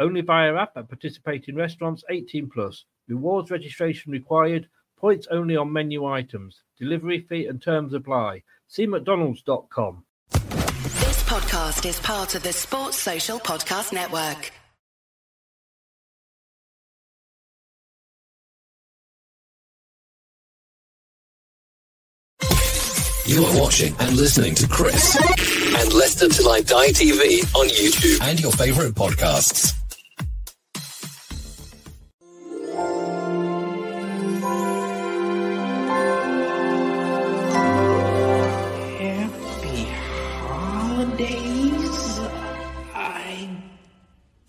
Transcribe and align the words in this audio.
Only 0.00 0.20
via 0.20 0.54
app 0.54 0.76
at 0.76 0.88
participating 0.88 1.56
restaurants 1.56 2.04
18 2.08 2.50
plus. 2.50 2.84
Rewards 3.08 3.50
registration 3.50 4.12
required. 4.12 4.68
Points 4.96 5.26
only 5.30 5.56
on 5.56 5.72
menu 5.72 6.04
items. 6.04 6.62
Delivery 6.78 7.20
fee 7.20 7.46
and 7.46 7.60
terms 7.60 7.94
apply. 7.94 8.42
See 8.68 8.86
McDonald's.com. 8.86 10.04
This 10.30 11.22
podcast 11.24 11.88
is 11.88 11.98
part 12.00 12.34
of 12.34 12.42
the 12.42 12.52
Sports 12.52 12.96
Social 12.98 13.38
Podcast 13.38 13.92
Network. 13.92 14.52
You 23.26 23.44
are 23.44 23.60
watching 23.60 23.94
and 24.00 24.16
listening 24.16 24.54
to 24.54 24.66
Chris 24.66 25.14
and 25.14 25.92
Leicester 25.92 26.28
Till 26.30 26.48
I 26.48 26.62
Die 26.62 26.88
TV 26.88 27.42
on 27.54 27.68
YouTube 27.68 28.22
and 28.22 28.40
your 28.40 28.52
favourite 28.52 28.94
podcasts. 28.94 29.74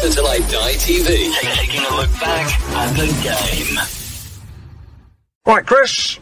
Chris 0.00 0.18
on 0.18 0.24
Till 0.24 0.26
I 0.26 0.38
Die 0.38 0.72
TV. 0.74 1.32
Taking 1.54 1.80
a 1.80 1.96
look 1.96 2.10
back 2.20 2.60
at 2.70 2.92
the 2.96 3.06
game. 3.22 3.78
Right, 5.46 5.64
Chris. 5.64 6.18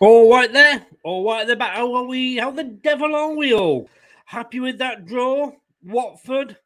All 0.00 0.30
right 0.30 0.52
there. 0.52 0.86
All 1.04 1.24
right 1.24 1.46
there. 1.46 1.56
Back. 1.56 1.76
How 1.76 1.94
are 1.94 2.04
we? 2.04 2.36
How 2.36 2.50
the 2.50 2.64
devil 2.64 3.14
are 3.14 3.34
we 3.34 3.54
all? 3.54 3.88
Happy 4.24 4.60
with 4.60 4.78
that 4.78 5.06
draw? 5.06 5.52
Watford. 5.82 6.56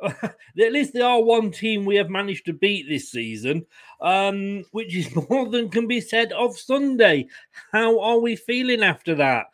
At 0.02 0.34
least 0.56 0.94
they 0.94 1.00
are 1.00 1.22
one 1.22 1.50
team 1.50 1.84
we 1.84 1.96
have 1.96 2.10
managed 2.10 2.46
to 2.46 2.52
beat 2.52 2.88
this 2.88 3.10
season, 3.10 3.66
um, 4.00 4.64
which 4.72 4.94
is 4.94 5.14
more 5.30 5.48
than 5.48 5.68
can 5.68 5.86
be 5.86 6.00
said 6.00 6.32
of 6.32 6.58
Sunday. 6.58 7.28
How 7.72 8.00
are 8.00 8.18
we 8.18 8.36
feeling 8.36 8.82
after 8.82 9.14
that? 9.16 9.46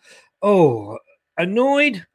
Oh, 0.42 0.98
annoyed. 1.36 2.06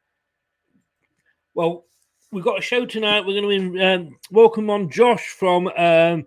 Well, 1.54 1.86
we've 2.34 2.44
got 2.44 2.58
a 2.58 2.64
show 2.64 2.86
tonight. 2.86 3.26
We're 3.26 3.40
going 3.40 3.74
to 3.74 3.86
um, 3.86 4.18
welcome 4.32 4.70
on 4.72 4.90
Josh 4.90 5.28
from 5.28 5.68
um, 5.78 6.26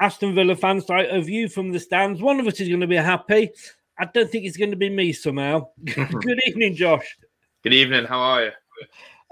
Aston 0.00 0.34
Villa 0.34 0.54
fan 0.54 0.80
site, 0.80 1.10
a 1.10 1.20
view 1.20 1.48
from 1.48 1.72
the 1.72 1.80
stands. 1.80 2.22
One 2.22 2.38
of 2.38 2.46
us 2.46 2.60
is 2.60 2.68
going 2.68 2.80
to 2.80 2.86
be 2.86 2.96
happy. 2.96 3.50
I 3.98 4.04
don't 4.04 4.30
think 4.30 4.44
it's 4.44 4.56
going 4.56 4.70
to 4.70 4.76
be 4.76 4.88
me 4.88 5.12
somehow. 5.12 5.68
Good 5.84 6.40
evening, 6.46 6.76
Josh. 6.76 7.18
Good 7.64 7.72
evening. 7.72 8.04
How 8.04 8.20
are 8.20 8.44
you? 8.44 8.50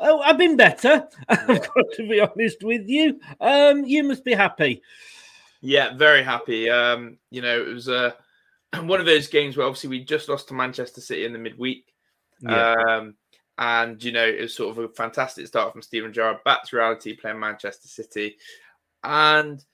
Oh, 0.00 0.20
I've 0.20 0.38
been 0.38 0.56
better. 0.56 1.09
I've 1.29 1.47
got 1.47 1.87
to 1.94 2.09
be 2.09 2.21
honest 2.21 2.64
with 2.64 2.88
you. 2.88 3.21
Um, 3.41 3.85
you 3.85 4.03
must 4.03 4.25
be 4.25 4.35
happy. 4.35 4.82
Yeah, 5.61 5.94
very 5.94 6.25
happy. 6.25 6.69
Um, 6.69 7.19
you 7.31 7.43
know, 7.43 7.61
it 7.61 7.73
was 7.73 7.88
uh, 7.88 8.11
one 8.82 8.99
of 8.99 9.06
those 9.06 9.29
games 9.29 9.56
where 9.56 9.67
obviously 9.67 9.91
we 9.91 10.05
just 10.05 10.29
lost 10.29 10.49
to 10.49 10.55
Manchester 10.55 11.00
City 11.00 11.25
in 11.25 11.32
the 11.32 11.38
midweek. 11.38 11.94
Yeah. 12.41 12.73
Um, 12.73 13.14
and 13.59 14.03
you 14.03 14.13
know, 14.13 14.25
it 14.25 14.41
was 14.41 14.55
sort 14.55 14.77
of 14.77 14.85
a 14.85 14.89
fantastic 14.89 15.47
start 15.47 15.73
from 15.73 15.83
Steven 15.83 16.13
Gerrard 16.13 16.43
back 16.45 16.65
to 16.65 16.77
reality 16.77 17.17
playing 17.17 17.41
Manchester 17.41 17.89
City. 17.89 18.37
And 19.05 19.65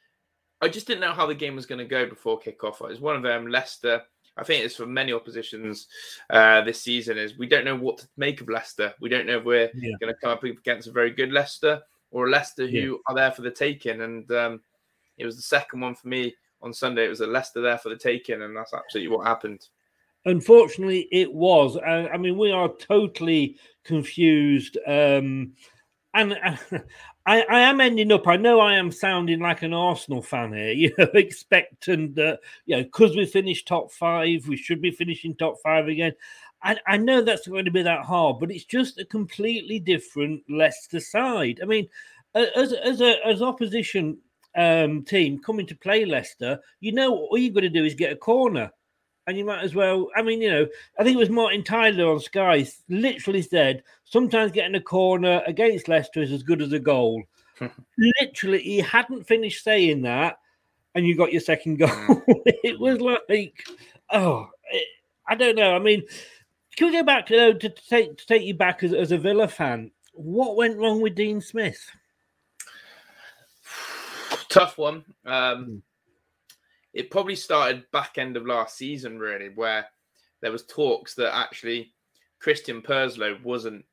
I 0.60 0.68
just 0.68 0.86
didn't 0.86 1.02
know 1.02 1.12
how 1.12 1.26
the 1.26 1.34
game 1.34 1.54
was 1.56 1.66
going 1.66 1.78
to 1.80 1.84
go 1.84 2.06
before 2.06 2.40
kickoff. 2.40 2.80
It 2.80 2.88
was 2.88 3.00
one 3.00 3.16
of 3.16 3.22
them, 3.22 3.46
Leicester. 3.46 4.02
I 4.36 4.42
think 4.42 4.64
it's 4.64 4.76
for 4.76 4.86
many 4.86 5.12
oppositions 5.12 5.86
uh, 6.30 6.62
this 6.62 6.82
season 6.82 7.18
is 7.18 7.38
we 7.38 7.46
don't 7.46 7.64
know 7.64 7.76
what 7.76 7.98
to 7.98 8.08
make 8.16 8.40
of 8.40 8.48
Leicester. 8.48 8.92
We 9.00 9.08
don't 9.08 9.26
know 9.26 9.38
if 9.38 9.44
we're 9.44 9.70
Yeah. 9.74 9.94
going 10.00 10.12
to 10.12 10.20
come 10.20 10.30
up 10.30 10.42
against 10.42 10.88
a 10.88 10.92
very 10.92 11.10
good 11.10 11.32
Leicester 11.32 11.80
or 12.10 12.26
a 12.26 12.30
Leicester 12.30 12.66
who 12.66 12.76
Yeah. 12.78 12.96
are 13.06 13.14
there 13.14 13.30
for 13.32 13.42
the 13.42 13.50
taking. 13.50 14.00
And 14.00 14.28
um, 14.32 14.60
it 15.18 15.26
was 15.26 15.36
the 15.36 15.42
second 15.42 15.80
one 15.80 15.94
for 15.94 16.08
me 16.08 16.34
on 16.62 16.72
Sunday 16.72 17.04
it 17.04 17.10
was 17.10 17.20
a 17.20 17.26
Leicester 17.26 17.60
there 17.60 17.78
for 17.78 17.90
the 17.90 17.96
taking, 17.96 18.40
and 18.42 18.56
that's 18.56 18.72
absolutely 18.72 19.14
what 19.14 19.26
happened. 19.26 19.68
Unfortunately, 20.24 21.06
it 21.12 21.32
was. 21.32 21.76
Uh, 21.76 22.08
I 22.12 22.16
mean, 22.16 22.38
we 22.38 22.50
are 22.50 22.70
totally 22.78 23.58
confused. 23.84 24.78
Um, 24.86 25.52
and 26.14 26.32
uh, 26.32 26.56
I, 27.26 27.42
I, 27.42 27.60
am 27.60 27.80
ending 27.80 28.12
up. 28.12 28.26
I 28.28 28.36
know 28.36 28.60
I 28.60 28.74
am 28.74 28.90
sounding 28.90 29.40
like 29.40 29.62
an 29.62 29.72
Arsenal 29.72 30.22
fan 30.22 30.52
here. 30.52 30.70
You 30.72 30.92
know, 30.98 31.08
expectant 31.14 32.14
that 32.16 32.40
you 32.66 32.76
know 32.76 32.82
because 32.82 33.16
we 33.16 33.26
finished 33.26 33.68
top 33.68 33.92
five, 33.92 34.46
we 34.48 34.56
should 34.56 34.80
be 34.80 34.90
finishing 34.90 35.34
top 35.34 35.56
five 35.62 35.88
again. 35.88 36.12
I, 36.62 36.78
I 36.86 36.96
know 36.96 37.20
that's 37.20 37.46
going 37.46 37.66
to 37.66 37.70
be 37.70 37.82
that 37.82 38.04
hard, 38.04 38.40
but 38.40 38.50
it's 38.50 38.64
just 38.64 38.98
a 38.98 39.04
completely 39.04 39.78
different 39.78 40.42
Leicester 40.48 41.00
side. 41.00 41.60
I 41.62 41.66
mean, 41.66 41.88
as 42.34 42.72
as 42.72 43.00
a 43.00 43.24
as 43.26 43.42
opposition 43.42 44.18
um, 44.56 45.02
team 45.02 45.40
coming 45.40 45.66
to 45.66 45.76
play 45.76 46.04
Leicester, 46.04 46.60
you 46.80 46.92
know 46.92 47.14
all 47.14 47.38
you've 47.38 47.54
got 47.54 47.60
to 47.60 47.68
do 47.68 47.84
is 47.84 47.94
get 47.94 48.12
a 48.12 48.16
corner 48.16 48.70
and 49.26 49.38
you 49.38 49.44
might 49.44 49.62
as 49.62 49.74
well. 49.74 50.10
I 50.16 50.22
mean, 50.22 50.40
you 50.40 50.50
know, 50.50 50.66
I 50.98 51.04
think 51.04 51.14
it 51.16 51.18
was 51.18 51.30
Martin 51.30 51.64
Tyler 51.64 52.10
on 52.10 52.20
Sky 52.20 52.66
literally 52.88 53.42
said 53.42 53.82
sometimes 54.04 54.52
getting 54.52 54.74
a 54.74 54.80
corner 54.80 55.42
against 55.46 55.88
Leicester 55.88 56.22
is 56.22 56.32
as 56.32 56.42
good 56.42 56.60
as 56.60 56.72
a 56.72 56.78
goal. 56.78 57.22
literally, 58.20 58.60
he 58.60 58.78
hadn't 58.78 59.26
finished 59.26 59.64
saying 59.64 60.02
that, 60.02 60.38
and 60.94 61.06
you 61.06 61.16
got 61.16 61.32
your 61.32 61.40
second 61.40 61.76
goal. 61.76 61.90
it 62.46 62.78
was 62.78 63.00
like, 63.00 63.64
oh, 64.10 64.48
it, 64.70 64.86
I 65.26 65.34
don't 65.34 65.56
know. 65.56 65.74
I 65.74 65.78
mean, 65.78 66.02
can 66.76 66.88
we 66.88 66.92
go 66.92 67.02
back 67.02 67.26
to 67.26 67.54
to 67.54 67.68
take 67.68 68.18
to 68.18 68.26
take 68.26 68.42
you 68.42 68.54
back 68.54 68.82
as, 68.82 68.92
as 68.92 69.12
a 69.12 69.18
Villa 69.18 69.48
fan? 69.48 69.90
What 70.12 70.56
went 70.56 70.78
wrong 70.78 71.00
with 71.00 71.14
Dean 71.14 71.40
Smith? 71.40 71.90
Tough 74.48 74.76
one. 74.78 75.04
Um, 75.24 75.64
hmm 75.64 75.78
it 76.94 77.10
probably 77.10 77.36
started 77.36 77.90
back 77.90 78.18
end 78.18 78.36
of 78.36 78.46
last 78.46 78.78
season, 78.78 79.18
really, 79.18 79.48
where 79.48 79.86
there 80.40 80.52
was 80.52 80.64
talks 80.64 81.14
that 81.14 81.36
actually 81.36 81.92
Christian 82.38 82.80
Purslow 82.80 83.36
wasn't 83.42 83.84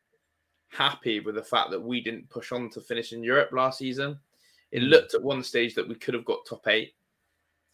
happy 0.69 1.19
with 1.19 1.35
the 1.35 1.43
fact 1.43 1.71
that 1.71 1.81
we 1.81 1.99
didn't 1.99 2.29
push 2.29 2.51
on 2.51 2.69
to 2.69 2.79
finish 2.79 3.11
in 3.11 3.23
Europe 3.23 3.49
last 3.51 3.79
season. 3.79 4.19
It 4.71 4.81
hmm. 4.81 4.89
looked 4.89 5.15
at 5.15 5.23
one 5.23 5.43
stage 5.43 5.73
that 5.75 5.87
we 5.87 5.95
could 5.95 6.13
have 6.13 6.25
got 6.25 6.45
top 6.45 6.67
eight. 6.67 6.93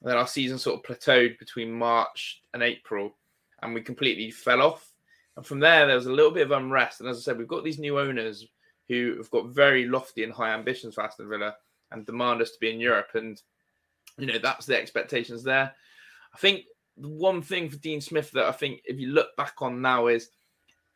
And 0.01 0.09
then 0.09 0.17
our 0.17 0.27
season 0.27 0.57
sort 0.57 0.79
of 0.79 0.83
plateaued 0.83 1.39
between 1.39 1.71
March 1.71 2.41
and 2.53 2.63
April, 2.63 3.15
and 3.61 3.73
we 3.73 3.81
completely 3.81 4.31
fell 4.31 4.61
off. 4.61 4.93
And 5.35 5.45
from 5.45 5.59
there, 5.59 5.85
there 5.85 5.95
was 5.95 6.05
a 6.05 6.13
little 6.13 6.31
bit 6.31 6.43
of 6.43 6.51
unrest. 6.51 7.01
And 7.01 7.09
as 7.09 7.17
I 7.17 7.21
said, 7.21 7.37
we've 7.37 7.47
got 7.47 7.63
these 7.63 7.79
new 7.79 7.99
owners 7.99 8.47
who 8.87 9.15
have 9.17 9.29
got 9.31 9.49
very 9.49 9.85
lofty 9.85 10.23
and 10.23 10.31
high 10.31 10.53
ambitions 10.53 10.95
for 10.95 11.03
Aston 11.03 11.27
Villa 11.27 11.55
and 11.91 12.05
demand 12.05 12.41
us 12.41 12.51
to 12.51 12.59
be 12.59 12.71
in 12.71 12.79
Europe. 12.79 13.09
And 13.15 13.41
you 14.17 14.27
know, 14.27 14.39
that's 14.39 14.65
the 14.65 14.77
expectations 14.77 15.43
there. 15.43 15.73
I 16.33 16.37
think 16.37 16.65
the 16.97 17.09
one 17.09 17.41
thing 17.41 17.69
for 17.69 17.77
Dean 17.77 18.01
Smith 18.01 18.31
that 18.31 18.45
I 18.45 18.51
think 18.51 18.81
if 18.85 18.99
you 18.99 19.09
look 19.09 19.35
back 19.37 19.61
on 19.61 19.81
now 19.81 20.07
is 20.07 20.29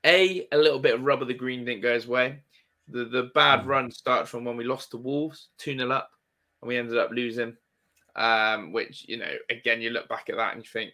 a 0.06 0.48
a 0.52 0.58
little 0.58 0.80
bit 0.80 0.96
of 0.96 1.04
rub 1.04 1.22
of 1.22 1.28
the 1.28 1.34
green 1.34 1.66
didn't 1.66 1.82
go 1.82 1.94
his 1.94 2.08
way. 2.08 2.40
The 2.88 3.06
the 3.06 3.32
bad 3.36 3.62
mm. 3.62 3.68
run 3.68 3.92
started 3.92 4.28
from 4.28 4.44
when 4.44 4.58
we 4.58 4.64
lost 4.64 4.92
to 4.92 4.98
Wolves, 4.98 5.50
2 5.60 5.78
0 5.78 5.92
up, 5.92 6.10
and 6.62 6.68
we 6.68 6.78
ended 6.78 6.98
up 6.98 7.12
losing. 7.12 7.56
Um, 8.14 8.74
which, 8.74 9.06
you 9.08 9.16
know, 9.16 9.32
again, 9.50 9.80
you 9.80 9.90
look 9.90 10.10
back 10.10 10.30
at 10.30 10.36
that 10.36 10.54
and 10.54 10.62
you 10.62 10.70
think 10.70 10.92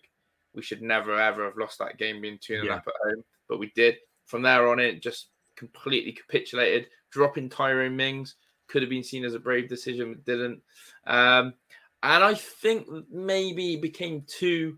we 0.54 0.62
should 0.62 0.84
never 0.84 1.20
ever 1.20 1.46
have 1.46 1.58
lost 1.58 1.80
that 1.80 1.98
game 1.98 2.22
being 2.22 2.38
2 2.40 2.62
0 2.62 2.66
yeah. 2.66 2.76
up 2.76 2.88
at 2.88 3.10
home. 3.10 3.24
But 3.50 3.60
we 3.60 3.72
did. 3.76 3.96
From 4.26 4.42
there 4.42 4.68
on, 4.68 4.80
it 4.80 5.02
just 5.02 5.30
completely 5.56 6.12
capitulated. 6.12 6.88
Dropping 7.12 7.50
Tyrone 7.50 7.96
Mings 7.96 8.36
could 8.68 8.82
have 8.82 8.90
been 8.90 9.04
seen 9.04 9.24
as 9.24 9.34
a 9.34 9.40
brave 9.40 9.70
decision, 9.70 10.14
but 10.14 10.26
didn't. 10.26 10.62
Um, 11.06 11.54
and 12.16 12.24
I 12.24 12.34
think 12.36 12.88
maybe 13.12 13.76
became 13.76 14.24
too 14.28 14.78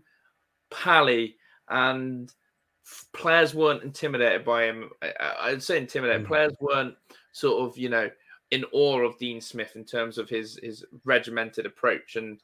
pally 0.70 1.36
and 1.68 2.32
players 3.12 3.54
weren't 3.54 3.84
intimidated 3.84 4.44
by 4.44 4.64
him. 4.64 4.90
I'd 5.40 5.62
say 5.62 5.78
intimidated. 5.78 6.24
Mm. 6.24 6.28
Players 6.28 6.52
weren't 6.60 6.96
sort 7.30 7.68
of, 7.68 7.78
you 7.78 7.88
know, 7.88 8.10
in 8.50 8.64
awe 8.72 8.98
of 9.00 9.16
Dean 9.18 9.40
Smith 9.40 9.76
in 9.76 9.84
terms 9.84 10.18
of 10.18 10.28
his 10.28 10.58
his 10.60 10.84
regimented 11.04 11.66
approach. 11.66 12.16
And 12.16 12.40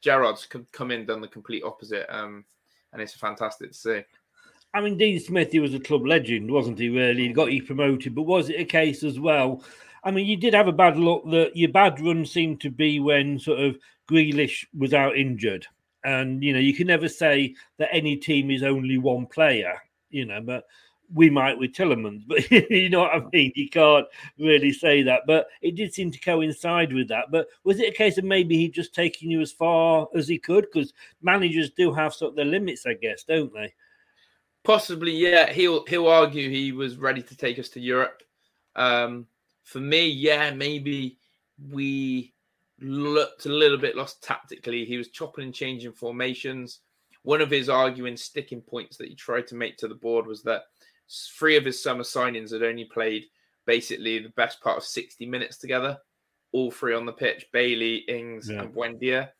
Gerrard's 0.00 0.48
come 0.72 0.90
in 0.90 1.04
done 1.04 1.20
the 1.20 1.28
complete 1.28 1.62
opposite. 1.62 2.06
Um, 2.08 2.46
and 2.94 3.02
it's 3.02 3.14
fantastic 3.14 3.72
to 3.72 3.76
see. 3.76 4.02
I 4.72 4.80
mean, 4.80 4.96
Dean 4.96 5.20
Smith, 5.20 5.52
he 5.52 5.60
was 5.60 5.74
a 5.74 5.80
club 5.80 6.06
legend, 6.06 6.50
wasn't 6.50 6.78
he? 6.78 6.88
Really, 6.88 7.26
he 7.26 7.32
got 7.34 7.52
you 7.52 7.62
promoted, 7.62 8.14
but 8.14 8.22
was 8.22 8.48
it 8.48 8.60
a 8.60 8.64
case 8.64 9.02
as 9.02 9.20
well? 9.20 9.62
I 10.02 10.10
mean, 10.10 10.26
you 10.26 10.38
did 10.38 10.54
have 10.54 10.68
a 10.68 10.72
bad 10.72 10.96
luck 10.96 11.24
that 11.26 11.54
your 11.54 11.70
bad 11.70 12.00
run 12.00 12.24
seemed 12.24 12.62
to 12.62 12.70
be 12.70 13.00
when 13.00 13.38
sort 13.38 13.60
of 13.60 13.76
Grealish 14.10 14.66
was 14.76 14.94
out 14.94 15.16
injured. 15.16 15.66
And, 16.02 16.42
you 16.42 16.52
know, 16.52 16.58
you 16.58 16.74
can 16.74 16.86
never 16.86 17.08
say 17.08 17.54
that 17.78 17.90
any 17.92 18.16
team 18.16 18.50
is 18.50 18.62
only 18.62 18.98
one 18.98 19.26
player, 19.26 19.80
you 20.08 20.24
know, 20.24 20.40
but 20.40 20.64
we 21.12 21.28
might 21.28 21.58
with 21.58 21.72
Tielemans, 21.72 22.22
but 22.26 22.50
you 22.50 22.88
know 22.88 23.00
what 23.00 23.14
I 23.14 23.22
mean? 23.32 23.52
You 23.54 23.68
can't 23.68 24.06
really 24.38 24.72
say 24.72 25.02
that. 25.02 25.22
But 25.26 25.48
it 25.60 25.74
did 25.74 25.92
seem 25.92 26.10
to 26.12 26.20
coincide 26.20 26.92
with 26.92 27.08
that. 27.08 27.26
But 27.30 27.48
was 27.64 27.80
it 27.80 27.92
a 27.92 27.96
case 27.96 28.18
of 28.18 28.24
maybe 28.24 28.56
he 28.56 28.68
just 28.68 28.94
taking 28.94 29.30
you 29.30 29.40
as 29.40 29.52
far 29.52 30.08
as 30.14 30.28
he 30.28 30.38
could? 30.38 30.66
Because 30.72 30.92
managers 31.22 31.70
do 31.70 31.92
have 31.92 32.14
sort 32.14 32.30
of 32.30 32.36
their 32.36 32.44
limits, 32.44 32.86
I 32.86 32.94
guess, 32.94 33.24
don't 33.24 33.52
they? 33.52 33.74
Possibly, 34.62 35.12
yeah. 35.12 35.52
He'll 35.52 35.84
he'll 35.86 36.08
argue 36.08 36.48
he 36.48 36.72
was 36.72 36.96
ready 36.96 37.22
to 37.22 37.36
take 37.36 37.58
us 37.58 37.70
to 37.70 37.80
Europe. 37.80 38.22
Um, 38.76 39.26
for 39.64 39.80
me, 39.80 40.08
yeah, 40.08 40.50
maybe 40.50 41.18
we 41.70 42.32
looked 42.80 43.46
a 43.46 43.50
little 43.50 43.78
bit 43.78 43.96
lost 43.96 44.22
tactically. 44.22 44.84
He 44.84 44.96
was 44.96 45.08
chopping 45.08 45.44
and 45.44 45.54
changing 45.54 45.92
formations. 45.92 46.80
One 47.22 47.40
of 47.40 47.50
his 47.50 47.68
arguing 47.68 48.16
sticking 48.16 48.62
points 48.62 48.96
that 48.96 49.08
he 49.08 49.14
tried 49.14 49.46
to 49.48 49.54
make 49.54 49.76
to 49.78 49.88
the 49.88 49.94
board 49.94 50.26
was 50.26 50.42
that 50.44 50.62
three 51.38 51.56
of 51.56 51.64
his 51.64 51.82
summer 51.82 52.02
signings 52.02 52.52
had 52.52 52.62
only 52.62 52.84
played 52.84 53.24
basically 53.66 54.18
the 54.18 54.30
best 54.30 54.60
part 54.60 54.78
of 54.78 54.84
60 54.84 55.26
minutes 55.26 55.58
together, 55.58 55.98
all 56.52 56.70
three 56.70 56.94
on 56.94 57.06
the 57.06 57.12
pitch 57.12 57.46
Bailey, 57.52 57.96
Ings, 58.08 58.48
yeah. 58.48 58.62
and 58.62 58.74
Buendia. 58.74 59.30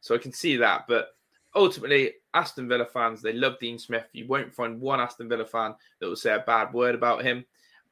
So 0.00 0.14
I 0.14 0.18
can 0.18 0.32
see 0.32 0.56
that. 0.56 0.86
But 0.88 1.10
ultimately, 1.54 2.14
Aston 2.34 2.68
Villa 2.68 2.86
fans, 2.86 3.22
they 3.22 3.32
love 3.32 3.58
Dean 3.60 3.78
Smith. 3.78 4.08
You 4.12 4.26
won't 4.26 4.54
find 4.54 4.80
one 4.80 5.00
Aston 5.00 5.28
Villa 5.28 5.44
fan 5.44 5.74
that 6.00 6.06
will 6.06 6.16
say 6.16 6.34
a 6.34 6.40
bad 6.40 6.72
word 6.72 6.94
about 6.94 7.22
him. 7.22 7.44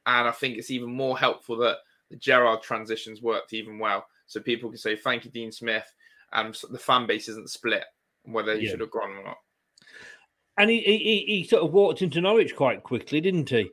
And 0.05 0.27
I 0.27 0.31
think 0.31 0.57
it's 0.57 0.71
even 0.71 0.91
more 0.91 1.17
helpful 1.17 1.57
that 1.57 1.77
the 2.09 2.17
Gerrard 2.17 2.61
transitions 2.61 3.21
worked 3.21 3.53
even 3.53 3.79
well 3.79 4.07
so 4.27 4.39
people 4.39 4.69
can 4.69 4.77
say 4.77 4.95
thank 4.95 5.25
you, 5.25 5.31
Dean 5.31 5.51
Smith, 5.51 5.91
and 6.33 6.55
the 6.69 6.77
fan 6.77 7.07
base 7.07 7.27
isn't 7.29 7.49
split 7.49 7.83
whether 8.23 8.55
he 8.55 8.65
yeah. 8.65 8.71
should 8.71 8.81
have 8.81 8.91
gone 8.91 9.11
or 9.11 9.23
not. 9.23 9.37
And 10.57 10.69
he, 10.69 10.81
he 10.81 11.23
he 11.27 11.43
sort 11.47 11.63
of 11.63 11.71
walked 11.71 12.01
into 12.01 12.21
Norwich 12.21 12.55
quite 12.55 12.83
quickly, 12.83 13.21
didn't 13.21 13.49
he? 13.49 13.69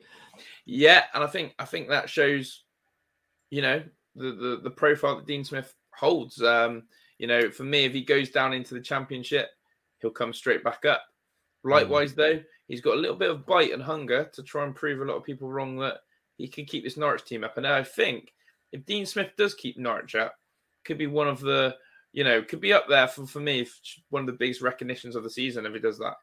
Yeah, 0.65 1.03
and 1.13 1.23
I 1.23 1.27
think 1.27 1.53
I 1.59 1.65
think 1.65 1.89
that 1.89 2.09
shows, 2.09 2.63
you 3.49 3.61
know, 3.61 3.83
the 4.15 4.31
the, 4.31 4.59
the 4.63 4.71
profile 4.71 5.15
that 5.17 5.27
Dean 5.27 5.43
Smith 5.43 5.73
holds. 5.93 6.41
Um, 6.41 6.83
you 7.17 7.27
know, 7.27 7.49
for 7.49 7.63
me, 7.63 7.85
if 7.85 7.93
he 7.93 8.03
goes 8.03 8.29
down 8.29 8.53
into 8.53 8.73
the 8.73 8.81
championship, 8.81 9.49
he'll 9.99 10.11
come 10.11 10.33
straight 10.33 10.63
back 10.63 10.85
up. 10.85 11.03
Likewise, 11.63 12.13
mm. 12.13 12.17
though, 12.17 12.43
he's 12.67 12.81
got 12.81 12.95
a 12.95 12.99
little 12.99 13.15
bit 13.15 13.31
of 13.31 13.45
bite 13.45 13.71
and 13.71 13.81
hunger 13.81 14.29
to 14.33 14.43
try 14.43 14.63
and 14.63 14.75
prove 14.75 15.01
a 15.01 15.05
lot 15.05 15.17
of 15.17 15.23
people 15.23 15.49
wrong 15.49 15.77
that 15.77 15.99
he 16.37 16.47
can 16.47 16.65
keep 16.65 16.83
this 16.83 16.97
Norwich 16.97 17.25
team 17.25 17.43
up. 17.43 17.57
And 17.57 17.65
I 17.65 17.83
think 17.83 18.33
if 18.71 18.85
Dean 18.85 19.05
Smith 19.05 19.31
does 19.37 19.53
keep 19.53 19.77
Norwich 19.77 20.15
up, 20.15 20.35
could 20.85 20.97
be 20.97 21.07
one 21.07 21.27
of 21.27 21.39
the, 21.39 21.75
you 22.13 22.23
know, 22.23 22.41
could 22.41 22.61
be 22.61 22.73
up 22.73 22.87
there 22.87 23.07
for, 23.07 23.25
for 23.25 23.39
me, 23.39 23.61
if 23.61 23.79
one 24.09 24.21
of 24.21 24.27
the 24.27 24.33
biggest 24.33 24.61
recognitions 24.61 25.15
of 25.15 25.23
the 25.23 25.29
season 25.29 25.65
if 25.65 25.73
he 25.73 25.79
does 25.79 25.99
that. 25.99 26.15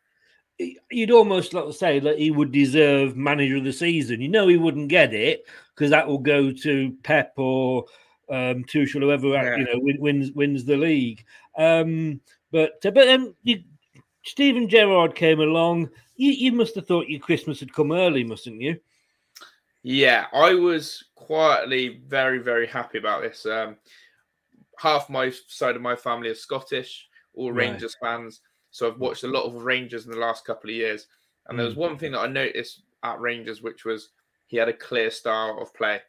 You'd 0.91 1.11
almost 1.11 1.55
like 1.55 1.67
to 1.67 1.73
say 1.73 1.99
that 1.99 2.19
he 2.19 2.31
would 2.31 2.53
deserve 2.53 3.17
manager 3.17 3.57
of 3.57 3.65
the 3.65 3.73
season. 3.73 4.21
You 4.21 4.29
know, 4.29 4.49
he 4.49 4.57
wouldn't 4.57 4.89
get 4.89 5.13
it 5.13 5.45
because 5.75 5.91
that 5.91 6.07
will 6.07 6.19
go 6.19 6.53
to 6.53 6.97
Pep 7.03 7.33
or 7.37 7.87
um, 8.31 8.65
Tuchel, 8.65 9.01
whoever 9.01 9.29
yeah. 9.29 9.57
you 9.57 9.65
know 9.65 9.97
wins 9.99 10.33
wins 10.33 10.65
the 10.65 10.77
league. 10.77 11.25
Um, 11.57 12.21
but 12.51 12.75
uh, 12.85 12.91
but 12.91 13.07
then 13.07 13.35
you, 13.43 13.63
Steven 14.25 14.69
Gerrard 14.69 15.15
came 15.15 15.41
along. 15.41 15.91
You, 16.17 16.31
you 16.31 16.53
must 16.53 16.75
have 16.77 16.87
thought 16.87 17.09
your 17.09 17.21
Christmas 17.21 17.61
had 17.61 17.73
come 17.73 17.93
early, 17.93 18.25
mustn't 18.25 18.61
you? 18.61 18.79
Yeah, 19.83 20.27
I 20.33 20.55
was 20.55 21.05
quietly 21.15 22.01
very 22.07 22.39
very 22.39 22.67
happy 22.67 22.99
about 22.99 23.23
this. 23.23 23.45
Um, 23.47 23.77
half 24.83 25.09
my 25.09 25.33
side 25.47 25.77
of 25.77 25.83
my 25.83 25.95
family 25.95 26.29
is 26.29 26.43
Scottish, 26.43 27.09
all 27.35 27.53
right. 27.53 27.69
Rangers 27.69 27.97
fans. 28.03 28.41
So 28.73 28.89
I've 28.89 28.99
watched 28.99 29.23
a 29.23 29.29
lot 29.29 29.45
of 29.45 29.63
Rangers 29.63 30.07
in 30.07 30.11
the 30.11 30.19
last 30.19 30.45
couple 30.45 30.71
of 30.71 30.77
years. 30.77 31.07
And 31.47 31.55
mm. 31.55 31.59
there 31.59 31.67
was 31.67 31.75
mm. 31.75 31.79
one 31.79 31.99
thing 31.99 32.13
that 32.13 32.21
I 32.21 32.27
noticed 32.27 32.83
at 33.05 33.21
Rangers, 33.21 33.63
which 33.63 33.85
was 33.85 34.11
he 34.47 34.57
had 34.57 34.69
a 34.69 34.73
clear 34.73 35.11
style 35.11 35.59
of 35.61 35.73
play. 35.75 36.01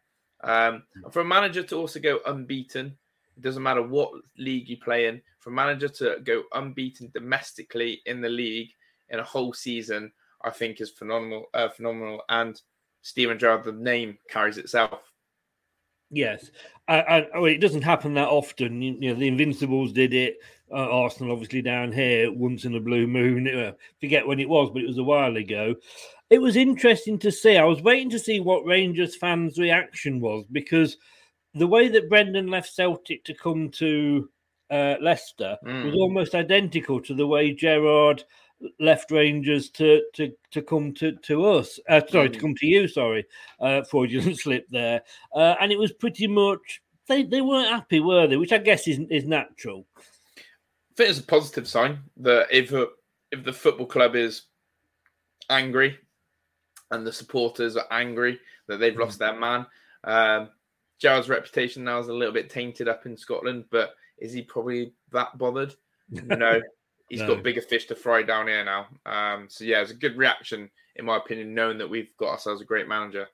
Um, 0.43 0.83
mm. 0.97 1.13
for 1.13 1.21
a 1.21 1.25
manager 1.25 1.63
to 1.63 1.75
also 1.75 1.99
go 1.99 2.19
unbeaten, 2.25 2.97
it 3.37 3.41
doesn't 3.41 3.63
matter 3.63 3.81
what 3.81 4.11
league 4.37 4.69
you 4.69 4.77
play 4.77 5.07
in, 5.07 5.21
for 5.39 5.51
a 5.51 5.53
manager 5.53 5.87
to 5.89 6.17
go 6.23 6.43
unbeaten 6.53 7.11
domestically 7.13 8.01
in 8.05 8.21
the 8.21 8.29
league 8.29 8.69
in 9.09 9.19
a 9.19 9.23
whole 9.23 9.53
season, 9.53 10.11
I 10.43 10.49
think 10.49 10.81
is 10.81 10.89
phenomenal. 10.89 11.45
Uh, 11.53 11.69
phenomenal. 11.69 12.23
And 12.29 12.59
Steven 13.01 13.37
Gerrard, 13.37 13.65
the 13.65 13.71
name 13.71 14.17
carries 14.29 14.57
itself. 14.57 15.12
Yes, 16.13 16.51
oh, 16.87 17.45
it 17.45 17.59
doesn't 17.59 17.81
happen 17.81 18.13
that 18.13 18.27
often. 18.27 18.81
You, 18.81 18.95
you 18.99 19.09
know, 19.13 19.19
the 19.19 19.27
Invincibles 19.27 19.91
did 19.91 20.13
it. 20.13 20.37
Uh, 20.71 20.89
Arsenal, 20.89 21.33
obviously, 21.33 21.61
down 21.61 21.91
here 21.91 22.31
once 22.31 22.65
in 22.65 22.75
a 22.75 22.79
blue 22.79 23.07
moon. 23.07 23.47
Uh, 23.47 23.71
forget 23.99 24.25
when 24.27 24.39
it 24.39 24.49
was, 24.49 24.69
but 24.71 24.83
it 24.83 24.87
was 24.87 24.97
a 24.97 25.03
while 25.03 25.35
ago. 25.35 25.75
It 26.29 26.39
was 26.39 26.55
interesting 26.55 27.19
to 27.19 27.31
see. 27.31 27.57
I 27.57 27.65
was 27.65 27.81
waiting 27.81 28.09
to 28.11 28.19
see 28.19 28.39
what 28.39 28.65
Rangers 28.65 29.15
fans' 29.15 29.57
reaction 29.59 30.19
was 30.19 30.45
because 30.51 30.97
the 31.53 31.67
way 31.67 31.87
that 31.89 32.09
Brendan 32.09 32.47
left 32.47 32.73
Celtic 32.73 33.23
to 33.25 33.33
come 33.33 33.69
to 33.71 34.29
uh, 34.69 34.95
Leicester 35.01 35.57
Mm. 35.63 35.85
was 35.85 35.95
almost 35.95 36.35
identical 36.35 37.01
to 37.01 37.13
the 37.13 37.27
way 37.27 37.53
Gerrard 37.53 38.23
left 38.79 39.11
Rangers 39.11 39.69
to 39.71 40.01
to 40.13 40.31
to 40.51 40.61
come 40.61 40.93
to 40.95 41.13
to 41.13 41.45
us. 41.45 41.79
Uh, 41.89 42.01
sorry, 42.09 42.29
to 42.29 42.37
Mm. 42.37 42.41
come 42.41 42.55
to 42.55 42.65
you. 42.65 42.87
Sorry, 42.87 43.25
uh, 43.59 43.83
fraudulent 43.89 44.39
slip 44.39 44.67
there. 44.69 45.01
Uh, 45.35 45.55
and 45.59 45.71
it 45.71 45.79
was 45.79 45.91
pretty 45.91 46.27
much 46.27 46.81
they, 47.07 47.23
they 47.23 47.41
weren't 47.41 47.69
happy, 47.69 47.99
were 47.99 48.27
they? 48.27 48.37
Which 48.37 48.53
I 48.53 48.57
guess 48.59 48.87
is 48.87 48.99
is 49.09 49.25
natural. 49.25 49.85
I 49.97 50.95
think 50.95 51.09
it's 51.09 51.19
a 51.19 51.23
positive 51.23 51.67
sign 51.67 51.99
that 52.17 52.47
if 52.51 52.71
a, 52.71 52.87
if 53.31 53.43
the 53.43 53.51
football 53.53 53.87
club 53.87 54.15
is 54.15 54.43
angry 55.49 55.97
and 56.91 57.05
the 57.05 57.11
supporters 57.11 57.75
are 57.75 57.87
angry 57.91 58.39
that 58.67 58.77
they've 58.77 58.97
lost 58.97 59.17
their 59.17 59.37
man, 59.37 59.65
um, 60.03 60.49
Gerrard's 60.99 61.29
reputation 61.29 61.83
now 61.83 61.99
is 61.99 62.09
a 62.09 62.13
little 62.13 62.33
bit 62.33 62.49
tainted 62.49 62.87
up 62.87 63.07
in 63.07 63.17
Scotland, 63.17 63.65
but 63.71 63.95
is 64.19 64.33
he 64.33 64.43
probably 64.43 64.93
that 65.11 65.35
bothered? 65.37 65.73
No, 66.11 66.61
he's 67.13 67.21
No. 67.21 67.35
got 67.35 67.43
bigger 67.43 67.61
fish 67.61 67.85
to 67.85 67.95
fry 67.95 68.23
down 68.23 68.47
here 68.47 68.65
now. 68.65 68.87
Um, 69.05 69.47
so 69.49 69.63
yeah, 69.63 69.81
it's 69.81 69.91
a 69.91 69.95
good 69.95 70.17
reaction 70.17 70.69
in 70.95 71.05
my 71.05 71.17
opinion, 71.17 71.53
knowing 71.53 71.77
that 71.77 71.89
we've 71.89 72.15
got 72.17 72.29
ourselves 72.29 72.61
a 72.61 72.65
great 72.65 72.87
manager. 72.87 73.27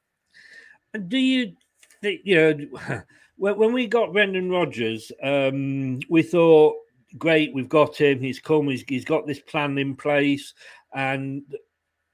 And 0.94 1.10
do 1.10 1.18
you 1.18 1.54
think 2.02 2.22
you 2.24 2.36
know 2.36 3.02
when, 3.38 3.74
we 3.74 3.88
got 3.88 4.14
Brendan 4.14 4.50
Rodgers, 4.50 5.12
um, 5.24 6.00
we 6.10 6.24
thought, 6.24 6.76
great, 7.18 7.54
we've 7.54 7.70
got 7.70 8.00
him. 8.00 8.20
He's 8.20 8.40
come. 8.40 8.70
He's, 8.70 8.84
he's 8.88 9.06
got 9.06 9.28
this 9.28 9.40
plan 9.40 9.78
in 9.78 9.96
place, 9.96 10.54
and 10.94 11.44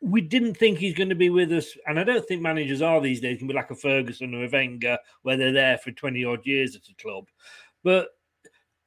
we 0.01 0.21
didn't 0.21 0.55
think 0.55 0.77
he's 0.77 0.95
going 0.95 1.09
to 1.09 1.15
be 1.15 1.29
with 1.29 1.51
us. 1.51 1.77
And 1.87 1.99
I 1.99 2.03
don't 2.03 2.25
think 2.27 2.41
managers 2.41 2.81
are 2.81 3.01
these 3.01 3.21
days. 3.21 3.37
Can 3.37 3.47
be 3.47 3.53
like 3.53 3.71
a 3.71 3.75
Ferguson 3.75 4.33
or 4.33 4.45
a 4.45 4.49
Wenger, 4.49 4.97
where 5.21 5.37
they're 5.37 5.51
there 5.51 5.77
for 5.77 5.91
twenty 5.91 6.25
odd 6.25 6.45
years 6.45 6.75
at 6.75 6.89
a 6.89 7.01
club. 7.01 7.25
But 7.83 8.09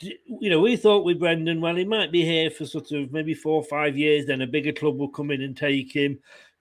you 0.01 0.51
know, 0.51 0.61
we 0.61 0.77
thought 0.77 1.05
with 1.05 1.19
Brendan, 1.19 1.61
well, 1.61 1.75
he 1.75 1.85
might 1.85 2.13
be 2.13 2.25
here 2.25 2.51
for 2.51 2.67
sort 2.67 2.93
of 2.93 3.13
maybe 3.13 3.35
four 3.35 3.55
or 3.57 3.65
five 3.65 3.97
years. 3.97 4.27
Then 4.27 4.43
a 4.43 4.47
bigger 4.47 4.73
club 4.73 4.97
will 4.97 5.09
come 5.09 5.31
in 5.31 5.43
and 5.43 5.57
take 5.57 5.93
him. 5.93 6.19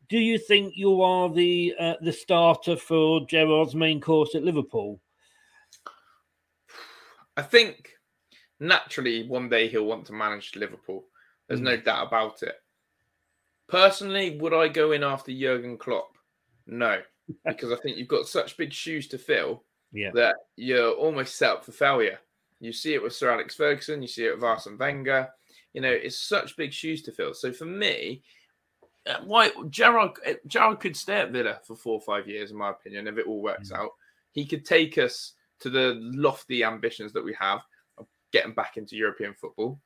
Do 0.10 0.18
you 0.18 0.38
think 0.38 0.74
you 0.76 1.02
are 1.02 1.30
the 1.32 1.74
uh, 1.80 1.94
the 2.02 2.14
starter 2.14 2.76
for 2.78 3.26
Gerrard's 3.28 3.76
main 3.76 4.00
course 4.02 4.36
at 4.36 4.44
Liverpool? 4.44 5.00
I 7.36 7.42
think 7.44 7.92
naturally 8.60 9.28
one 9.28 9.50
day 9.50 9.68
he'll 9.68 9.86
want 9.86 10.06
to 10.08 10.14
manage 10.14 10.56
Liverpool. 10.56 11.06
There's 11.48 11.62
no 11.62 11.78
doubt 11.78 12.08
about 12.08 12.42
it. 12.44 12.56
Personally, 13.68 14.38
would 14.40 14.54
I 14.54 14.68
go 14.70 14.92
in 14.94 15.04
after 15.04 15.32
Jurgen 15.32 15.78
Klopp? 15.78 16.18
No, 16.66 17.02
because 17.46 17.72
I 17.72 17.76
think 17.78 17.98
you've 17.98 18.08
got 18.08 18.28
such 18.28 18.58
big 18.58 18.74
shoes 18.74 19.08
to 19.10 19.18
fill 19.18 19.64
Yeah. 19.92 20.12
that 20.16 20.36
you're 20.56 20.92
almost 20.94 21.36
set 21.36 21.52
up 21.52 21.66
for 21.66 21.72
failure. 21.74 22.20
You 22.60 22.74
see 22.74 22.94
it 22.94 23.04
with 23.04 23.16
Sir 23.16 23.32
Alex 23.32 23.56
Ferguson, 23.56 24.02
you 24.02 24.08
see 24.08 24.26
it 24.26 24.36
with 24.36 24.44
Arsene 24.44 24.78
Wenger. 24.78 25.30
You 25.74 25.82
know, 25.82 25.92
it's 25.92 26.20
such 26.20 26.58
big 26.58 26.74
shoes 26.74 27.04
to 27.04 27.12
fill. 27.12 27.34
So 27.34 27.52
for 27.52 27.66
me, 27.66 28.24
uh, 29.08 29.18
why 29.24 29.52
Gerrard 29.70 30.12
uh, 30.28 30.34
Gerrard 30.48 30.80
could 30.80 30.96
stay 30.96 31.18
at 31.18 31.32
Villa 31.32 31.60
for 31.66 31.76
four 31.76 31.94
or 31.94 32.02
five 32.02 32.28
years, 32.28 32.52
in 32.52 32.58
my 32.58 32.72
opinion, 32.72 33.08
if 33.08 33.18
it 33.18 33.28
all 33.28 33.42
works 33.42 33.72
out. 33.72 33.92
He 34.32 34.46
could 34.46 34.66
take 34.66 34.98
us 34.98 35.34
to 35.62 35.70
the 35.70 35.98
lofty 36.00 36.64
ambitions 36.64 37.14
that 37.14 37.24
we 37.24 37.36
have 37.40 37.62
of 37.98 38.06
getting 38.32 38.54
back 38.54 38.78
into 38.78 38.96
European 38.96 39.34
football. 39.34 39.80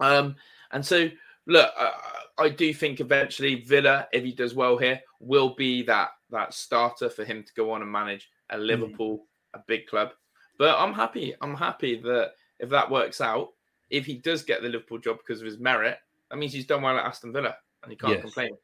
Um, 0.00 0.36
and 0.72 0.84
so, 0.84 1.08
look, 1.46 1.70
I, 1.76 1.92
I 2.38 2.48
do 2.48 2.72
think 2.72 3.00
eventually 3.00 3.62
Villa, 3.62 4.08
if 4.12 4.24
he 4.24 4.32
does 4.32 4.54
well 4.54 4.78
here, 4.78 5.00
will 5.20 5.54
be 5.54 5.82
that 5.84 6.10
that 6.30 6.54
starter 6.54 7.10
for 7.10 7.24
him 7.24 7.42
to 7.42 7.54
go 7.54 7.72
on 7.72 7.82
and 7.82 7.90
manage 7.90 8.30
a 8.50 8.58
Liverpool, 8.58 9.26
a 9.54 9.60
big 9.66 9.86
club. 9.86 10.10
But 10.58 10.78
I'm 10.78 10.92
happy. 10.92 11.34
I'm 11.40 11.54
happy 11.54 12.00
that 12.00 12.32
if 12.58 12.70
that 12.70 12.90
works 12.90 13.20
out, 13.20 13.52
if 13.90 14.06
he 14.06 14.14
does 14.14 14.42
get 14.42 14.62
the 14.62 14.68
Liverpool 14.68 14.98
job 14.98 15.18
because 15.18 15.40
of 15.40 15.46
his 15.46 15.58
merit, 15.58 15.98
that 16.30 16.36
means 16.36 16.52
he's 16.52 16.66
done 16.66 16.82
well 16.82 16.96
at 16.96 17.04
Aston 17.04 17.32
Villa, 17.32 17.56
and 17.82 17.90
he 17.90 17.96
can't 17.96 18.14
Yes. 18.14 18.22
complain. 18.22 18.56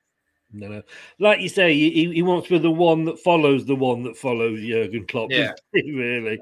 No, 0.53 0.69
no. 0.69 0.83
Like 1.19 1.41
you 1.41 1.49
say, 1.49 1.75
he, 1.75 2.13
he 2.13 2.23
wants 2.23 2.49
to 2.49 2.55
be 2.55 2.59
the 2.59 2.71
one 2.71 3.05
that 3.05 3.21
follows 3.21 3.67
the 3.67 3.77
one 3.77 4.03
that 4.03 4.17
follows 4.17 4.61
Jurgen 4.61 5.07
Klopp. 5.07 5.31
Yeah. 5.31 5.53
really. 5.75 6.41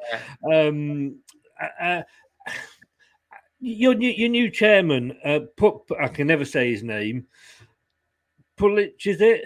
Um, 0.51 1.19
uh, 1.61 1.85
uh, 1.85 2.03
your 3.61 3.95
new 3.95 4.11
your 4.11 4.29
new 4.29 4.51
chairman, 4.51 5.19
uh, 5.25 5.41
put 5.57 5.83
I 6.01 6.09
can 6.09 6.27
never 6.27 6.45
say 6.45 6.71
his 6.71 6.83
name. 6.83 7.27
Pulich, 8.57 9.07
is 9.07 9.21
it 9.21 9.45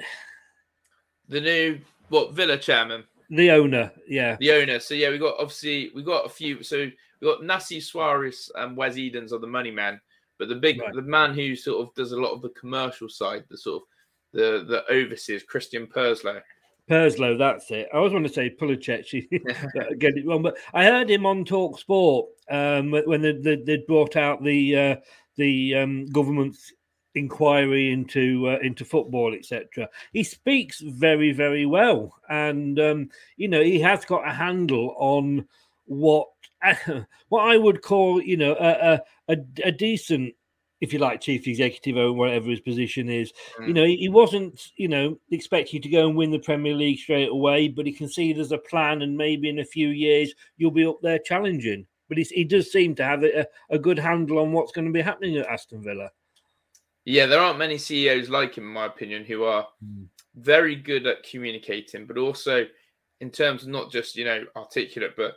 The 1.28 1.40
new 1.40 1.80
what 2.09 2.32
Villa 2.32 2.59
chairman, 2.59 3.04
the 3.33 3.51
owner? 3.51 3.91
Yeah, 4.07 4.37
the 4.39 4.53
owner. 4.53 4.79
So 4.79 4.95
yeah, 4.95 5.11
we 5.11 5.19
got 5.19 5.35
obviously 5.39 5.91
we 5.95 6.03
got 6.03 6.27
a 6.27 6.29
few. 6.29 6.62
So 6.62 6.91
we 7.21 7.27
got 7.27 7.43
Nassef 7.43 7.91
Sawiris 7.93 8.51
and 8.55 8.77
Wes 8.77 8.97
Edens 8.97 9.33
are 9.33 9.39
the 9.39 9.47
money 9.47 9.71
man, 9.71 10.01
but 10.39 10.49
the 10.49 10.55
big 10.55 10.81
the 10.95 11.03
man 11.03 11.35
who 11.35 11.57
sort 11.57 11.87
of 11.87 11.95
does 11.95 12.12
a 12.12 12.21
lot 12.21 12.33
of 12.33 12.43
the 12.43 12.51
commercial 12.51 13.09
side, 13.09 13.45
the 13.49 13.59
sort 13.59 13.83
of 13.83 13.89
the 14.33 14.65
the 14.69 14.93
overseas, 14.93 15.43
Christian 15.43 15.87
Purslow. 15.87 16.41
Purslow, 16.89 17.39
that's 17.39 17.71
it. 17.71 17.89
I 17.93 17.97
always 17.97 18.12
want 18.12 18.27
to 18.27 18.33
say 18.33 18.51
Pulicek, 18.51 19.09
get 19.99 20.17
it 20.17 20.27
wrong, 20.27 20.43
but 20.43 20.57
I 20.75 20.85
heard 20.85 21.09
him 21.09 21.27
on 21.27 21.45
Talk 21.45 21.79
Sport 21.79 22.29
um, 22.51 22.91
when 22.91 23.23
they, 23.23 23.33
they, 23.33 23.57
they 23.57 23.85
brought 23.87 24.17
out 24.17 24.43
the 24.43 24.77
uh, 24.77 24.97
the 25.37 25.77
um, 25.77 26.07
government's 26.07 26.73
inquiry 27.14 27.92
into 27.92 28.49
uh, 28.49 28.59
into 28.62 28.85
football, 28.85 29.35
etc. 29.35 29.88
He 30.12 30.25
speaks 30.25 30.81
very, 30.81 31.33
very 31.33 31.66
well, 31.66 32.14
and 32.28 32.78
um, 32.81 33.11
you 33.37 33.49
know 33.49 33.62
he 33.62 33.81
has 33.81 34.04
got 34.04 34.26
a 34.26 34.33
handle 34.33 34.95
on 34.99 35.47
what 35.87 36.28
what 37.28 37.49
I 37.49 37.57
would 37.57 37.83
call, 37.83 38.23
you 38.23 38.37
know, 38.37 38.57
a, 38.59 39.00
a, 39.28 39.37
a, 39.64 39.73
decent 39.73 40.35
if 40.83 40.92
you 40.92 40.99
like, 40.99 41.21
chief 41.21 41.47
executive 41.47 41.97
or 41.97 42.12
whatever 42.12 42.50
his 42.50 42.61
position 42.61 43.09
is. 43.09 43.33
You 43.64 43.73
know, 43.73 43.85
he, 43.85 43.97
he 43.97 44.09
wasn't, 44.09 44.73
you 44.76 44.88
know, 44.88 45.16
expecting 45.31 45.76
you 45.76 45.81
to 45.81 45.88
go 45.88 46.09
and 46.09 46.16
win 46.16 46.33
the 46.33 46.40
Premier 46.40 46.75
League 46.75 46.99
straight 46.99 47.28
away, 47.28 47.69
but 47.69 47.87
he 47.87 47.92
can 47.92 48.09
see 48.09 48.33
there's 48.33 48.50
a 48.50 48.59
plan, 48.59 49.02
and 49.02 49.16
maybe 49.16 49.49
in 49.49 49.61
a 49.61 49.64
few 49.64 49.88
years 49.88 50.35
you'll 50.57 50.73
be 50.73 50.85
up 50.85 50.99
there 51.00 51.21
challenging. 51.21 51.87
But 52.09 52.19
he, 52.19 52.25
he 52.25 52.45
does 52.45 52.73
seem 52.73 52.97
to 52.97 53.04
have 53.04 53.23
a, 53.23 53.47
a 53.71 53.78
good 53.78 53.99
handle 53.99 54.40
on 54.40 54.52
what's 54.52 54.73
going 54.73 54.87
to 54.87 54.92
be 54.92 55.00
happening 55.00 55.37
at 55.37 55.47
Aston 55.47 55.85
Villa. 55.85 56.11
Yeah, 57.04 57.26
there 57.26 57.40
aren't 57.40 57.59
many 57.59 57.78
CEOs 57.78 58.28
like 58.28 58.56
him, 58.56 58.64
in 58.64 58.73
my 58.73 58.87
opinion, 58.87 59.25
who 59.25 59.44
are 59.44 59.66
very 60.37 60.76
good 60.76 61.06
at 61.06 61.25
communicating, 61.25 62.06
but 62.06 62.18
also 62.18 62.66
in 63.21 63.30
terms 63.30 63.62
of 63.62 63.68
not 63.68 63.90
just, 63.90 64.16
you 64.16 64.25
know, 64.25 64.44
articulate, 64.56 65.14
but, 65.16 65.35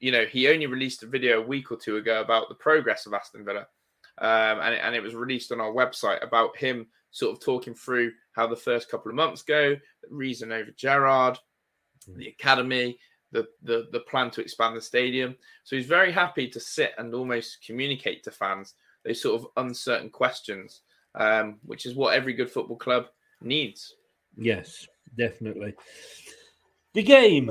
you 0.00 0.12
know, 0.12 0.26
he 0.26 0.48
only 0.48 0.66
released 0.66 1.02
a 1.02 1.06
video 1.06 1.40
a 1.40 1.46
week 1.46 1.72
or 1.72 1.76
two 1.76 1.96
ago 1.96 2.20
about 2.20 2.48
the 2.48 2.54
progress 2.54 3.06
of 3.06 3.14
Aston 3.14 3.44
Villa. 3.44 3.66
Um, 4.20 4.60
and, 4.60 4.74
it, 4.74 4.80
and 4.82 4.94
it 4.94 5.02
was 5.02 5.14
released 5.14 5.52
on 5.52 5.60
our 5.60 5.72
website 5.72 6.22
about 6.22 6.56
him 6.56 6.86
sort 7.10 7.32
of 7.32 7.42
talking 7.42 7.74
through 7.74 8.12
how 8.32 8.46
the 8.46 8.56
first 8.56 8.90
couple 8.90 9.10
of 9.10 9.16
months 9.16 9.42
go, 9.42 9.70
the 9.70 10.08
reason 10.10 10.52
over 10.52 10.70
Gerrard, 10.76 11.38
the 12.16 12.28
academy, 12.28 12.98
the, 13.32 13.46
the 13.62 13.88
the 13.92 14.00
plan 14.00 14.30
to 14.30 14.40
expand 14.40 14.76
the 14.76 14.80
stadium. 14.80 15.36
So 15.64 15.76
he's 15.76 15.86
very 15.86 16.12
happy 16.12 16.48
to 16.48 16.60
sit 16.60 16.92
and 16.98 17.14
almost 17.14 17.64
communicate 17.64 18.24
to 18.24 18.30
fans 18.30 18.74
those 19.04 19.20
sort 19.20 19.40
of 19.40 19.46
uncertain 19.56 20.10
questions, 20.10 20.80
um, 21.18 21.58
which 21.64 21.84
is 21.84 21.94
what 21.94 22.14
every 22.14 22.32
good 22.32 22.50
football 22.50 22.76
club 22.76 23.06
needs. 23.42 23.94
Yes, 24.36 24.86
definitely. 25.16 25.74
The 26.94 27.02
game. 27.02 27.50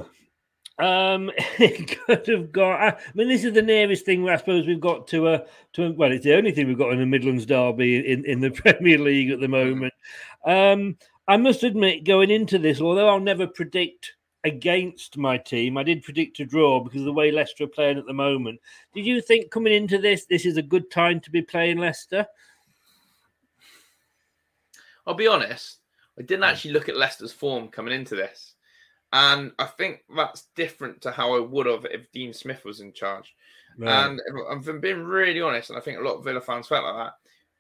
Um, 0.79 1.31
it 1.59 2.00
could 2.05 2.27
have 2.27 2.51
got. 2.51 2.81
I 2.81 2.97
mean, 3.13 3.27
this 3.27 3.43
is 3.43 3.53
the 3.53 3.62
nearest 3.62 4.05
thing 4.05 4.27
I 4.27 4.38
suppose 4.38 4.65
we've 4.65 4.79
got 4.79 5.07
to 5.09 5.27
a 5.29 5.43
to. 5.74 5.86
A, 5.86 5.91
well, 5.91 6.12
it's 6.12 6.24
the 6.24 6.36
only 6.36 6.51
thing 6.51 6.67
we've 6.67 6.77
got 6.77 6.93
in 6.93 7.00
the 7.00 7.05
Midlands 7.05 7.45
derby 7.45 8.12
in 8.12 8.25
in 8.25 8.39
the 8.39 8.51
Premier 8.63 8.97
League 8.97 9.31
at 9.31 9.39
the 9.39 9.47
moment. 9.47 9.93
Um, 10.45 10.97
I 11.27 11.36
must 11.36 11.63
admit, 11.63 12.05
going 12.05 12.31
into 12.31 12.57
this, 12.57 12.79
although 12.79 13.09
I'll 13.09 13.19
never 13.19 13.47
predict 13.47 14.13
against 14.45 15.17
my 15.17 15.38
team, 15.38 15.77
I 15.77 15.83
did 15.83 16.03
predict 16.03 16.39
a 16.39 16.45
draw 16.45 16.79
because 16.79 17.01
of 17.01 17.05
the 17.05 17.13
way 17.13 17.31
Leicester 17.31 17.65
are 17.65 17.67
playing 17.67 17.97
at 17.97 18.05
the 18.05 18.13
moment. 18.13 18.62
Did 18.93 19.05
you 19.05 19.19
think 19.19 19.51
coming 19.51 19.74
into 19.74 19.97
this, 19.97 20.25
this 20.25 20.45
is 20.45 20.55
a 20.55 20.62
good 20.62 20.89
time 20.89 21.19
to 21.21 21.31
be 21.31 21.41
playing 21.41 21.79
Leicester? 21.79 22.25
I'll 25.07 25.15
be 25.15 25.27
honest, 25.27 25.77
I 26.19 26.21
didn't 26.21 26.43
actually 26.43 26.73
look 26.73 26.89
at 26.89 26.97
Leicester's 26.97 27.31
form 27.31 27.69
coming 27.69 27.93
into 27.93 28.15
this. 28.15 28.53
And 29.13 29.53
I 29.57 29.65
think 29.65 30.03
that's 30.15 30.49
different 30.55 31.01
to 31.01 31.11
how 31.11 31.35
I 31.35 31.39
would 31.39 31.65
have 31.65 31.85
if 31.85 32.11
Dean 32.11 32.33
Smith 32.33 32.65
was 32.65 32.81
in 32.81 32.91
charge. 32.93 33.33
Right. 33.77 34.05
And 34.05 34.19
if 34.59 34.67
I'm 34.67 34.81
being 34.81 35.03
really 35.03 35.41
honest, 35.41 35.69
and 35.69 35.79
I 35.79 35.81
think 35.81 35.97
a 35.97 36.03
lot 36.03 36.15
of 36.17 36.25
Villa 36.25 36.41
fans 36.41 36.67
felt 36.67 36.83
like 36.83 37.05
that. 37.05 37.13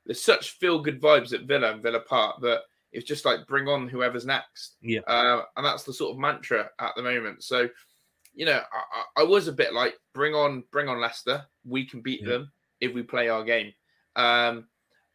There's 0.05 0.21
such 0.21 0.51
feel 0.51 0.79
good 0.79 1.01
vibes 1.01 1.33
at 1.33 1.47
Villa 1.47 1.71
and 1.71 1.81
Villa 1.81 2.01
Park 2.01 2.41
that 2.41 2.61
it's 2.91 3.07
just 3.07 3.25
like 3.25 3.47
bring 3.47 3.67
on 3.67 3.87
whoever's 3.87 4.25
next. 4.25 4.75
Yeah. 4.81 5.01
Uh, 5.07 5.43
and 5.55 5.65
that's 5.65 5.83
the 5.83 5.93
sort 5.93 6.11
of 6.11 6.19
mantra 6.19 6.69
at 6.79 6.91
the 6.95 7.03
moment. 7.03 7.43
So 7.43 7.69
you 8.37 8.45
know, 8.45 8.61
I, 8.71 9.21
I, 9.21 9.23
was 9.23 9.47
a 9.47 9.51
bit 9.51 9.73
like, 9.73 9.95
bring 10.13 10.35
on, 10.35 10.63
bring 10.71 10.87
on 10.87 11.01
Leicester. 11.01 11.43
We 11.65 11.85
can 11.85 12.01
beat 12.01 12.21
Yeah. 12.21 12.33
them 12.33 12.51
if 12.79 12.93
we 12.93 13.01
play 13.01 13.29
our 13.29 13.43
game. 13.43 13.73
Um, 14.15 14.67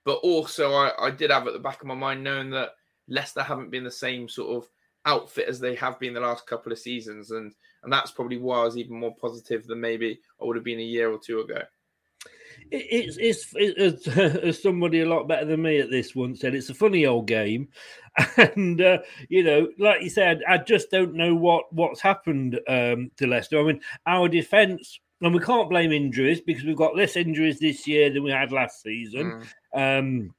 but 0.05 0.19
also, 0.23 0.73
I, 0.73 0.93
I 1.07 1.11
did 1.11 1.31
have 1.31 1.47
at 1.47 1.53
the 1.53 1.59
back 1.59 1.81
of 1.81 1.87
my 1.87 1.95
mind 1.95 2.23
knowing 2.25 2.51
that 2.51 2.71
Leicester 3.09 3.43
haven't 3.43 3.71
been 3.71 3.85
the 3.85 3.91
same 3.91 4.29
sort 4.29 4.57
of 4.63 4.69
outfit 5.05 5.49
as 5.49 5.59
they 5.59 5.75
have 5.75 5.99
been 5.99 6.15
the 6.15 6.21
last 6.21 6.47
couple 6.47 6.73
of 6.73 6.79
seasons, 6.79 7.31
and 7.31 7.53
and 7.83 7.93
that's 7.93 8.13
probably 8.13 8.39
why 8.39 8.61
I 8.61 8.65
was 8.65 8.77
even 8.77 8.99
more 8.99 9.15
positive 9.21 9.67
than 9.67 9.81
maybe 9.81 10.21
I 10.41 10.45
would 10.45 10.57
have 10.57 10.65
been 10.65 10.79
a 10.79 10.83
year 10.83 11.11
or 11.13 11.19
two 11.19 11.41
ago. 11.41 11.61
It- 12.71 12.87
It's, 12.91 13.17
it's, 13.19 13.53
it's 13.55 14.09
as 14.17 14.63
somebody 14.63 15.01
a 15.01 15.09
lot 15.09 15.29
better 15.29 15.45
than 15.45 15.63
me 15.63 15.79
at 15.79 15.91
this 15.91 16.15
once 16.15 16.41
said, 16.41 16.55
it's 16.55 16.71
a 16.71 16.75
funny 16.75 17.07
old 17.07 17.27
game, 17.27 17.69
and 18.37 18.81
uh, 18.81 18.99
you 19.29 19.43
know, 19.43 19.69
like 19.79 20.03
you 20.03 20.11
said, 20.11 20.43
I 20.49 20.59
just 20.59 20.91
don't 20.91 21.15
know 21.15 21.35
what 21.35 21.73
what's 21.73 22.01
happened 22.01 22.61
um, 22.69 23.11
to 23.17 23.27
Leicester. 23.27 23.59
I 23.61 23.65
mean, 23.65 23.81
our 24.07 24.29
defence, 24.29 25.01
and 25.23 25.35
we 25.35 25.41
can't 25.41 25.71
blame 25.71 25.93
injuries 25.93 26.41
because 26.41 26.65
we've 26.65 26.77
got 26.77 26.97
less 26.97 27.17
injuries 27.17 27.59
this 27.59 27.87
year 27.87 28.11
than 28.11 28.25
we 28.25 28.31
had 28.31 28.53
last 28.53 28.83
season. 28.83 29.45
Um, 29.75 30.35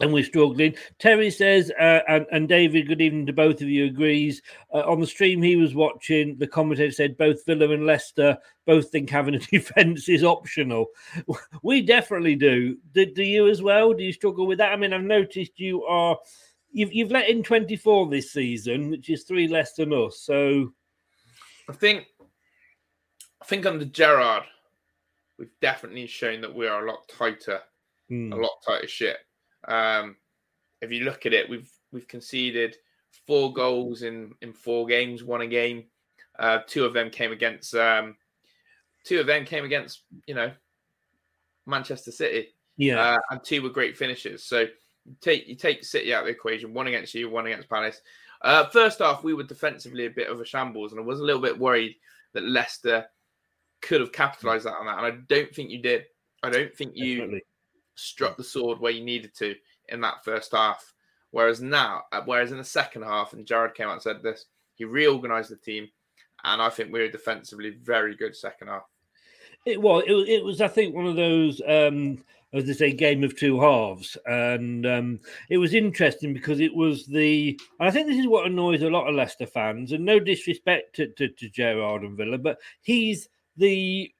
and 0.00 0.12
we're 0.12 0.24
struggling. 0.24 0.74
Terry 0.98 1.30
says, 1.30 1.70
uh, 1.78 2.00
and, 2.08 2.26
and 2.32 2.48
David, 2.48 2.88
good 2.88 3.00
evening 3.00 3.26
to 3.26 3.32
both 3.32 3.62
of 3.62 3.68
you, 3.68 3.86
agrees. 3.86 4.42
Uh, 4.72 4.82
on 4.90 5.00
the 5.00 5.06
stream 5.06 5.40
he 5.40 5.54
was 5.54 5.74
watching, 5.74 6.36
the 6.36 6.48
commentator 6.48 6.90
said 6.90 7.16
both 7.16 7.46
Villa 7.46 7.70
and 7.70 7.86
Leicester 7.86 8.36
both 8.66 8.90
think 8.90 9.08
having 9.08 9.36
a 9.36 9.38
defence 9.50 10.08
is 10.08 10.24
optional. 10.24 10.86
We 11.62 11.80
definitely 11.80 12.34
do. 12.34 12.76
do. 12.92 13.06
Do 13.06 13.22
you 13.22 13.48
as 13.48 13.62
well? 13.62 13.94
Do 13.94 14.02
you 14.02 14.12
struggle 14.12 14.46
with 14.46 14.58
that? 14.58 14.72
I 14.72 14.76
mean, 14.76 14.92
I've 14.92 15.02
noticed 15.02 15.60
you 15.60 15.84
are, 15.84 16.18
you've, 16.72 16.92
you've 16.92 17.10
let 17.10 17.28
in 17.28 17.42
24 17.42 18.10
this 18.10 18.32
season, 18.32 18.90
which 18.90 19.08
is 19.08 19.22
three 19.22 19.48
less 19.48 19.74
than 19.74 19.92
us. 19.92 20.20
So, 20.20 20.72
I 21.68 21.72
think, 21.72 22.06
I 23.44 23.46
think 23.46 23.66
under 23.66 23.84
Gerrard, 23.84 24.44
we've 25.38 25.50
definitely 25.60 26.06
shown 26.06 26.40
that 26.40 26.54
we 26.54 26.66
are 26.66 26.82
a 26.82 26.90
lot 26.90 27.06
tighter, 27.08 27.60
Hmm. 28.08 28.32
a 28.32 28.36
lot 28.36 28.62
tighter 28.66 28.88
shit. 28.88 29.18
Um, 29.68 30.16
if 30.80 30.90
you 30.90 31.04
look 31.04 31.26
at 31.26 31.34
it, 31.34 31.50
we've 31.50 31.70
we've 31.92 32.08
conceded 32.08 32.76
four 33.26 33.52
goals 33.52 34.00
in 34.02 34.34
in 34.40 34.54
four 34.54 34.86
games, 34.86 35.22
one 35.22 35.42
a 35.42 35.46
game. 35.46 35.84
Uh, 36.38 36.60
two 36.66 36.86
of 36.86 36.94
them 36.94 37.10
came 37.10 37.32
against 37.32 37.74
um, 37.74 38.16
two 39.04 39.20
of 39.20 39.26
them 39.26 39.44
came 39.44 39.66
against 39.66 40.04
you 40.26 40.34
know 40.34 40.50
Manchester 41.66 42.12
City. 42.12 42.48
Yeah. 42.78 42.98
uh, 42.98 43.18
and 43.30 43.44
two 43.44 43.60
were 43.62 43.68
great 43.68 43.96
finishes. 43.96 44.42
So 44.42 44.60
you 45.04 45.16
take 45.20 45.46
you 45.46 45.54
take 45.54 45.84
City 45.84 46.14
out 46.14 46.20
of 46.20 46.26
the 46.28 46.32
equation. 46.32 46.72
One 46.72 46.86
against 46.86 47.12
you, 47.14 47.28
one 47.28 47.46
against 47.46 47.68
Palace. 47.68 48.00
Uh, 48.40 48.66
first 48.70 49.00
half, 49.00 49.22
we 49.22 49.34
were 49.34 49.42
defensively 49.42 50.06
a 50.06 50.10
bit 50.10 50.30
of 50.30 50.40
a 50.40 50.46
shambles, 50.46 50.92
and 50.92 51.00
I 51.00 51.04
was 51.04 51.20
a 51.20 51.24
little 51.24 51.42
bit 51.42 51.58
worried 51.58 51.96
that 52.32 52.44
Leicester 52.44 53.06
could 53.84 54.00
have 54.00 54.12
capitalised 54.12 54.64
that 54.66 54.74
on 54.74 54.86
that, 54.86 54.98
and 54.98 55.06
I 55.06 55.18
don't 55.28 55.54
think 55.54 55.70
you 55.70 55.82
did. 55.82 56.04
I 56.42 56.50
don't 56.50 56.74
think 56.74 56.92
you 56.94 57.18
Definitely. 57.18 57.42
struck 57.94 58.36
the 58.36 58.44
sword 58.44 58.80
where 58.80 58.92
you 58.92 59.04
needed 59.04 59.34
to 59.36 59.54
in 59.88 60.00
that 60.00 60.24
first 60.24 60.52
half. 60.52 60.92
Whereas 61.30 61.60
now, 61.60 62.02
uh, 62.12 62.22
whereas 62.24 62.52
in 62.52 62.58
the 62.58 62.64
second 62.64 63.02
half, 63.02 63.32
and 63.32 63.46
Gerrard 63.46 63.74
came 63.74 63.88
out 63.88 63.94
and 63.94 64.02
said 64.02 64.22
this, 64.22 64.46
he 64.74 64.84
reorganised 64.84 65.50
the 65.50 65.56
team, 65.56 65.88
and 66.44 66.62
I 66.62 66.70
think 66.70 66.92
we 66.92 67.00
were 67.00 67.08
defensively 67.08 67.70
very 67.82 68.16
good 68.16 68.36
second 68.36 68.68
half. 68.68 68.84
It 69.66 69.80
was. 69.80 70.04
It 70.06 70.12
was. 70.12 70.28
It 70.28 70.44
was. 70.44 70.60
I 70.60 70.68
think 70.68 70.94
one 70.94 71.06
of 71.06 71.16
those, 71.16 71.60
um, 71.66 72.22
as 72.52 72.66
they 72.66 72.72
say, 72.72 72.92
game 72.92 73.24
of 73.24 73.36
two 73.36 73.60
halves, 73.60 74.16
and 74.26 74.86
um, 74.86 75.20
it 75.48 75.58
was 75.58 75.74
interesting 75.74 76.34
because 76.34 76.60
it 76.60 76.74
was 76.74 77.06
the. 77.06 77.58
And 77.80 77.88
I 77.88 77.90
think 77.90 78.06
this 78.06 78.18
is 78.18 78.28
what 78.28 78.46
annoys 78.46 78.82
a 78.82 78.90
lot 78.90 79.08
of 79.08 79.14
Leicester 79.14 79.46
fans, 79.46 79.92
and 79.92 80.04
no 80.04 80.20
disrespect 80.20 80.96
to, 80.96 81.08
to, 81.08 81.28
to 81.28 81.48
Gerrard 81.48 82.02
and 82.02 82.16
Villa, 82.16 82.38
but 82.38 82.58
he's 82.82 83.28
the 83.56 84.10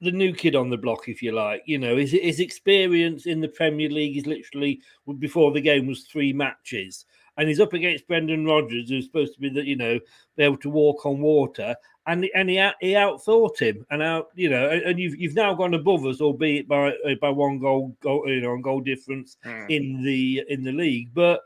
the 0.00 0.12
new 0.12 0.32
kid 0.32 0.54
on 0.54 0.70
the 0.70 0.76
block, 0.76 1.08
if 1.08 1.22
you 1.22 1.32
like. 1.32 1.62
You 1.66 1.78
know, 1.78 1.96
his 1.96 2.12
his 2.12 2.40
experience 2.40 3.26
in 3.26 3.40
the 3.40 3.48
Premier 3.48 3.88
League 3.88 4.16
is 4.16 4.26
literally 4.26 4.80
before 5.18 5.52
the 5.52 5.60
game 5.60 5.86
was 5.86 6.04
three 6.04 6.32
matches, 6.32 7.04
and 7.36 7.48
he's 7.48 7.60
up 7.60 7.72
against 7.72 8.06
Brendan 8.06 8.44
Rodgers, 8.44 8.88
who's 8.88 9.06
supposed 9.06 9.34
to 9.34 9.40
be 9.40 9.48
the 9.48 9.66
you 9.66 9.76
know 9.76 9.98
be 10.36 10.44
able 10.44 10.58
to 10.58 10.70
walk 10.70 11.04
on 11.04 11.20
water, 11.20 11.74
and 12.06 12.28
and 12.34 12.48
he 12.48 12.58
out, 12.58 12.74
he 12.80 12.92
outthought 12.92 13.58
him, 13.58 13.84
and 13.90 14.02
out 14.02 14.28
you 14.34 14.48
know, 14.48 14.68
and 14.70 14.82
and 14.82 14.98
you've 15.00 15.16
you've 15.16 15.34
now 15.34 15.52
gone 15.54 15.74
above 15.74 16.06
us, 16.06 16.20
albeit 16.20 16.68
by 16.68 16.90
uh, 16.90 17.14
by 17.20 17.30
one 17.30 17.58
goal, 17.58 17.96
goal 18.00 18.22
you 18.28 18.40
know, 18.40 18.52
on 18.52 18.62
goal 18.62 18.80
difference 18.80 19.36
Mm. 19.44 19.70
in 19.70 20.02
the 20.02 20.42
in 20.48 20.62
the 20.62 20.72
league, 20.72 21.12
but. 21.14 21.40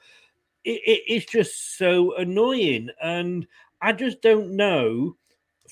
It, 0.65 0.81
it, 0.87 1.03
it's 1.09 1.27
just 1.27 1.77
so 1.77 2.15
annoying, 2.15 2.89
and 3.03 3.49
I 3.81 3.93
just 3.93 4.23
don't 4.23 4.55
know, 4.55 5.17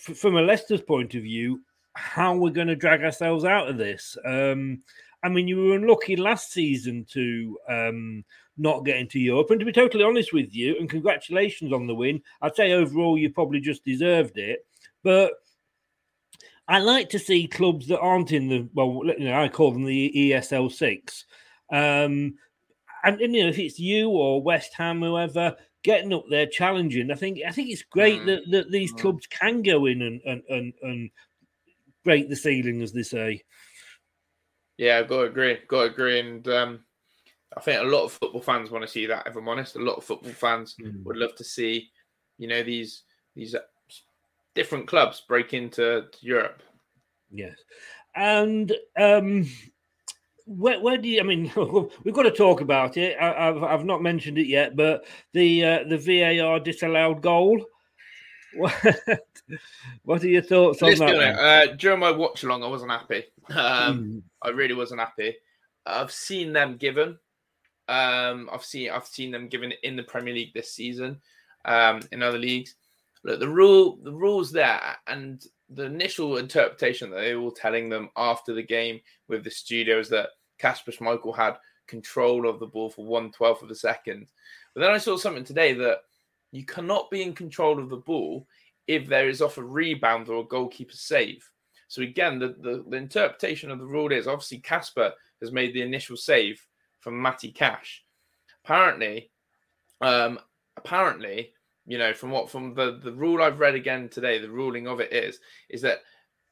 from 0.01 0.37
a 0.37 0.43
Leicester's 0.43 0.83
point 0.83 1.15
of 1.15 1.23
view, 1.23 1.61
how 1.95 2.37
we're 2.37 2.51
going 2.51 2.69
to 2.69 2.77
drag 2.77 3.03
ourselves 3.03 3.45
out 3.45 3.69
of 3.69 3.79
this. 3.79 4.17
Um, 4.25 4.83
I 5.23 5.29
mean, 5.29 5.49
you 5.49 5.57
were 5.57 5.77
unlucky 5.77 6.17
last 6.17 6.53
season 6.53 7.05
to 7.11 7.59
um, 7.69 8.25
not 8.57 8.85
get 8.85 8.97
into 8.97 9.19
Europe. 9.19 9.51
And 9.51 9.61
to 9.61 9.67
be 9.67 9.73
totally 9.73 10.05
honest 10.05 10.33
with 10.33 10.55
you, 10.55 10.77
and 10.79 10.89
congratulations 10.89 11.73
on 11.73 11.87
the 11.87 11.95
win, 11.95 12.23
I'd 12.41 12.57
say 12.57 12.73
overall 12.73 13.19
you 13.19 13.31
probably 13.31 13.61
just 13.61 13.85
deserved 13.85 14.39
it. 14.39 14.65
But 15.03 15.33
I 16.69 16.79
like 16.79 17.11
to 17.11 17.19
see 17.19 17.47
clubs 17.47 17.89
that 17.89 18.01
aren't 18.01 18.33
in 18.33 18.49
the, 18.49 18.69
well, 18.75 19.03
you 19.19 19.25
know, 19.25 19.43
I 19.43 19.49
call 19.49 19.73
them 19.73 19.85
the 19.85 20.13
ESL 20.15 20.73
six. 20.73 21.25
Um, 21.73 22.35
and, 23.03 23.21
and, 23.21 23.35
you 23.35 23.43
know, 23.43 23.49
if 23.49 23.59
it's 23.59 23.79
you 23.79 24.11
or 24.11 24.43
West 24.43 24.75
Ham, 24.77 25.01
whoever, 25.01 25.57
getting 25.83 26.13
up 26.13 26.25
there 26.29 26.47
challenging, 26.47 27.11
I 27.11 27.15
think 27.15 27.41
I 27.47 27.51
think 27.51 27.71
it's 27.71 27.83
great 27.83 28.25
that, 28.27 28.43
that 28.51 28.71
these 28.71 28.93
clubs 28.93 29.27
can 29.27 29.63
go 29.63 29.87
in 29.87 30.03
and, 30.03 30.21
and, 30.25 30.43
and, 30.49 30.73
and 30.83 31.11
break 32.05 32.29
the 32.29 32.37
ceiling, 32.37 32.83
as 32.83 32.93
they 32.93 33.03
say. 33.03 33.43
Yeah, 34.77 34.99
I've 34.99 35.09
got 35.09 35.17
to 35.19 35.23
agree. 35.25 35.59
Got 35.69 35.85
to 35.85 35.91
agree. 35.91 36.21
And 36.21 36.47
um, 36.49 36.81
I 37.57 37.61
think 37.61 37.83
a 37.83 37.85
lot 37.85 38.05
of 38.05 38.13
football 38.13 38.41
fans 38.41 38.71
want 38.71 38.83
to 38.83 38.91
see 38.91 39.07
that. 39.07 39.27
If 39.27 39.37
I'm 39.37 39.49
honest, 39.49 39.77
a 39.77 39.81
lot 39.81 39.97
of 39.97 40.05
football 40.05 40.33
fans 40.33 40.77
would 41.05 41.17
love 41.17 41.35
to 41.37 41.45
see, 41.45 41.91
you 42.39 42.49
know, 42.49 42.63
these 42.63 43.03
these 43.35 43.55
uh, 43.55 43.61
different 44.55 44.87
clubs 44.87 45.23
break 45.29 45.53
into 45.53 46.07
Europe. 46.21 46.63
Yes, 47.31 47.57
and 48.15 48.73
um, 48.99 49.47
where, 50.51 50.81
where 50.81 50.99
do 50.99 51.09
you? 51.09 51.21
I 51.21 51.23
mean, 51.23 51.53
we've 52.05 52.15
got 52.15 52.25
to 52.25 52.31
talk 52.31 52.61
about 52.61 52.97
it. 52.97 53.17
I, 53.21 53.49
I've 53.49 53.63
I've 53.63 53.85
not 53.85 54.03
mentioned 54.03 54.39
it 54.39 54.49
yet, 54.49 54.75
but 54.75 55.07
the 55.33 55.65
uh, 55.65 55.85
the 55.89 55.99
VAR 55.99 56.59
disallowed 56.59 57.23
goal. 57.23 57.65
What, 58.57 58.75
what 60.05 60.25
are 60.25 60.29
your 60.29 60.43
thoughts 60.43 60.83
on 60.83 60.91
that? 60.91 60.99
be 60.99 61.05
honest, 61.05 61.39
one? 61.39 61.45
uh, 61.45 61.67
during 61.77 62.01
my 62.01 62.11
watch 62.11 62.43
along, 62.43 62.65
I 62.65 62.67
wasn't 62.67 62.91
happy. 62.91 63.25
Um, 63.49 64.01
Mm. 64.01 64.23
I 64.43 64.49
really 64.49 64.75
wasn't 64.75 65.01
happy. 65.01 65.37
I've 65.87 66.11
seen 66.11 66.53
them 66.53 66.77
given. 66.77 67.19
Um, 67.89 68.49
I've 68.53 68.65
seen 68.65 68.91
I've 68.91 69.07
seen 69.07 69.31
them 69.31 69.49
given 69.49 69.73
in 69.85 69.97
the 69.97 70.03
Premier 70.03 70.35
League 70.35 70.55
this 70.55 70.73
season, 70.73 71.21
um, 71.65 72.01
in 72.11 72.23
other 72.23 72.39
leagues. 72.39 72.75
Look, 73.23 73.39
the 73.39 73.49
rule 73.49 73.99
the 74.03 74.13
rules 74.13 74.51
there, 74.51 74.97
and 75.07 75.45
the 75.69 75.85
initial 75.85 76.39
interpretation 76.39 77.11
that 77.11 77.21
they 77.21 77.35
were 77.37 77.43
all 77.43 77.53
telling 77.53 77.89
them 77.89 78.11
after 78.17 78.53
the 78.53 78.63
game 78.63 79.01
with 79.29 79.45
the 79.45 79.51
studios 79.51 80.09
that 80.09 80.31
Kasper 80.61 80.93
Schmeichel 80.93 81.37
had 81.37 81.57
control 81.87 82.49
of 82.49 82.61
the 82.61 82.67
ball 82.67 82.91
for 82.91 83.05
one 83.05 83.33
twelfth 83.33 83.63
of 83.63 83.71
a 83.71 83.75
second. 83.75 84.27
But 84.75 84.83
then 84.83 84.91
I 84.91 84.99
saw 84.99 85.17
something 85.17 85.45
today 85.45 85.73
that 85.75 85.99
you 86.53 86.65
cannot 86.65 87.11
be 87.11 87.23
in 87.23 87.33
control 87.33 87.79
of 87.79 87.89
the 87.89 87.97
ball 87.97 88.47
if 88.87 89.07
there 89.07 89.29
is 89.29 89.41
off 89.41 89.59
a 89.59 89.63
rebound 89.63 90.29
or 90.29 90.41
a 90.41 90.45
goalkeeper 90.45 90.97
save. 90.97 91.49
So 91.89 92.03
again, 92.03 92.39
the, 92.39 92.55
the, 92.61 92.85
the 92.89 92.97
interpretation 92.97 93.71
of 93.71 93.79
the 93.79 93.85
rule 93.87 94.13
is 94.13 94.27
obviously 94.27 94.59
Kasper 94.59 95.13
has 95.41 95.53
made 95.53 95.75
the 95.75 95.83
initial 95.83 96.17
save 96.17 96.65
from 97.01 97.21
Matty 97.21 97.51
Cash. 97.51 98.05
Apparently, 98.65 99.31
um, 100.01 100.39
apparently, 100.77 101.53
you 101.87 101.99
know, 101.99 102.13
from 102.13 102.31
what 102.31 102.51
from 102.51 102.75
the, 102.75 103.01
the 103.03 103.13
rule 103.13 103.43
I've 103.43 103.59
read 103.59 103.75
again 103.75 104.09
today, 104.09 104.39
the 104.39 104.51
ruling 104.51 104.87
of 104.87 105.01
it 105.01 105.13
is 105.13 105.41
is 105.69 105.83
that 105.83 106.01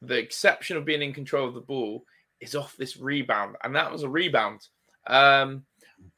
the 0.01 0.17
exception 0.17 0.77
of 0.77 0.85
being 0.85 1.03
in 1.03 1.13
control 1.13 1.47
of 1.47 1.55
the 1.55 1.61
ball 1.61 2.05
is 2.41 2.55
off 2.55 2.77
this 2.77 2.97
rebound, 2.97 3.57
and 3.65 3.75
that 3.75 3.91
was 3.91 4.03
a 4.03 4.09
rebound. 4.09 4.67
Um, 5.07 5.65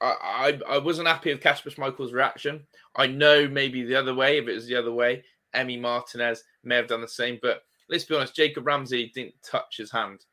I, 0.00 0.58
I 0.68 0.74
I 0.74 0.78
wasn't 0.78 1.08
happy 1.08 1.32
with 1.32 1.42
Kasper 1.42 1.70
Schmeichel's 1.70 2.12
reaction. 2.12 2.66
I 2.96 3.06
know 3.06 3.48
maybe 3.48 3.82
the 3.82 3.96
other 3.96 4.14
way, 4.14 4.38
if 4.38 4.48
it 4.48 4.54
was 4.54 4.66
the 4.66 4.76
other 4.76 4.92
way, 4.92 5.24
Emi 5.54 5.80
Martinez 5.80 6.44
may 6.64 6.76
have 6.76 6.88
done 6.88 7.00
the 7.00 7.08
same. 7.08 7.38
But 7.40 7.62
let's 7.88 8.04
be 8.04 8.14
honest, 8.14 8.36
Jacob 8.36 8.66
Ramsey 8.66 9.10
didn't 9.14 9.34
touch 9.42 9.76
his 9.78 9.90
hand. 9.90 10.24